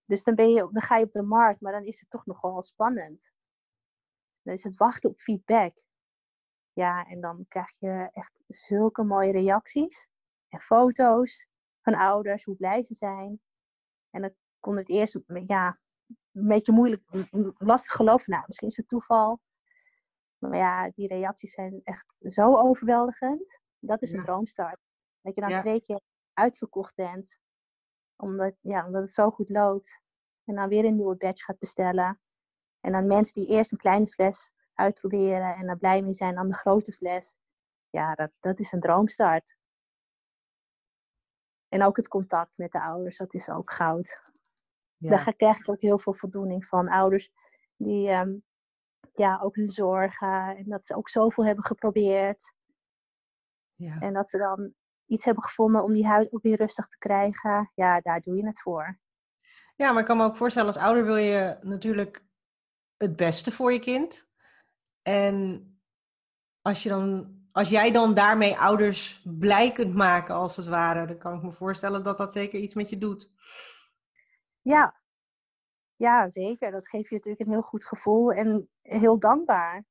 Dus 0.05 0.24
dan, 0.24 0.34
ben 0.34 0.51
je, 0.51 0.68
dan 0.72 0.82
ga 0.82 0.97
je 0.97 1.05
op 1.05 1.12
de 1.12 1.22
markt, 1.22 1.61
maar 1.61 1.72
dan 1.72 1.84
is 1.84 2.01
het 2.01 2.11
toch 2.11 2.26
nogal 2.26 2.62
spannend. 2.62 3.32
Dan 4.43 4.55
is 4.55 4.64
het 4.64 4.76
wachten 4.76 5.11
op 5.11 5.20
feedback. 5.20 5.84
Ja, 6.72 7.07
en 7.07 7.20
dan 7.20 7.45
krijg 7.49 7.78
je 7.78 8.09
echt 8.12 8.45
zulke 8.47 9.03
mooie 9.03 9.32
reacties 9.32 10.09
en 10.49 10.61
foto's 10.61 11.47
van 11.80 11.95
ouders, 11.95 12.45
hoe 12.45 12.57
blij 12.57 12.82
ze 12.82 12.95
zijn. 12.95 13.40
En 14.11 14.20
dan 14.20 14.34
kon 14.61 14.76
het 14.76 14.88
eerst 14.88 15.18
ja, 15.45 15.80
een 16.32 16.48
beetje 16.48 16.72
moeilijk, 16.72 17.02
lastig 17.58 17.92
geloven. 17.92 18.30
Nou, 18.30 18.44
misschien 18.46 18.68
is 18.68 18.76
het 18.76 18.88
toeval. 18.88 19.40
Maar 20.38 20.56
ja, 20.56 20.90
die 20.90 21.08
reacties 21.08 21.52
zijn 21.52 21.80
echt 21.84 22.20
zo 22.24 22.56
overweldigend. 22.56 23.60
Dat 23.78 24.02
is 24.02 24.12
een 24.12 24.24
droomstart. 24.24 24.80
Dat 25.20 25.34
je 25.34 25.40
dan 25.40 25.58
twee 25.58 25.80
keer 25.80 26.00
uitverkocht 26.32 26.94
bent. 26.94 27.38
Omdat, 28.16 28.54
ja, 28.60 28.86
omdat 28.86 29.02
het 29.02 29.12
zo 29.12 29.30
goed 29.30 29.48
loopt. 29.48 30.00
En 30.44 30.54
dan 30.54 30.68
weer 30.68 30.84
een 30.84 30.96
nieuwe 30.96 31.16
batch 31.16 31.44
gaat 31.44 31.58
bestellen. 31.58 32.20
En 32.80 32.92
dan 32.92 33.06
mensen 33.06 33.34
die 33.34 33.48
eerst 33.48 33.72
een 33.72 33.78
kleine 33.78 34.06
fles 34.06 34.52
uitproberen 34.74 35.54
en 35.54 35.66
dan 35.66 35.78
blij 35.78 36.02
mee 36.02 36.12
zijn 36.12 36.38
aan 36.38 36.48
de 36.48 36.54
grote 36.54 36.92
fles. 36.92 37.36
Ja, 37.90 38.14
dat, 38.14 38.30
dat 38.40 38.60
is 38.60 38.72
een 38.72 38.80
droomstart. 38.80 39.56
En 41.68 41.82
ook 41.82 41.96
het 41.96 42.08
contact 42.08 42.58
met 42.58 42.72
de 42.72 42.80
ouders, 42.82 43.16
dat 43.16 43.34
is 43.34 43.48
ook 43.48 43.70
goud. 43.70 44.31
Ja. 45.03 45.11
Daar 45.11 45.34
krijg 45.34 45.59
ik 45.59 45.68
ook 45.68 45.80
heel 45.80 45.98
veel 45.98 46.14
voldoening 46.14 46.66
van. 46.66 46.88
Ouders 46.88 47.30
die 47.76 48.09
ehm, 48.09 48.34
ja, 49.14 49.40
ook 49.42 49.57
hun 49.57 49.68
zorgen 49.68 50.57
en 50.57 50.64
dat 50.64 50.86
ze 50.86 50.96
ook 50.96 51.09
zoveel 51.09 51.44
hebben 51.44 51.64
geprobeerd. 51.64 52.55
Ja. 53.74 54.00
En 54.00 54.12
dat 54.12 54.30
ze 54.30 54.38
dan 54.38 54.74
iets 55.07 55.24
hebben 55.24 55.44
gevonden 55.44 55.82
om 55.82 55.92
die 55.92 56.07
huid 56.07 56.32
ook 56.32 56.42
weer 56.42 56.57
rustig 56.57 56.86
te 56.88 56.98
krijgen. 56.98 57.70
Ja, 57.74 58.00
daar 58.00 58.20
doe 58.20 58.36
je 58.36 58.46
het 58.46 58.61
voor. 58.61 58.98
Ja, 59.76 59.90
maar 59.90 60.00
ik 60.00 60.07
kan 60.07 60.16
me 60.16 60.24
ook 60.24 60.36
voorstellen, 60.36 60.68
als 60.68 60.82
ouder 60.82 61.05
wil 61.05 61.16
je 61.16 61.59
natuurlijk 61.62 62.24
het 62.96 63.16
beste 63.16 63.50
voor 63.50 63.72
je 63.72 63.78
kind. 63.78 64.28
En 65.03 65.66
als, 66.62 66.82
je 66.82 66.88
dan, 66.88 67.36
als 67.53 67.68
jij 67.68 67.92
dan 67.92 68.14
daarmee 68.14 68.59
ouders 68.59 69.22
blij 69.38 69.72
kunt 69.72 69.94
maken, 69.94 70.34
als 70.34 70.57
het 70.57 70.66
ware, 70.66 71.07
dan 71.07 71.18
kan 71.18 71.34
ik 71.34 71.42
me 71.42 71.53
voorstellen 71.53 72.03
dat 72.03 72.16
dat 72.16 72.32
zeker 72.32 72.61
iets 72.61 72.74
met 72.74 72.88
je 72.88 72.98
doet. 72.98 73.30
Ja, 74.62 75.00
ja 75.96 76.28
zeker. 76.28 76.70
Dat 76.70 76.88
geeft 76.88 77.08
je 77.08 77.14
natuurlijk 77.14 77.44
een 77.44 77.52
heel 77.52 77.62
goed 77.62 77.84
gevoel 77.84 78.32
en 78.32 78.70
heel 78.82 79.18
dankbaar. 79.18 79.84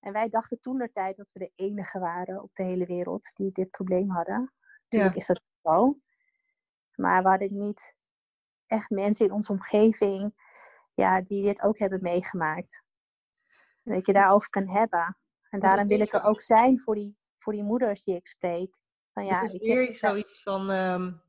En 0.00 0.12
wij 0.12 0.28
dachten 0.28 0.60
toen 0.60 0.78
de 0.78 0.92
tijd 0.92 1.16
dat 1.16 1.32
we 1.32 1.38
de 1.38 1.52
enige 1.54 1.98
waren 1.98 2.42
op 2.42 2.54
de 2.54 2.62
hele 2.62 2.86
wereld 2.86 3.30
die 3.34 3.52
dit 3.52 3.70
probleem 3.70 4.10
hadden. 4.10 4.52
Natuurlijk 4.82 5.14
is 5.14 5.26
dat 5.26 5.42
zo. 5.62 5.98
Maar 6.94 7.22
we 7.22 7.28
hadden 7.28 7.58
niet 7.58 7.94
echt 8.66 8.90
mensen 8.90 9.26
in 9.26 9.32
onze 9.32 9.52
omgeving 9.52 10.34
ja, 10.94 11.20
die 11.22 11.42
dit 11.42 11.62
ook 11.62 11.78
hebben 11.78 12.02
meegemaakt. 12.02 12.82
Dat 13.82 14.06
je 14.06 14.12
daarover 14.12 14.50
kan 14.50 14.68
hebben. 14.68 15.18
En 15.48 15.60
daarom 15.60 15.88
wil 15.88 16.00
ik 16.00 16.12
er 16.12 16.22
ook 16.22 16.40
zijn 16.40 16.80
voor 16.80 16.94
die, 16.94 17.16
voor 17.38 17.52
die 17.52 17.62
moeders 17.62 18.04
die 18.04 18.16
ik 18.16 18.26
spreek. 18.26 18.78
Van, 19.12 19.24
ja, 19.24 19.40
het 19.40 19.52
is 19.52 19.68
weer 19.68 19.94
zoiets 19.94 20.42
van, 20.42 20.70
um, 20.70 21.22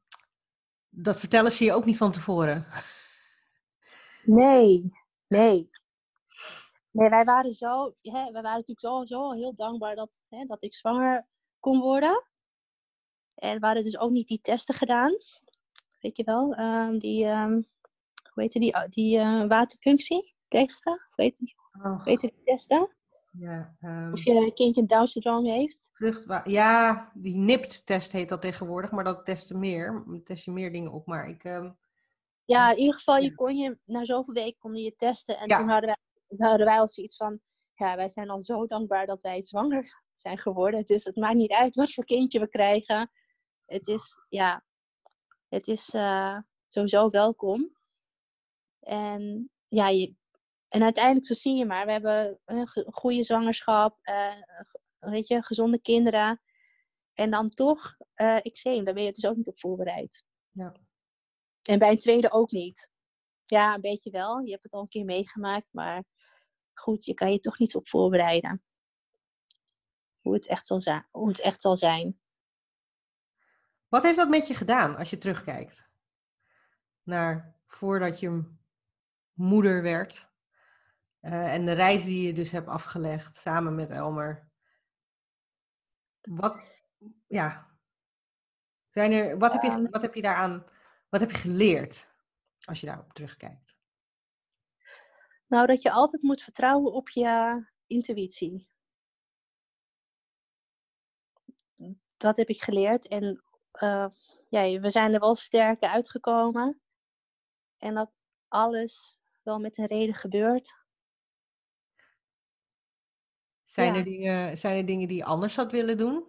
dat 0.95 1.19
vertellen 1.19 1.51
ze 1.51 1.63
je 1.63 1.73
ook 1.73 1.85
niet 1.85 1.97
van 1.97 2.11
tevoren. 2.11 2.65
Nee, 4.27 4.91
nee. 5.27 5.67
Nee, 6.91 7.09
wij 7.09 7.23
waren 7.23 7.53
zo, 7.53 7.95
hè, 8.01 8.11
wij 8.11 8.41
waren 8.41 8.63
natuurlijk 8.65 8.79
zo, 8.79 9.05
zo 9.05 9.31
heel 9.31 9.55
dankbaar 9.55 9.95
dat, 9.95 10.09
hè, 10.29 10.45
dat 10.45 10.63
ik 10.63 10.73
zwanger 10.73 11.27
kon 11.59 11.79
worden. 11.79 12.25
En 13.35 13.59
we 13.59 13.65
hadden 13.65 13.83
dus 13.83 13.97
ook 13.97 14.11
niet 14.11 14.27
die 14.27 14.41
testen 14.41 14.75
gedaan. 14.75 15.11
Weet 15.99 16.17
je 16.17 16.23
wel, 16.23 16.59
um, 16.59 16.99
die, 16.99 17.25
um, 17.25 17.65
hoe 18.33 18.43
heet 18.43 18.51
die, 18.51 18.87
die 18.89 19.17
uh, 19.17 19.47
waterpunctie 19.47 20.35
testen? 20.47 21.01
Weet 21.15 21.37
je, 21.37 21.55
Oh. 21.83 22.03
Weet 22.03 22.21
je 22.21 22.27
die 22.27 22.43
testen? 22.43 22.94
Ja, 23.37 23.75
um, 23.81 24.13
of 24.13 24.23
je 24.23 24.51
kindje 24.53 24.81
een 24.81 24.87
Down 24.87 25.05
syndroom 25.05 25.45
heeft? 25.45 25.87
Ja, 26.43 27.11
die 27.13 27.35
NIPT-test 27.35 28.11
heet 28.11 28.29
dat 28.29 28.41
tegenwoordig, 28.41 28.91
maar 28.91 29.03
dat 29.03 29.25
testen 29.25 29.59
meer. 29.59 30.05
Test 30.23 30.45
je 30.45 30.51
meer 30.51 30.71
dingen 30.71 30.91
op, 30.91 31.05
maar 31.05 31.27
ik... 31.27 31.43
Um, 31.43 31.77
ja, 32.45 32.71
in 32.71 32.77
ieder 32.77 32.93
geval, 32.93 33.17
je 33.17 33.35
kon 33.35 33.57
je, 33.57 33.77
na 33.85 34.05
zoveel 34.05 34.33
weken 34.33 34.59
kon 34.59 34.75
je 34.75 34.95
testen. 34.95 35.37
En 35.37 35.47
toen 35.47 35.69
hadden 35.69 35.95
wij, 36.27 36.47
hadden 36.47 36.65
wij 36.65 36.79
al 36.79 36.87
zoiets 36.87 37.15
van, 37.15 37.39
ja, 37.73 37.95
wij 37.95 38.09
zijn 38.09 38.29
al 38.29 38.41
zo 38.41 38.65
dankbaar 38.65 39.05
dat 39.05 39.21
wij 39.21 39.43
zwanger 39.43 40.03
zijn 40.13 40.37
geworden. 40.37 40.85
Dus 40.85 41.03
het 41.03 41.15
maakt 41.15 41.35
niet 41.35 41.51
uit 41.51 41.75
wat 41.75 41.93
voor 41.93 42.05
kindje 42.05 42.39
we 42.39 42.47
krijgen. 42.47 43.11
Het 43.65 43.87
is, 43.87 44.17
ja, 44.29 44.63
het 45.47 45.67
is 45.67 45.93
uh, 45.93 46.39
sowieso 46.67 47.09
welkom. 47.09 47.75
En 48.79 49.51
ja, 49.67 49.87
je, 49.87 50.15
en 50.75 50.83
uiteindelijk, 50.83 51.25
zo 51.25 51.33
zie 51.33 51.55
je 51.55 51.65
maar, 51.65 51.85
we 51.85 51.91
hebben 51.91 52.39
een 52.45 52.67
goede 52.91 53.23
zwangerschap, 53.23 53.97
uh, 54.03 54.33
weet 54.99 55.27
je, 55.27 55.43
gezonde 55.43 55.81
kinderen. 55.81 56.41
En 57.13 57.31
dan 57.31 57.49
toch 57.49 57.95
uh, 58.15 58.35
eczeem, 58.35 58.83
daar 58.85 58.93
ben 58.93 59.03
je 59.03 59.11
dus 59.11 59.25
ook 59.25 59.35
niet 59.35 59.47
op 59.47 59.59
voorbereid. 59.59 60.23
Ja. 60.51 60.75
En 61.61 61.79
bij 61.79 61.89
een 61.89 61.99
tweede 61.99 62.31
ook 62.31 62.51
niet. 62.51 62.89
Ja, 63.45 63.73
een 63.73 63.81
beetje 63.81 64.11
wel. 64.11 64.39
Je 64.39 64.51
hebt 64.51 64.63
het 64.63 64.71
al 64.71 64.81
een 64.81 64.87
keer 64.87 65.05
meegemaakt, 65.05 65.69
maar 65.71 66.03
goed, 66.73 67.05
je 67.05 67.13
kan 67.13 67.31
je 67.31 67.39
toch 67.39 67.59
niet 67.59 67.75
op 67.75 67.89
voorbereiden. 67.89 68.63
Hoe 70.21 70.33
het 70.33 70.47
echt 70.47 70.67
zal 70.67 70.79
zijn. 70.79 71.07
Hoe 71.11 71.27
het 71.27 71.39
echt 71.39 71.61
zal 71.61 71.77
zijn. 71.77 72.19
Wat 73.87 74.03
heeft 74.03 74.17
dat 74.17 74.29
met 74.29 74.47
je 74.47 74.53
gedaan 74.53 74.95
als 74.95 75.09
je 75.09 75.17
terugkijkt? 75.17 75.89
Naar 77.03 77.55
voordat 77.65 78.19
je 78.19 78.53
moeder 79.33 79.81
werd? 79.81 80.33
Uh, 81.25 81.53
en 81.53 81.65
de 81.65 81.73
reis 81.73 82.03
die 82.03 82.27
je 82.27 82.33
dus 82.33 82.51
hebt 82.51 82.67
afgelegd 82.67 83.35
samen 83.35 83.75
met 83.75 83.89
Elmer. 83.89 84.49
Wat, 86.21 86.83
ja, 87.27 87.77
zijn 88.89 89.11
er, 89.11 89.37
wat, 89.37 89.53
heb 89.53 89.61
je, 89.61 89.69
ehm. 89.69 89.89
wat 89.89 90.01
heb 90.01 90.13
je 90.13 90.21
daaraan, 90.21 90.65
wat 91.09 91.19
heb 91.19 91.31
je 91.31 91.37
geleerd 91.37 92.13
als 92.65 92.79
je 92.79 92.85
daarop 92.85 93.13
terugkijkt? 93.13 93.75
Nou, 95.47 95.67
dat 95.67 95.81
je 95.81 95.91
altijd 95.91 96.21
moet 96.21 96.41
vertrouwen 96.41 96.93
op 96.93 97.09
je 97.09 97.63
intuïtie. 97.87 98.67
Dat 102.17 102.37
heb 102.37 102.47
ik 102.47 102.61
geleerd. 102.61 103.07
En 103.07 103.43
uh, 103.81 104.07
ja, 104.49 104.79
we 104.79 104.89
zijn 104.89 105.13
er 105.13 105.19
wel 105.19 105.35
sterker 105.35 105.89
uitgekomen. 105.89 106.81
En 107.77 107.93
dat 107.93 108.11
alles 108.47 109.19
wel 109.41 109.59
met 109.59 109.77
een 109.77 109.85
reden 109.85 110.15
gebeurt. 110.15 110.84
Zijn, 113.75 113.95
er 113.95 114.03
dingen, 114.03 114.57
zijn 114.57 114.77
er 114.77 114.85
dingen 114.85 115.07
die 115.07 115.17
je 115.17 115.23
anders 115.23 115.55
had 115.55 115.71
willen 115.71 115.97
doen? 115.97 116.25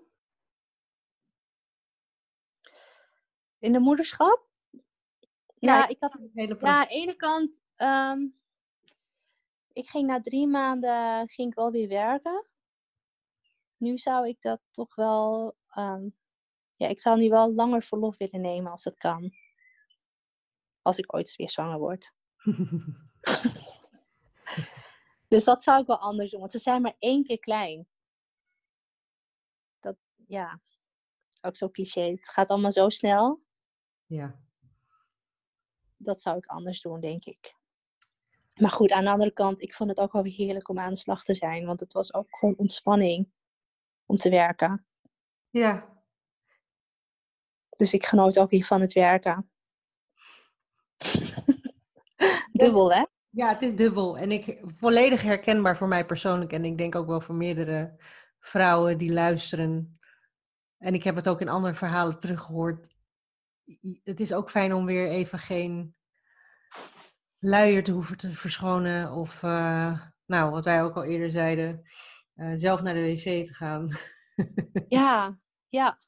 In 3.58 3.72
de 3.72 3.78
moederschap? 3.78 4.48
Ja, 5.58 5.88
ik 5.88 5.96
had 6.00 6.12
het 6.12 6.30
hele 6.34 6.56
Ja, 6.60 6.66
aan 6.66 6.86
de 6.88 6.94
ene 6.94 7.16
kant, 7.16 7.62
um, 7.76 8.38
ik 9.72 9.88
ging 9.88 10.06
na 10.06 10.20
drie 10.20 10.46
maanden 10.46 11.28
ging 11.28 11.48
ik 11.48 11.54
wel 11.54 11.70
weer 11.70 11.88
werken. 11.88 12.46
Nu 13.76 13.98
zou 13.98 14.28
ik 14.28 14.40
dat 14.40 14.60
toch 14.70 14.94
wel, 14.94 15.56
um, 15.78 16.16
ja, 16.76 16.88
ik 16.88 17.00
zou 17.00 17.18
nu 17.18 17.28
wel 17.28 17.54
langer 17.54 17.82
verlof 17.82 18.18
willen 18.18 18.40
nemen 18.40 18.70
als 18.70 18.84
het 18.84 18.98
kan. 18.98 19.32
Als 20.82 20.98
ik 20.98 21.14
ooit 21.14 21.36
weer 21.36 21.50
zwanger 21.50 21.78
word. 21.78 22.12
Dus 25.28 25.44
dat 25.44 25.62
zou 25.62 25.80
ik 25.80 25.86
wel 25.86 25.98
anders 25.98 26.30
doen, 26.30 26.40
want 26.40 26.52
ze 26.52 26.58
zijn 26.58 26.82
maar 26.82 26.96
één 26.98 27.24
keer 27.24 27.38
klein. 27.38 27.88
ja, 30.28 30.60
ook 31.40 31.56
zo 31.56 31.70
cliché. 31.70 32.00
Het 32.00 32.28
gaat 32.28 32.48
allemaal 32.48 32.72
zo 32.72 32.88
snel. 32.88 33.42
Ja. 34.06 34.40
Dat 35.96 36.22
zou 36.22 36.36
ik 36.36 36.46
anders 36.46 36.80
doen, 36.80 37.00
denk 37.00 37.24
ik. 37.24 37.54
Maar 38.54 38.70
goed, 38.70 38.92
aan 38.92 39.04
de 39.04 39.10
andere 39.10 39.30
kant, 39.30 39.60
ik 39.60 39.74
vond 39.74 39.90
het 39.90 39.98
ook 39.98 40.12
wel 40.12 40.22
weer 40.22 40.32
heerlijk 40.32 40.68
om 40.68 40.78
aan 40.78 40.92
de 40.92 40.98
slag 40.98 41.24
te 41.24 41.34
zijn. 41.34 41.66
Want 41.66 41.80
het 41.80 41.92
was 41.92 42.14
ook 42.14 42.38
gewoon 42.38 42.56
ontspanning 42.56 43.28
om 44.06 44.16
te 44.16 44.30
werken. 44.30 44.86
Ja. 45.50 46.02
Dus 47.68 47.92
ik 47.92 48.06
genoot 48.06 48.38
ook 48.38 48.50
weer 48.50 48.64
van 48.64 48.80
het 48.80 48.92
werken. 48.92 49.50
Dubbel, 52.52 52.92
hè? 52.92 53.04
Ja, 53.36 53.48
het 53.48 53.62
is 53.62 53.74
dubbel. 53.74 54.18
En 54.18 54.32
ik, 54.32 54.62
volledig 54.76 55.22
herkenbaar 55.22 55.76
voor 55.76 55.88
mij 55.88 56.06
persoonlijk. 56.06 56.52
En 56.52 56.64
ik 56.64 56.78
denk 56.78 56.94
ook 56.94 57.06
wel 57.06 57.20
voor 57.20 57.34
meerdere 57.34 57.96
vrouwen 58.38 58.98
die 58.98 59.12
luisteren. 59.12 59.92
En 60.78 60.94
ik 60.94 61.02
heb 61.02 61.16
het 61.16 61.28
ook 61.28 61.40
in 61.40 61.48
andere 61.48 61.74
verhalen 61.74 62.18
teruggehoord. 62.18 62.94
Het 64.02 64.20
is 64.20 64.32
ook 64.32 64.50
fijn 64.50 64.72
om 64.72 64.84
weer 64.84 65.08
even 65.08 65.38
geen 65.38 65.96
luier 67.38 67.84
te 67.84 67.92
hoeven 67.92 68.16
te 68.16 68.32
verschonen. 68.32 69.12
Of, 69.12 69.42
uh, 69.42 70.00
nou, 70.26 70.50
wat 70.50 70.64
wij 70.64 70.82
ook 70.82 70.96
al 70.96 71.04
eerder 71.04 71.30
zeiden, 71.30 71.82
uh, 72.34 72.52
zelf 72.54 72.82
naar 72.82 72.94
de 72.94 73.02
wc 73.02 73.46
te 73.46 73.54
gaan. 73.54 73.88
ja, 74.88 75.38
ja. 75.68 75.98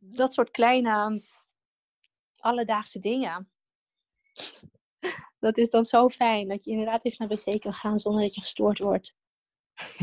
Dat 0.00 0.34
soort 0.34 0.50
kleine 0.50 1.22
alledaagse 2.36 2.98
dingen. 2.98 3.52
Dat 5.42 5.58
is 5.58 5.70
dan 5.70 5.84
zo 5.84 6.08
fijn 6.08 6.48
dat 6.48 6.64
je 6.64 6.70
inderdaad 6.70 7.04
even 7.04 7.28
naar 7.28 7.38
wc 7.38 7.60
kan 7.60 7.72
gaan 7.72 7.98
zonder 7.98 8.22
dat 8.22 8.34
je 8.34 8.40
gestoord 8.40 8.78
wordt. 8.78 9.14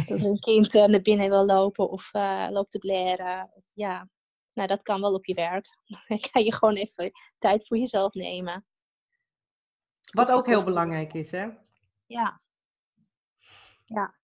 Dat 0.05 0.21
een 0.23 0.39
kind 0.39 0.75
uh, 0.75 0.85
naar 0.85 1.01
binnen 1.01 1.29
wil 1.29 1.45
lopen 1.45 1.89
of 1.89 2.09
loopt 2.49 2.71
te 2.71 2.77
blaren. 2.77 3.63
Ja, 3.73 4.09
nou 4.53 4.67
dat 4.67 4.81
kan 4.81 5.01
wel 5.01 5.13
op 5.13 5.25
je 5.25 5.33
werk. 5.33 5.67
Dan 6.07 6.19
kan 6.31 6.43
je 6.43 6.53
gewoon 6.53 6.75
even 6.75 7.11
tijd 7.37 7.67
voor 7.67 7.77
jezelf 7.77 8.13
nemen. 8.13 8.65
Wat 10.11 10.31
ook 10.31 10.45
heel 10.45 10.63
belangrijk 10.63 11.13
is, 11.13 11.31
hè? 11.31 11.49
Ja. 12.05 12.41
Ja. 13.85 14.15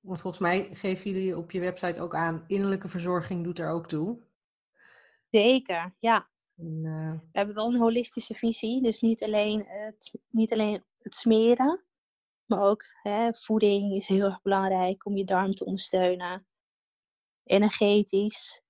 Want 0.00 0.20
volgens 0.20 0.42
mij 0.42 0.74
geven 0.74 1.10
jullie 1.10 1.36
op 1.36 1.50
je 1.50 1.60
website 1.60 2.00
ook 2.00 2.14
aan, 2.14 2.44
innerlijke 2.46 2.88
verzorging 2.88 3.44
doet 3.44 3.58
er 3.58 3.70
ook 3.70 3.88
toe. 3.88 4.26
Zeker, 5.30 5.94
ja. 5.98 6.28
En, 6.58 6.84
uh... 6.84 7.12
We 7.12 7.38
hebben 7.38 7.54
wel 7.54 7.74
een 7.74 7.80
holistische 7.80 8.34
visie, 8.34 8.82
dus 8.82 9.00
niet 9.00 9.22
alleen 9.22 9.64
het, 9.66 10.14
niet 10.28 10.52
alleen 10.52 10.84
het 10.98 11.14
smeren, 11.14 11.84
maar 12.46 12.62
ook 12.62 12.84
hè, 13.02 13.34
voeding 13.34 13.92
is 13.92 14.06
heel 14.06 14.24
erg 14.24 14.42
belangrijk 14.42 15.06
om 15.06 15.16
je 15.16 15.24
darm 15.24 15.54
te 15.54 15.64
ondersteunen. 15.64 16.46
Energetisch, 17.44 18.62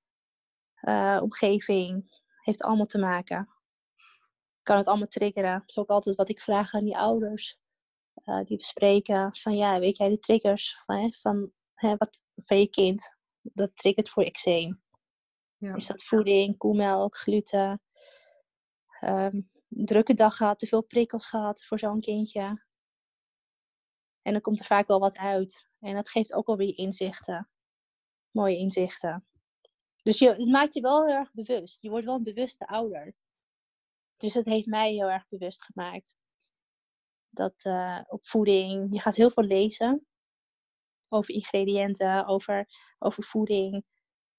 uh, 0.83 1.19
omgeving, 1.23 2.17
heeft 2.43 2.63
allemaal 2.63 2.87
te 2.87 2.99
maken 2.99 3.49
kan 4.69 4.77
het 4.77 4.87
allemaal 4.87 5.09
triggeren. 5.09 5.59
Dat 5.59 5.69
is 5.69 5.79
ook 5.79 5.89
altijd 5.89 6.17
wat 6.17 6.29
ik 6.29 6.41
vraag 6.41 6.75
aan 6.75 6.85
die 6.85 6.97
ouders. 6.97 7.59
Uh, 8.25 8.45
die 8.45 8.57
bespreken 8.57 9.37
van 9.37 9.57
ja, 9.57 9.79
weet 9.79 9.97
jij 9.97 10.09
de 10.09 10.19
triggers 10.19 10.83
van, 10.87 11.13
van, 11.13 11.53
hè, 11.75 11.97
wat, 11.97 12.23
van 12.45 12.59
je 12.59 12.69
kind? 12.69 13.17
Dat 13.41 13.77
triggert 13.77 14.09
voor 14.09 14.23
eczeem. 14.23 14.83
Is 15.59 15.87
dat 15.87 16.05
voeding, 16.05 16.57
koemelk, 16.57 17.17
gluten? 17.17 17.83
Um, 19.01 19.51
drukke 19.69 20.15
dag 20.15 20.37
gehad, 20.37 20.59
te 20.59 20.67
veel 20.67 20.83
prikkels 20.83 21.27
gehad 21.27 21.65
voor 21.65 21.79
zo'n 21.79 22.01
kindje. 22.01 22.65
En 24.23 24.33
dan 24.33 24.41
komt 24.41 24.59
er 24.59 24.65
vaak 24.67 24.87
wel 24.87 25.01
wat 25.01 25.17
uit. 25.17 25.69
En 25.79 25.95
dat 25.95 26.11
geeft 26.11 26.33
ook 26.33 26.47
wel 26.47 26.57
weer 26.57 26.77
inzichten. 26.77 27.51
Mooie 28.31 28.57
inzichten. 28.57 29.27
Dus 30.03 30.19
je, 30.19 30.29
het 30.29 30.49
maakt 30.49 30.75
je 30.75 30.81
wel 30.81 31.07
heel 31.07 31.15
erg 31.15 31.33
bewust. 31.33 31.83
Je 31.83 31.91
wordt 31.91 32.07
wel 32.07 32.15
een 32.15 32.23
bewuste 32.23 32.67
ouder. 32.67 33.15
Dus 34.17 34.33
dat 34.33 34.45
heeft 34.45 34.67
mij 34.67 34.93
heel 34.93 35.11
erg 35.11 35.29
bewust 35.29 35.65
gemaakt. 35.65 36.17
Dat 37.31 37.65
uh, 37.65 38.01
op 38.07 38.27
voeding, 38.27 38.95
je 38.95 39.01
gaat 39.01 39.17
heel 39.17 39.31
veel 39.31 39.45
lezen 39.45 40.07
over 41.09 41.35
ingrediënten, 41.35 42.27
over, 42.27 42.69
over 42.99 43.25
voeding. 43.25 43.85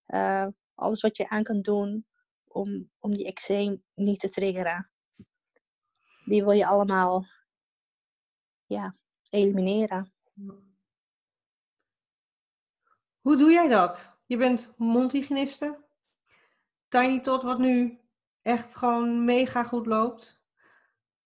Uh, 0.07 0.47
alles 0.79 1.01
wat 1.01 1.17
je 1.17 1.29
aan 1.29 1.43
kan 1.43 1.61
doen 1.61 2.05
om, 2.47 2.91
om 2.99 3.13
die 3.13 3.25
eczeem 3.25 3.83
niet 3.93 4.19
te 4.19 4.29
triggeren. 4.29 4.89
Die 6.25 6.43
wil 6.43 6.51
je 6.51 6.67
allemaal 6.67 7.25
ja, 8.65 8.95
elimineren. 9.29 10.13
Hoe 13.21 13.37
doe 13.37 13.51
jij 13.51 13.67
dat? 13.67 14.17
Je 14.25 14.37
bent 14.37 14.73
mondhygiëniste. 14.77 15.87
Tiny 16.87 17.19
Tot, 17.19 17.43
wat 17.43 17.59
nu 17.59 17.99
echt 18.41 18.75
gewoon 18.75 19.25
mega 19.25 19.63
goed 19.63 19.85
loopt. 19.85 20.43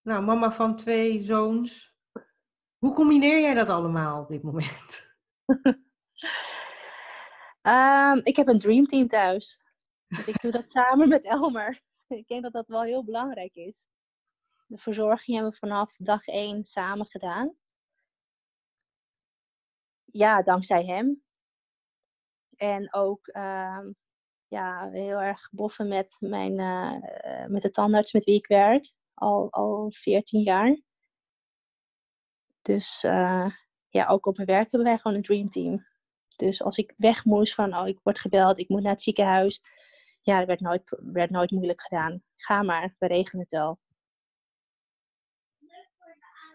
Nou, 0.02 0.24
mama 0.24 0.52
van 0.52 0.76
twee 0.76 1.20
zoons. 1.20 1.96
Hoe 2.78 2.94
combineer 2.94 3.40
jij 3.40 3.54
dat 3.54 3.70
allemaal 3.70 4.22
op 4.22 4.28
dit 4.28 4.44
moment? 4.44 5.08
um, 7.68 8.22
ik 8.24 8.36
heb 8.36 8.48
een 8.48 8.60
dreamteam 8.60 9.08
thuis. 9.08 9.62
Dus 10.08 10.28
ik 10.28 10.42
doe 10.42 10.52
dat 10.52 10.70
samen 10.78 11.10
met 11.10 11.26
Elmer. 11.26 11.82
Ik 12.08 12.28
denk 12.28 12.44
dat 12.44 12.54
dat 12.54 12.68
wel 12.68 12.82
heel 12.82 13.04
belangrijk 13.04 13.56
is. 13.56 13.88
De 14.66 14.78
verzorging 14.78 15.36
hebben 15.38 15.52
we 15.52 15.68
vanaf 15.68 15.96
dag 15.98 16.28
één 16.28 16.64
samen 16.64 17.06
gedaan. 17.06 17.56
Ja, 20.06 20.42
dankzij 20.42 20.86
hem. 20.86 21.24
En 22.56 22.94
ook 22.94 23.28
um, 23.28 23.96
ja, 24.48 24.90
heel 24.90 25.22
erg 25.22 25.50
boffen 25.52 25.88
met, 25.88 26.18
mijn, 26.20 26.60
uh, 26.60 27.46
met 27.48 27.62
de 27.62 27.72
tandarts 27.72 28.14
met 28.14 28.24
wie 28.24 28.36
ik 28.36 28.48
werk. 28.48 28.94
Al, 29.14 29.52
al 29.52 29.92
14 29.92 30.42
jaar. 30.42 30.82
Dus 32.62 33.04
uh, 33.04 33.50
ja, 33.90 34.08
ook 34.08 34.26
op 34.26 34.36
mijn 34.36 34.48
werk 34.48 34.72
hebben 34.72 34.90
wij 34.90 34.98
gewoon 34.98 35.18
een 35.18 35.24
dreamteam. 35.24 35.86
Dus 36.44 36.64
als 36.64 36.78
ik 36.78 36.94
weg 36.98 37.26
moest 37.26 37.54
van, 37.54 37.78
oh, 37.78 37.88
ik 37.88 38.00
word 38.04 38.20
gebeld, 38.20 38.58
ik 38.58 38.70
moet 38.70 38.82
naar 38.82 38.92
het 38.92 39.02
ziekenhuis. 39.02 39.62
Ja, 40.22 40.38
dat 40.38 40.48
werd 40.48 40.60
nooit, 40.60 40.98
werd 41.00 41.30
nooit 41.30 41.52
moeilijk 41.52 41.82
gedaan. 41.82 42.24
Ga 42.36 42.62
maar, 42.62 42.96
we 42.98 43.08
regelen 43.08 43.42
het 43.42 43.52
wel. 43.52 43.80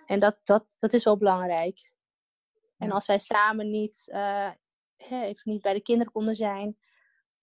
En 0.07 0.21
dat, 0.21 0.41
dat, 0.45 0.67
dat 0.79 0.93
is 0.93 1.05
wel 1.05 1.17
belangrijk. 1.17 1.93
En 2.77 2.91
als 2.91 3.07
wij 3.07 3.19
samen 3.19 3.71
niet, 3.71 4.09
uh, 4.13 4.51
even 4.97 5.53
niet 5.53 5.63
bij 5.63 5.75
de 5.75 5.83
kinderen 5.83 6.13
konden 6.13 6.37
zijn, 6.37 6.79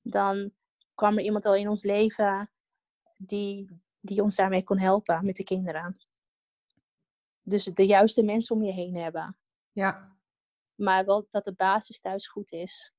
dan 0.02 0.52
kwam 0.96 1.18
er 1.18 1.24
iemand 1.24 1.46
al 1.46 1.56
in 1.56 1.70
ons 1.70 1.84
leven 1.84 2.52
die, 3.18 3.82
die 4.00 4.22
ons 4.22 4.36
daarmee 4.36 4.64
kon 4.64 4.80
helpen 4.80 5.26
met 5.26 5.36
de 5.36 5.44
kinderen. 5.44 5.98
Dus 7.42 7.64
de 7.64 7.86
juiste 7.86 8.24
mensen 8.24 8.56
om 8.56 8.64
je 8.64 8.72
heen 8.72 8.96
hebben. 8.96 9.38
Ja. 9.72 10.15
Maar 10.76 11.06
wel 11.06 11.28
dat 11.32 11.44
de 11.44 11.54
basis 11.54 12.00
thuis 12.00 12.28
goed 12.28 12.52
is. 12.52 12.94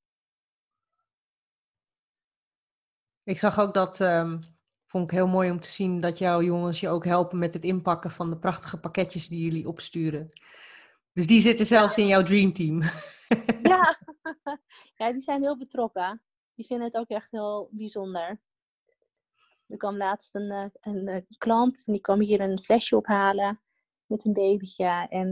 Ik 3.22 3.38
zag 3.38 3.58
ook 3.58 3.74
dat, 3.74 4.00
um, 4.00 4.40
vond 4.86 5.04
ik 5.04 5.10
heel 5.10 5.26
mooi 5.26 5.50
om 5.50 5.60
te 5.60 5.68
zien, 5.68 6.00
dat 6.00 6.18
jouw 6.18 6.42
jongens 6.42 6.80
je 6.80 6.88
ook 6.88 7.04
helpen 7.04 7.38
met 7.38 7.54
het 7.54 7.64
inpakken 7.64 8.10
van 8.10 8.30
de 8.30 8.38
prachtige 8.38 8.80
pakketjes 8.80 9.28
die 9.28 9.44
jullie 9.44 9.68
opsturen. 9.68 10.28
Dus 11.12 11.26
die 11.26 11.40
zitten 11.40 11.66
zelfs 11.66 11.98
in 11.98 12.06
jouw 12.06 12.22
dreamteam. 12.22 12.82
Ja. 13.62 13.98
ja, 14.98 15.12
die 15.12 15.22
zijn 15.22 15.42
heel 15.42 15.56
betrokken 15.56 16.20
die 16.56 16.66
vinden 16.66 16.86
het 16.86 16.96
ook 16.96 17.08
echt 17.08 17.30
heel 17.30 17.68
bijzonder. 17.72 18.40
Er 19.66 19.76
kwam 19.76 19.96
laatst 19.96 20.34
een, 20.34 20.50
eh, 20.50 20.66
een, 20.80 20.96
een 20.96 21.08
eh, 21.08 21.22
klant 21.38 21.82
en 21.86 21.92
die 21.92 22.02
kwam 22.02 22.20
hier 22.20 22.40
een 22.40 22.62
flesje 22.62 22.96
ophalen 22.96 23.60
met 24.06 24.24
een 24.24 24.32
babytje. 24.32 25.06
En 25.08 25.28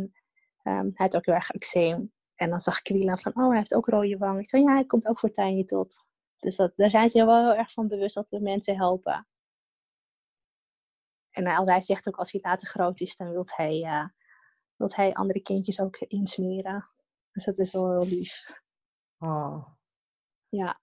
um, 0.62 0.90
hij 0.94 1.06
had 1.06 1.16
ook 1.16 1.26
heel 1.26 1.34
erg 1.34 1.50
eczeem. 1.50 2.12
En 2.44 2.50
dan 2.50 2.60
zag 2.60 2.82
Kwila 2.82 3.16
van, 3.16 3.34
oh, 3.34 3.48
hij 3.48 3.56
heeft 3.56 3.74
ook 3.74 3.86
rode 3.86 4.18
wangen. 4.18 4.40
Ik 4.40 4.48
zei, 4.48 4.62
ja, 4.62 4.72
hij 4.72 4.84
komt 4.84 5.06
ook 5.06 5.18
voor 5.18 5.30
Tiny 5.30 5.64
Tot. 5.64 6.04
Dus 6.38 6.56
dat, 6.56 6.72
daar 6.76 6.90
zijn 6.90 7.08
ze 7.08 7.24
wel 7.24 7.48
heel 7.48 7.58
erg 7.58 7.72
van 7.72 7.88
bewust 7.88 8.14
dat 8.14 8.30
we 8.30 8.40
mensen 8.40 8.76
helpen. 8.76 9.26
En 11.30 11.46
hij 11.46 11.80
zegt 11.80 12.08
ook, 12.08 12.16
als 12.16 12.32
hij 12.32 12.40
later 12.44 12.68
groot 12.68 13.00
is, 13.00 13.16
dan 13.16 13.30
wil 13.30 13.44
hij, 13.46 13.80
uh, 13.80 14.08
wilt 14.76 14.96
hij 14.96 15.14
andere 15.14 15.40
kindjes 15.40 15.80
ook 15.80 15.96
insmeren. 15.96 16.84
Dus 17.32 17.44
dat 17.44 17.58
is 17.58 17.72
wel 17.72 17.90
heel 17.90 18.06
lief. 18.06 18.60
Oh. 19.18 19.68
Ja. 20.48 20.80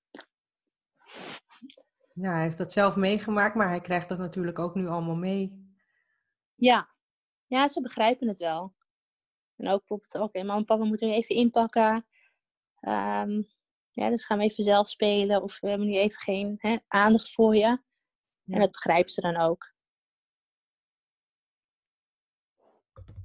Ja, 2.14 2.32
hij 2.32 2.41
heeft 2.41 2.57
dat 2.57 2.72
zelf 2.72 2.95
meegemaakt, 2.95 3.55
maar 3.55 3.68
hij 3.68 3.82
krijgt 3.82 4.09
dat 4.09 4.18
natuurlijk 4.18 4.59
ook 4.59 4.76
nu 4.76 4.88
allemaal 4.88 5.16
mee. 5.16 5.74
Ja, 6.55 6.89
ja 7.45 7.68
ze 7.68 7.82
begrijpen 7.82 8.28
het 8.28 8.39
wel. 8.39 8.74
En 9.62 9.68
ook 9.68 9.80
bijvoorbeeld, 9.80 10.16
oké, 10.16 10.24
okay, 10.24 10.41
mama 10.41 10.59
en 10.59 10.66
papa 10.66 10.84
moeten 10.84 11.07
nu 11.07 11.14
even 11.14 11.36
inpakken. 11.36 12.05
Um, 12.82 13.49
ja, 13.91 14.09
dus 14.09 14.26
gaan 14.26 14.38
we 14.38 14.43
even 14.43 14.64
zelf 14.64 14.89
spelen. 14.89 15.41
Of 15.41 15.59
we 15.59 15.70
hebben 15.70 15.88
nu 15.88 15.95
even 15.95 16.20
geen 16.20 16.55
hè, 16.57 16.78
aandacht 16.88 17.34
voor 17.34 17.55
je. 17.55 17.80
En 18.45 18.59
dat 18.59 18.72
begrijpen 18.72 19.09
ze 19.09 19.22
dan 19.22 19.38
ook. 19.38 19.74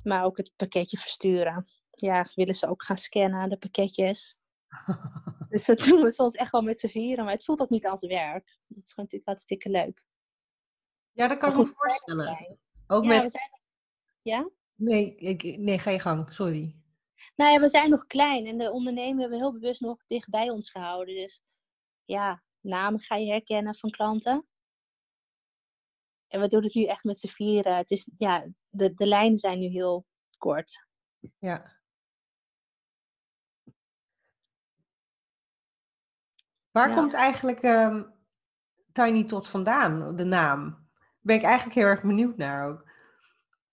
Maar 0.03 0.24
ook 0.24 0.37
het 0.37 0.53
pakketje 0.57 0.99
versturen. 0.99 1.68
Ja, 1.91 2.26
willen 2.34 2.55
ze 2.55 2.68
ook 2.68 2.82
gaan 2.82 2.99
scannen, 2.99 3.49
de 3.49 3.57
pakketjes. 3.57 4.37
Dus 5.49 5.64
dat 5.64 5.78
doen 5.78 6.03
we 6.03 6.11
soms 6.11 6.34
echt 6.34 6.51
wel 6.51 6.62
met 6.62 6.80
z'n 6.80 6.89
vieren, 6.89 7.24
maar 7.24 7.34
het 7.34 7.45
voelt 7.45 7.61
ook 7.61 7.70
niet 7.70 7.87
als 7.87 8.07
werk. 8.07 8.59
Het 8.68 8.84
is 8.84 8.93
gewoon 8.93 8.95
natuurlijk 8.95 9.26
hartstikke 9.26 9.70
leuk. 9.70 10.05
Ja, 11.12 11.28
dat 11.28 11.39
kan 11.39 11.51
ik 11.51 11.57
me 11.57 11.66
voorstellen. 11.66 12.59
Ook 12.87 13.03
Ja, 13.03 13.09
met... 13.09 13.22
we 13.22 13.28
zijn, 13.28 13.61
ja? 14.22 14.51
Nee, 14.77 15.16
ik, 15.16 15.59
nee, 15.59 15.79
ga 15.79 15.91
je 15.91 16.01
gang. 16.01 16.33
Sorry. 16.33 16.77
Nou 17.37 17.53
ja, 17.53 17.61
we 17.61 17.68
zijn 17.68 17.91
nog 17.91 18.07
klein 18.07 18.47
en 18.47 18.59
de 18.59 18.72
onderneming 18.72 19.20
hebben 19.20 19.39
we 19.39 19.45
heel 19.45 19.53
bewust 19.53 19.81
nog 19.81 20.05
dicht 20.07 20.29
bij 20.29 20.51
ons 20.51 20.70
gehouden. 20.70 21.14
Dus 21.14 21.41
ja, 22.05 22.43
namen 22.61 23.01
ga 23.01 23.16
je 23.16 23.31
herkennen 23.31 23.74
van 23.77 23.91
klanten. 23.91 24.47
En 26.29 26.41
we 26.41 26.49
doen 26.49 26.62
het 26.64 26.74
nu 26.74 26.85
echt 26.85 27.05
met 27.05 27.20
z'n 27.20 27.29
vieren. 27.29 27.77
Het 27.77 27.91
is, 27.91 28.09
ja, 28.18 28.47
de, 28.68 28.95
de 28.95 29.07
lijnen 29.07 29.39
zijn 29.39 29.59
nu 29.59 29.66
heel 29.66 30.07
kort. 30.39 30.87
Ja. 31.39 31.74
Waar 36.70 36.89
Ja. 36.89 36.95
komt 36.95 37.14
eigenlijk 37.14 37.61
ehm, 37.61 38.03
Tiny 38.93 39.24
Tot 39.24 39.49
vandaan, 39.49 40.16
de 40.16 40.24
naam? 40.24 40.70
Daar 40.70 41.20
ben 41.20 41.37
ik 41.37 41.43
eigenlijk 41.43 41.74
heel 41.74 41.87
erg 41.87 42.03
benieuwd 42.03 42.37
naar 42.37 42.68
ook. 42.68 42.91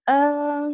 Eh, 0.03 0.67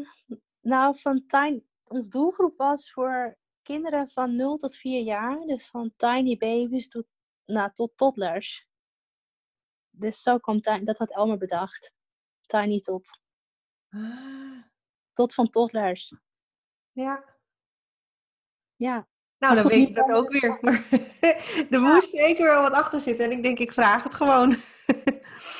nou, 0.62 0.97
van 0.99 1.24
tiny, 1.28 1.64
ons 1.84 2.10
doelgroep 2.10 2.57
was 2.57 2.91
voor 2.91 3.38
kinderen 3.62 4.10
van 4.10 4.36
0 4.36 4.57
tot 4.57 4.78
4 4.78 5.01
jaar. 5.03 5.39
Dus 5.45 5.68
van 5.70 5.93
tiny 5.97 6.38
babies 6.38 6.88
tot, 6.88 7.05
nou, 7.45 7.72
tot 7.74 7.91
toddlers. 7.97 8.68
Dus 9.89 10.22
zo 10.22 10.38
kwam 10.38 10.62
Tiny, 10.62 10.84
dat 10.84 10.97
had 10.97 11.12
Elmer 11.12 11.38
bedacht. 11.38 11.93
Tiny 12.45 12.80
tot. 12.80 13.10
Ah, 13.89 14.64
Tot 15.14 15.34
van 15.34 15.49
toddlers. 15.49 16.14
ja. 16.91 17.38
Ja, 18.76 19.07
Nou, 19.38 19.55
dan 19.55 19.68
weet 19.68 19.89
ik 19.89 19.95
dat 19.95 20.12
ook 20.12 20.32
weer. 20.32 20.57
Maar 20.62 20.88
er 21.72 21.82
moest 21.82 22.10
zeker 22.10 22.45
wel 22.45 22.62
wat 22.62 22.74
achter 22.74 23.01
zitten. 23.01 23.26
En 23.26 23.32
ik 23.32 23.43
denk, 23.43 23.60
ik 23.60 23.74
vraag 23.74 24.03
het 24.03 24.14
gewoon. 24.14 24.49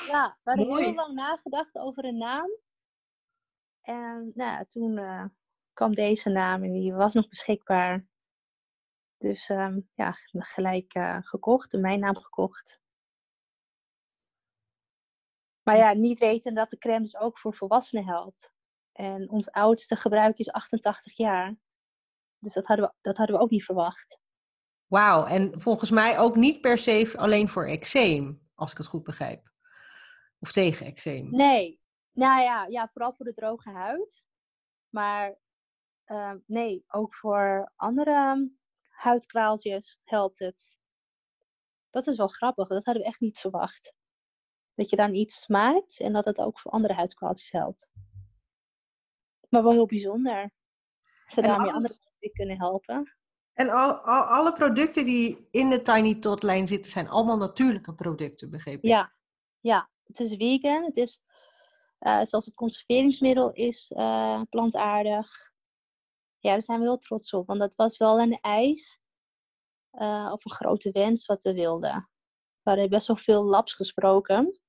ja 0.06 0.38
we 0.42 0.50
hadden 0.50 0.66
Mooi. 0.68 0.84
heel 0.84 0.94
lang 0.94 1.14
nagedacht 1.14 1.74
over 1.76 2.04
een 2.04 2.18
naam. 2.18 2.50
En 3.80 4.32
nou, 4.34 4.64
toen 4.68 4.98
eh, 4.98 5.24
kwam 5.72 5.94
deze 5.94 6.28
naam 6.28 6.62
en 6.62 6.72
die 6.72 6.92
was 6.92 7.14
nog 7.14 7.28
beschikbaar. 7.28 8.06
Dus 9.16 9.48
ehm, 9.48 9.80
ja, 9.94 10.12
gelijk 10.32 10.94
eh, 10.94 11.18
gekocht, 11.20 11.72
mijn 11.72 12.00
naam 12.00 12.16
gekocht. 12.16 12.80
Maar 15.62 15.76
ja, 15.76 15.92
niet 15.92 16.18
weten 16.18 16.54
dat 16.54 16.70
de 16.70 16.78
crème 16.78 17.00
dus 17.00 17.16
ook 17.16 17.38
voor 17.38 17.54
volwassenen 17.54 18.06
helpt. 18.06 18.52
En 18.92 19.30
ons 19.30 19.50
oudste 19.50 19.96
gebruik 19.96 20.38
is 20.38 20.50
88 20.50 21.16
jaar. 21.16 21.56
Dus 22.38 22.52
dat 22.52 22.66
hadden 22.66 22.86
we, 22.86 22.94
dat 23.00 23.16
hadden 23.16 23.36
we 23.36 23.42
ook 23.42 23.50
niet 23.50 23.64
verwacht. 23.64 24.20
Wauw, 24.86 25.24
en 25.24 25.60
volgens 25.60 25.90
mij 25.90 26.18
ook 26.18 26.36
niet 26.36 26.60
per 26.60 26.78
se 26.78 27.12
alleen 27.16 27.48
voor 27.48 27.66
eczeem, 27.66 28.48
als 28.54 28.70
ik 28.70 28.78
het 28.78 28.86
goed 28.86 29.02
begrijp. 29.02 29.52
Of 30.38 30.52
tegen 30.52 30.86
eczeem. 30.86 31.30
Nee, 31.30 31.79
nou 32.20 32.42
ja, 32.42 32.66
ja 32.66 32.88
vooral 32.92 33.12
voor 33.12 33.26
de 33.26 33.34
droge 33.34 33.70
huid. 33.70 34.24
Maar 34.88 35.38
eh, 36.04 36.34
nee, 36.46 36.84
ook 36.88 37.14
voor 37.14 37.72
andere 37.76 38.10
ehm, 38.10 38.46
huidkraaltjes 38.88 40.00
helpt 40.04 40.38
het. 40.38 40.78
Dat 41.90 42.06
is 42.06 42.16
wel 42.16 42.28
grappig, 42.28 42.68
dat 42.68 42.84
hadden 42.84 43.02
we 43.02 43.08
echt 43.08 43.20
niet 43.20 43.38
verwacht. 43.38 43.94
Dat 44.74 44.90
je 44.90 44.96
dan 44.96 45.14
iets 45.14 45.46
maakt 45.46 46.00
en 46.00 46.12
dat 46.12 46.24
het 46.24 46.38
ook 46.38 46.60
voor 46.60 46.70
andere 46.70 46.94
huidkraaltjes 46.94 47.50
helpt. 47.50 47.90
Maar 49.48 49.62
wel 49.62 49.72
heel 49.72 49.86
bijzonder. 49.86 50.50
Ze 51.26 51.40
daarmee 51.40 51.72
andere 51.72 51.98
mensen 52.00 52.32
kunnen 52.32 52.58
helpen. 52.58 53.16
En 53.52 53.68
al, 53.68 53.92
al- 53.92 54.22
alle 54.22 54.52
producten 54.52 55.04
die 55.04 55.48
in 55.50 55.70
de 55.70 55.82
Tiny 55.82 56.14
Tot 56.14 56.42
lijn 56.42 56.66
zitten, 56.66 56.90
zijn 56.90 57.08
allemaal 57.08 57.36
natuurlijke 57.36 57.94
producten, 57.94 58.50
begreep 58.50 58.82
ik? 58.82 58.90
Ja, 58.90 59.12
ja, 59.60 59.90
het 60.04 60.20
is 60.20 60.34
vegan. 60.36 60.84
Het 60.84 60.96
is, 60.96 61.22
eh, 62.00 62.24
zelfs 62.24 62.46
het 62.46 62.54
conserveringsmiddel 62.54 63.52
is 63.52 63.90
eh, 63.96 64.42
plantaardig. 64.50 65.52
Ja, 66.38 66.52
daar 66.52 66.62
zijn 66.62 66.78
we 66.78 66.84
heel 66.84 66.98
trots 66.98 67.32
op. 67.32 67.46
Want 67.46 67.60
dat 67.60 67.74
was 67.74 67.96
wel 67.96 68.20
een 68.20 68.38
eis. 68.40 68.98
eh, 69.90 70.30
of 70.32 70.44
een 70.44 70.50
grote 70.50 70.90
wens 70.90 71.26
wat 71.26 71.42
we 71.42 71.54
wilden. 71.54 71.94
We 72.62 72.70
hadden 72.70 72.88
best 72.90 73.06
wel 73.06 73.16
veel 73.16 73.44
labs 73.44 73.74
gesproken. 73.74 74.60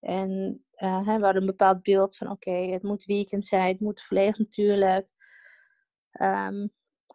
En 0.00 0.64
we 0.76 0.86
hadden 0.86 1.36
een 1.36 1.46
bepaald 1.46 1.82
beeld 1.82 2.16
van 2.16 2.30
oké, 2.30 2.50
het 2.50 2.82
moet 2.82 3.04
weekend 3.04 3.46
zijn, 3.46 3.68
het 3.68 3.80
moet 3.80 4.02
volledig 4.02 4.38
natuurlijk. 4.38 5.12
Ehm, 6.10 6.68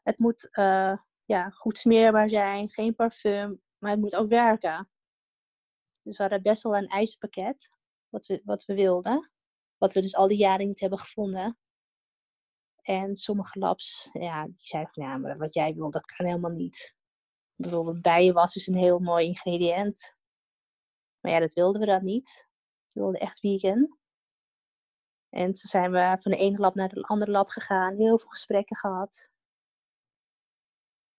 het 0.04 0.18
moet 0.18 0.50
ja, 1.26 1.50
goed 1.50 1.78
smeerbaar 1.78 2.30
zijn, 2.30 2.70
geen 2.70 2.96
parfum, 2.96 3.62
maar 3.78 3.92
het 3.92 4.00
moet 4.00 4.16
ook 4.16 4.30
werken. 4.30 4.90
Dus 6.02 6.18
we 6.18 6.24
hadden 6.24 6.42
best 6.42 6.64
wel 6.64 6.76
een 6.78 6.88
eisenpakket 6.88 7.70
wat 8.10 8.26
we, 8.26 8.42
wat 8.46 8.66
we 8.66 8.74
wilden. 8.74 9.32
Wat 9.78 9.94
we 9.94 10.02
dus 10.02 10.16
al 10.16 10.28
die 10.28 10.38
jaren 10.38 10.68
niet 10.68 10.80
hebben 10.80 11.00
gevonden. 11.00 11.58
En 12.82 13.16
sommige 13.16 13.60
labs, 13.60 14.10
ja, 14.14 14.46
die 14.46 14.66
zeiden 14.66 14.94
van 14.94 15.04
ja, 15.04 15.18
maar 15.18 15.38
wat 15.38 15.54
jij 15.54 15.74
wil, 15.74 15.92
dat 15.92 16.06
kan 16.06 16.26
helemaal 16.26 16.52
niet. 16.52 16.96
Bijvoorbeeld 17.56 18.02
bijenwas 18.02 18.56
is 18.56 18.68
een 18.68 18.78
heel 18.78 19.00
mooi 19.00 19.26
ingrediënt. 19.26 20.16
Maar 21.20 21.32
ja, 21.32 21.40
dat 21.40 21.54
wilden 21.54 21.82
we 21.82 21.88
dan 21.88 22.04
niet. 22.04 22.48
We 22.92 23.00
wilden 23.00 23.20
echt 23.20 23.40
vegan. 23.40 23.98
En 25.30 25.46
toen 25.46 25.70
zijn 25.70 25.92
we 25.92 26.18
van 26.20 26.32
de 26.32 26.38
ene 26.38 26.58
lab 26.58 26.76
naar 26.76 26.90
de 26.90 27.02
andere 27.02 27.32
lab 27.32 27.50
gegaan. 27.50 27.96
Heel 27.96 28.20
veel 28.20 28.30
gesprekken 28.30 28.78
gehad. 28.78 29.30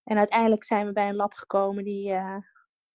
En 0.03 0.19
uiteindelijk 0.19 0.65
zijn 0.65 0.87
we 0.87 0.93
bij 0.93 1.09
een 1.09 1.17
lab 1.17 1.33
gekomen 1.33 1.85
die, 1.85 2.13
eh, 2.13 2.39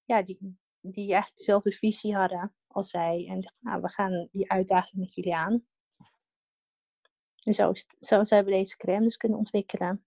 ja, 0.04 0.22
die, 0.22 0.38
die 0.80 1.12
eigenlijk 1.12 1.38
dezelfde 1.38 1.72
visie 1.72 2.16
hadden 2.16 2.56
als 2.74 2.91
wij. 2.91 3.28
En 3.30 3.53
nou, 3.59 3.82
we 3.82 3.89
gaan 3.89 4.28
die 4.32 4.51
uitdaging 4.51 5.01
met 5.01 5.13
jullie 5.13 5.36
aan. 5.36 5.65
En 7.43 7.53
zo, 7.53 7.69
is, 7.69 7.86
zo 7.99 8.24
zijn 8.24 8.45
we 8.45 8.51
deze 8.51 8.78
crème 8.78 9.03
dus 9.03 9.17
kunnen 9.17 9.38
ontwikkelen. 9.38 10.05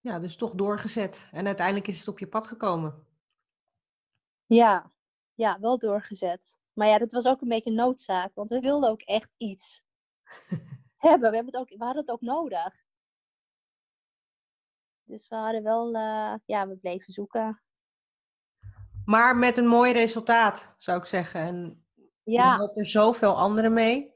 Ja, 0.00 0.18
dus 0.18 0.36
toch 0.36 0.54
doorgezet. 0.54 1.28
En 1.30 1.46
uiteindelijk 1.46 1.88
is 1.88 1.98
het 1.98 2.08
op 2.08 2.18
je 2.18 2.28
pad 2.28 2.46
gekomen. 2.46 3.06
Ja, 4.46 4.92
ja, 5.34 5.60
wel 5.60 5.78
doorgezet. 5.78 6.56
Maar 6.72 6.88
ja, 6.88 6.98
dat 6.98 7.12
was 7.12 7.26
ook 7.26 7.40
een 7.40 7.48
beetje 7.48 7.70
een 7.70 7.76
noodzaak, 7.76 8.34
want 8.34 8.50
we 8.50 8.60
wilden 8.60 8.90
ook 8.90 9.02
echt 9.02 9.30
iets 9.36 9.84
hebben. 10.96 11.30
We, 11.30 11.36
hebben 11.36 11.52
het 11.52 11.56
ook, 11.56 11.68
we 11.68 11.84
hadden 11.84 12.02
het 12.02 12.10
ook 12.10 12.20
nodig. 12.20 12.84
Dus 15.02 15.28
we 15.28 15.34
hadden 15.34 15.62
wel, 15.62 15.94
eh, 15.94 16.34
ja, 16.44 16.68
we 16.68 16.76
bleven 16.76 17.12
zoeken. 17.12 17.62
Maar 19.04 19.36
met 19.36 19.56
een 19.56 19.66
mooi 19.66 19.92
resultaat, 19.92 20.74
zou 20.78 20.98
ik 20.98 21.06
zeggen. 21.06 21.40
En 21.40 21.84
Ja, 22.22 22.56
helpt 22.56 22.78
er 22.78 22.86
zoveel 22.86 23.36
anderen 23.36 23.72
mee. 23.72 24.12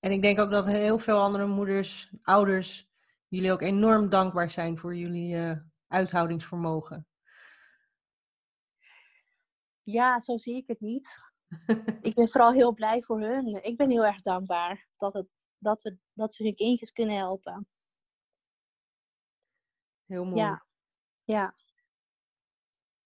En 0.00 0.10
ik 0.12 0.22
denk 0.22 0.40
ook 0.40 0.50
dat 0.50 0.66
heel 0.66 0.98
veel 0.98 1.20
andere 1.20 1.46
moeders, 1.46 2.12
ouders, 2.22 2.90
jullie 3.28 3.52
ook 3.52 3.62
enorm 3.62 4.08
dankbaar 4.08 4.50
zijn 4.50 4.78
voor 4.78 4.96
jullie 4.96 5.36
eh, 5.36 5.56
uithoudingsvermogen. 5.86 7.06
ja, 9.82 10.20
zo 10.20 10.36
zie 10.38 10.56
ik 10.56 10.66
het 10.66 10.80
niet. 10.80 11.18
Ik 12.02 12.14
ben 12.14 12.28
vooral 12.28 12.52
heel 12.52 12.74
blij 12.74 13.02
voor 13.02 13.20
hun. 13.20 13.64
Ik 13.64 13.76
ben 13.76 13.90
heel 13.90 14.04
erg 14.04 14.20
dankbaar 14.20 14.88
dat, 14.96 15.14
het, 15.14 15.26
dat, 15.58 15.82
we, 15.82 15.96
dat 16.12 16.36
we 16.36 16.44
hun 16.44 16.54
kindjes 16.54 16.92
kunnen 16.92 17.16
helpen. 17.16 17.68
Heel 20.06 20.24
mooi. 20.24 20.36
Ja, 20.36 20.66
ja, 21.24 21.54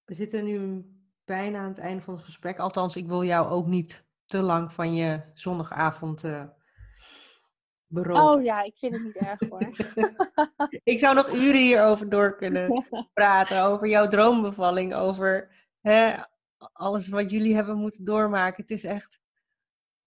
We 0.04 0.14
zitten 0.14 0.44
nu 0.44 0.84
bijna 1.24 1.58
aan 1.58 1.68
het 1.68 1.78
einde 1.78 2.02
van 2.02 2.14
het 2.14 2.24
gesprek. 2.24 2.58
Althans, 2.58 2.96
ik 2.96 3.06
wil 3.06 3.24
jou 3.24 3.48
ook 3.50 3.66
niet 3.66 4.04
te 4.26 4.38
lang 4.38 4.72
van 4.72 4.94
je 4.94 5.22
zondagavond 5.32 6.24
eh 6.24 6.44
beroven. 7.92 8.38
Oh 8.38 8.44
ja, 8.44 8.62
ik 8.62 8.76
vind 8.78 8.94
het 8.94 9.02
niet 9.02 9.16
erg 9.16 9.40
hoor. 9.48 9.70
Ik 10.82 10.98
zou 10.98 11.14
nog 11.14 11.32
uren 11.32 11.60
hierover 11.60 12.08
door 12.08 12.36
kunnen 12.36 12.86
praten. 13.12 13.62
Over 13.62 13.88
jouw 13.88 14.08
droombevalling. 14.08 14.94
Over 14.94 15.54
hè, 15.80 16.14
alles 16.72 17.08
wat 17.08 17.30
jullie 17.30 17.54
hebben 17.54 17.76
moeten 17.76 18.04
doormaken. 18.04 18.62
Het 18.62 18.70
is 18.70 18.84
echt, 18.84 19.20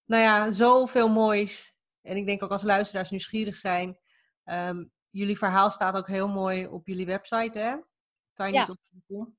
nou 0.06 0.22
ja, 0.24 0.52
zoveel 0.52 1.10
moois. 1.10 1.76
En 2.02 2.18
ik 2.18 2.26
denk 2.26 2.44
ook 2.44 2.52
als 2.52 2.64
luisteraars 2.64 3.10
nieuwsgierig 3.10 3.56
zijn. 3.56 4.00
ehm, 4.44 4.86
jullie 5.10 5.38
verhaal 5.38 5.70
staat 5.70 5.96
ook 5.96 6.08
heel 6.08 6.28
mooi 6.28 6.68
op 6.68 6.88
jullie 6.88 7.06
website, 7.06 7.60
hè? 7.60 7.78
tinytalk.com. 8.34 9.38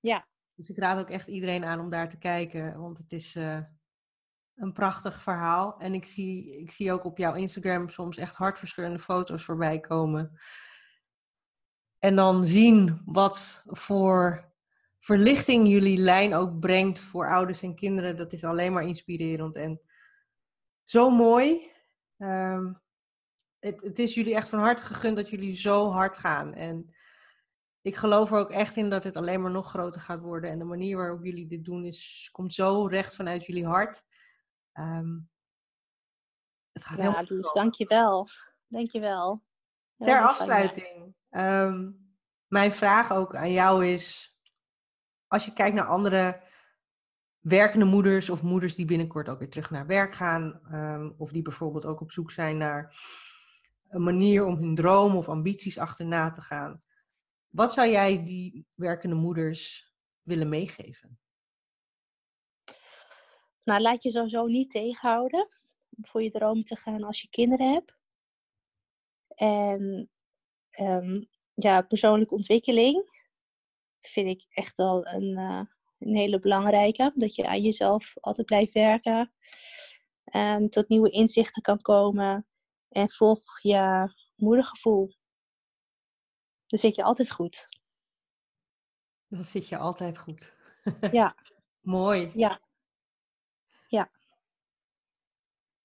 Ja. 0.00 0.28
Dus 0.62 0.76
ik 0.76 0.82
raad 0.82 0.98
ook 0.98 1.10
echt 1.10 1.28
iedereen 1.28 1.64
aan 1.64 1.80
om 1.80 1.90
daar 1.90 2.08
te 2.08 2.18
kijken. 2.18 2.80
Want 2.80 2.98
het 2.98 3.12
is 3.12 3.34
eh, 3.34 3.60
een 4.54 4.72
prachtig 4.72 5.22
verhaal. 5.22 5.78
En 5.78 5.94
ik 5.94 6.06
zie, 6.06 6.58
ik 6.60 6.70
zie 6.70 6.92
ook 6.92 7.04
op 7.04 7.18
jouw 7.18 7.34
Instagram 7.34 7.88
soms 7.88 8.16
echt 8.16 8.34
hartverscheurende 8.34 9.02
foto's 9.02 9.44
voorbij 9.44 9.80
komen. 9.80 10.40
En 11.98 12.16
dan 12.16 12.44
zien 12.44 13.02
wat 13.04 13.64
voor 13.66 14.52
verlichting 14.98 15.68
jullie 15.68 15.98
lijn 15.98 16.34
ook 16.34 16.58
brengt 16.60 16.98
voor 16.98 17.28
ouders 17.28 17.62
en 17.62 17.74
kinderen. 17.74 18.16
Dat 18.16 18.32
is 18.32 18.44
alleen 18.44 18.72
maar 18.72 18.86
inspirerend 18.86 19.56
en 19.56 19.80
zo 20.84 21.10
mooi. 21.10 21.70
Ehm, 22.18 22.72
het, 23.58 23.80
het 23.80 23.98
is 23.98 24.14
jullie 24.14 24.34
echt 24.34 24.48
van 24.48 24.58
harte 24.58 24.84
gegund 24.84 25.16
dat 25.16 25.30
jullie 25.30 25.56
zo 25.56 25.90
hard 25.90 26.18
gaan. 26.18 26.54
En 26.54 26.94
ik 27.82 27.96
geloof 27.96 28.30
er 28.30 28.38
ook 28.38 28.50
echt 28.50 28.76
in 28.76 28.90
dat 28.90 29.04
het 29.04 29.16
alleen 29.16 29.42
maar 29.42 29.50
nog 29.50 29.68
groter 29.68 30.00
gaat 30.00 30.20
worden. 30.20 30.50
En 30.50 30.58
de 30.58 30.64
manier 30.64 30.96
waarop 30.96 31.24
jullie 31.24 31.46
dit 31.46 31.64
doen 31.64 31.84
is, 31.84 32.28
komt 32.32 32.54
zo 32.54 32.86
recht 32.86 33.14
vanuit 33.14 33.46
jullie 33.46 33.66
hart. 33.66 34.04
Um, 34.74 35.30
het 36.72 36.84
gaat 36.84 36.98
ja, 36.98 37.12
heel 37.12 37.26
dus 37.26 37.52
dankjewel. 37.52 38.28
Dankjewel. 38.66 39.42
Ter 39.96 40.22
afsluiting. 40.22 41.14
Um, 41.30 42.10
mijn 42.46 42.72
vraag 42.72 43.12
ook 43.12 43.36
aan 43.36 43.52
jou 43.52 43.86
is, 43.86 44.36
als 45.26 45.44
je 45.44 45.52
kijkt 45.52 45.74
naar 45.74 45.86
andere 45.86 46.42
werkende 47.38 47.84
moeders 47.84 48.30
of 48.30 48.42
moeders 48.42 48.74
die 48.74 48.86
binnenkort 48.86 49.28
ook 49.28 49.38
weer 49.38 49.50
terug 49.50 49.70
naar 49.70 49.86
werk 49.86 50.14
gaan, 50.14 50.60
um, 50.72 51.14
of 51.16 51.32
die 51.32 51.42
bijvoorbeeld 51.42 51.86
ook 51.86 52.00
op 52.00 52.12
zoek 52.12 52.30
zijn 52.30 52.56
naar 52.56 52.94
een 53.88 54.02
manier 54.02 54.44
om 54.44 54.56
hun 54.56 54.74
droom 54.74 55.16
of 55.16 55.28
ambities 55.28 55.78
achterna 55.78 56.30
te 56.30 56.40
gaan. 56.40 56.82
Wat 57.52 57.72
zou 57.72 57.88
jij 57.88 58.24
die 58.24 58.66
werkende 58.74 59.16
moeders 59.16 59.92
willen 60.22 60.48
meegeven? 60.48 61.18
Nou, 63.64 63.80
laat 63.80 64.02
je 64.02 64.10
sowieso 64.10 64.46
niet 64.46 64.70
tegenhouden 64.70 65.48
om 65.96 66.06
voor 66.06 66.22
je 66.22 66.30
droom 66.30 66.64
te 66.64 66.76
gaan 66.76 67.02
als 67.02 67.20
je 67.20 67.28
kinderen 67.28 67.72
hebt. 67.72 67.94
En 69.34 70.10
um, 70.78 71.28
ja, 71.54 71.82
persoonlijke 71.82 72.34
ontwikkeling 72.34 73.10
vind 74.00 74.28
ik 74.28 74.46
echt 74.48 74.76
wel 74.76 75.06
een, 75.06 75.38
uh, 75.38 75.62
een 75.98 76.16
hele 76.16 76.38
belangrijke. 76.38 77.12
Dat 77.14 77.34
je 77.34 77.46
aan 77.46 77.62
jezelf 77.62 78.12
altijd 78.20 78.46
blijft 78.46 78.72
werken. 78.72 79.32
En 80.24 80.70
tot 80.70 80.88
nieuwe 80.88 81.10
inzichten 81.10 81.62
kan 81.62 81.80
komen. 81.80 82.46
En 82.88 83.10
volg 83.10 83.60
je 83.60 84.12
moedergevoel. 84.36 85.20
Dan 86.72 86.80
zit 86.80 86.94
je 86.94 87.02
altijd 87.02 87.30
goed. 87.30 87.68
Dan 89.28 89.44
zit 89.44 89.68
je 89.68 89.78
altijd 89.78 90.18
goed. 90.18 90.56
Ja. 91.12 91.36
Mooi. 91.80 92.30
Ja. 92.34 92.60
Ja. 93.88 94.10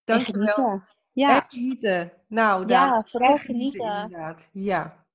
Dankjewel. 0.03 0.81
Ja. 1.11 1.41
genieten. 1.41 2.13
Nou, 2.27 2.67
ja, 2.67 3.03
vooral 3.07 3.37
genieten. 3.37 3.85
Inderdaad. 3.85 4.49
Ja. 4.51 5.05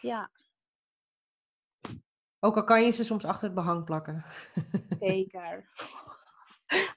Ja. 0.00 0.30
Ook 2.40 2.56
al 2.56 2.64
kan 2.64 2.82
je 2.82 2.90
ze 2.90 3.04
soms 3.04 3.24
achter 3.24 3.44
het 3.44 3.54
behang 3.54 3.84
plakken. 3.84 4.24
Zeker. 5.00 5.70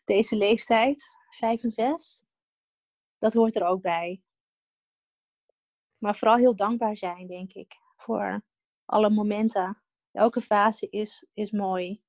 Deze 0.04 0.36
leeftijd, 0.36 1.04
vijf 1.30 1.64
en 1.64 1.72
zes, 1.72 2.24
dat 3.18 3.34
hoort 3.34 3.56
er 3.56 3.66
ook 3.66 3.82
bij. 3.82 4.22
Maar 5.98 6.16
vooral 6.16 6.38
heel 6.38 6.56
dankbaar 6.56 6.98
zijn, 6.98 7.28
denk 7.28 7.54
ik, 7.54 7.78
voor 8.10 8.42
alle 8.86 9.10
momenten. 9.10 9.78
Elke 10.12 10.42
fase 10.42 10.90
is, 10.90 11.26
is 11.34 11.52
mooi. 11.52 12.02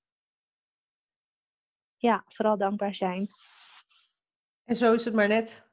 Ja, 1.97 2.25
vooral 2.27 2.59
dankbaar 2.59 2.95
zijn. 2.95 3.31
En 4.65 4.77
zo 4.77 4.95
is 4.95 5.05
het 5.05 5.15
maar 5.15 5.29
net. 5.29 5.69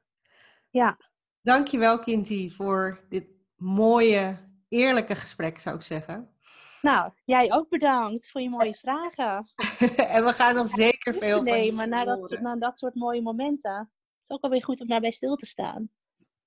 Ja. 0.70 0.98
Dankjewel, 1.40 1.98
Kinty, 1.98 2.50
voor 2.50 3.04
dit 3.08 3.26
mooie, 3.56 4.36
eerlijke 4.68 5.16
gesprek, 5.16 5.58
zou 5.58 5.76
ik 5.76 5.82
zeggen. 5.82 6.36
Nou, 6.82 7.12
jij 7.24 7.52
ook 7.52 7.68
bedankt 7.68 8.30
voor 8.30 8.40
je 8.40 8.50
mooie 8.50 8.74
vragen. 8.74 9.48
en 10.14 10.24
we 10.24 10.32
gaan 10.32 10.54
nog 10.54 10.68
zeker 10.68 11.14
veel 11.14 11.42
Nee, 11.42 11.72
maar 11.72 11.88
na 11.88 12.04
dat, 12.04 12.40
na 12.40 12.56
dat 12.56 12.78
soort 12.78 12.94
mooie 12.94 13.22
momenten. 13.22 13.78
Het 13.78 14.22
is 14.22 14.30
ook 14.30 14.42
alweer 14.42 14.64
goed 14.64 14.80
om 14.80 14.88
daarbij 14.88 15.10
stil 15.10 15.36
te 15.36 15.46
staan. 15.46 15.90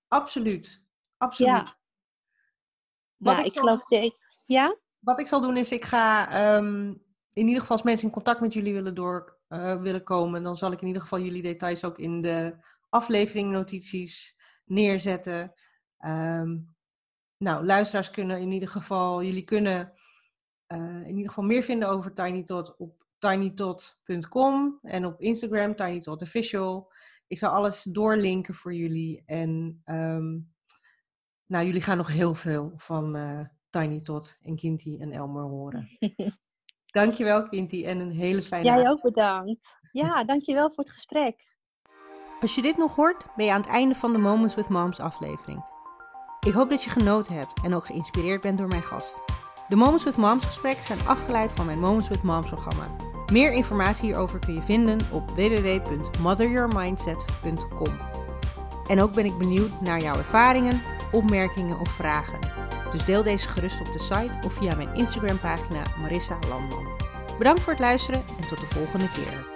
Absoluut. 0.07 0.83
Absoluut. 1.17 1.67
Ja. 1.67 1.79
Wat 3.21 3.35
nou, 3.35 3.47
ik, 3.47 3.53
ik 3.53 3.59
geloof 3.59 3.85
zeker. 3.85 4.17
Ja? 4.45 4.77
Wat 4.99 5.19
ik 5.19 5.27
zal 5.27 5.41
doen 5.41 5.57
is, 5.57 5.71
ik 5.71 5.85
ga 5.85 6.29
ehm, 6.29 6.93
in 7.33 7.47
ieder 7.47 7.59
geval 7.59 7.75
als 7.75 7.85
mensen 7.85 8.07
in 8.07 8.13
contact 8.13 8.41
met 8.41 8.53
jullie 8.53 8.73
willen, 8.73 8.95
door, 8.95 9.37
uh, 9.49 9.81
willen 9.81 10.03
komen, 10.03 10.43
dan 10.43 10.55
zal 10.57 10.71
ik 10.71 10.81
in 10.81 10.87
ieder 10.87 11.01
geval 11.01 11.19
jullie 11.19 11.41
details 11.41 11.83
ook 11.83 11.97
in 11.97 12.21
de 12.21 12.55
aflevering 12.89 13.51
notities 13.51 14.37
neerzetten. 14.65 15.53
Um, 16.05 16.75
nou, 17.37 17.65
luisteraars 17.65 18.11
kunnen 18.11 18.41
in 18.41 18.51
ieder 18.51 18.69
geval, 18.69 19.23
jullie 19.23 19.43
kunnen 19.43 19.93
uh, 20.67 20.77
in 20.79 21.15
ieder 21.15 21.27
geval 21.27 21.43
meer 21.43 21.63
vinden 21.63 21.89
over 21.89 22.13
TinyTot 22.13 22.75
op 22.77 23.05
tinytot.com 23.17 24.79
en 24.81 25.05
op 25.05 25.21
Instagram 25.21 25.75
tinytotofficial. 25.75 26.91
Ik 27.27 27.37
zal 27.37 27.51
alles 27.51 27.83
doorlinken 27.83 28.53
voor 28.53 28.73
jullie 28.73 29.23
en 29.25 29.81
um, 29.85 30.53
nou, 31.51 31.65
jullie 31.65 31.81
gaan 31.81 31.97
nog 31.97 32.07
heel 32.07 32.33
veel 32.33 32.71
van 32.75 33.15
uh, 33.15 33.39
Tiny 33.69 34.01
Tot 34.01 34.37
en 34.43 34.55
Kinty 34.55 34.97
en 34.99 35.11
Elmer 35.11 35.43
horen. 35.43 35.89
dankjewel 36.99 37.49
Kinty 37.49 37.85
en 37.85 37.99
een 37.99 38.11
hele 38.11 38.41
fijne 38.41 38.65
Jij 38.65 38.89
ook 38.89 39.01
bedankt. 39.01 39.77
Ja, 39.91 40.23
dankjewel 40.31 40.71
voor 40.73 40.83
het 40.83 40.93
gesprek. 40.93 41.49
Als 42.41 42.55
je 42.55 42.61
dit 42.61 42.77
nog 42.77 42.95
hoort, 42.95 43.27
ben 43.35 43.45
je 43.45 43.51
aan 43.51 43.61
het 43.61 43.69
einde 43.69 43.95
van 43.95 44.11
de 44.11 44.17
Moments 44.17 44.55
with 44.55 44.69
Moms 44.69 44.99
aflevering. 44.99 45.65
Ik 46.45 46.53
hoop 46.53 46.69
dat 46.69 46.83
je 46.83 46.89
genoten 46.89 47.35
hebt 47.35 47.61
en 47.63 47.73
ook 47.73 47.85
geïnspireerd 47.85 48.41
bent 48.41 48.57
door 48.57 48.67
mijn 48.67 48.83
gast. 48.83 49.21
De 49.67 49.75
Moments 49.75 50.03
with 50.03 50.17
Moms 50.17 50.45
gesprekken 50.45 50.83
zijn 50.83 51.07
afgeleid 51.07 51.51
van 51.51 51.65
mijn 51.65 51.79
Moments 51.79 52.07
with 52.07 52.23
Moms 52.23 52.47
programma. 52.47 52.95
Meer 53.31 53.53
informatie 53.53 54.05
hierover 54.05 54.39
kun 54.39 54.53
je 54.53 54.61
vinden 54.61 54.99
op 55.11 55.29
www.motheryourmindset.com. 55.29 58.20
En 58.87 59.01
ook 59.01 59.13
ben 59.13 59.25
ik 59.25 59.37
benieuwd 59.37 59.81
naar 59.81 60.01
jouw 60.01 60.17
ervaringen, 60.17 60.81
opmerkingen 61.11 61.79
of 61.79 61.89
vragen. 61.89 62.39
Dus 62.91 63.05
deel 63.05 63.23
deze 63.23 63.47
gerust 63.47 63.79
op 63.79 63.93
de 63.93 63.99
site 63.99 64.37
of 64.45 64.53
via 64.53 64.75
mijn 64.75 64.95
Instagram 64.95 65.39
pagina 65.39 65.81
Marissa 66.01 66.37
Landman. 66.49 66.87
Bedankt 67.37 67.61
voor 67.61 67.73
het 67.73 67.81
luisteren 67.81 68.23
en 68.39 68.47
tot 68.47 68.59
de 68.59 68.65
volgende 68.65 69.11
keer. 69.11 69.50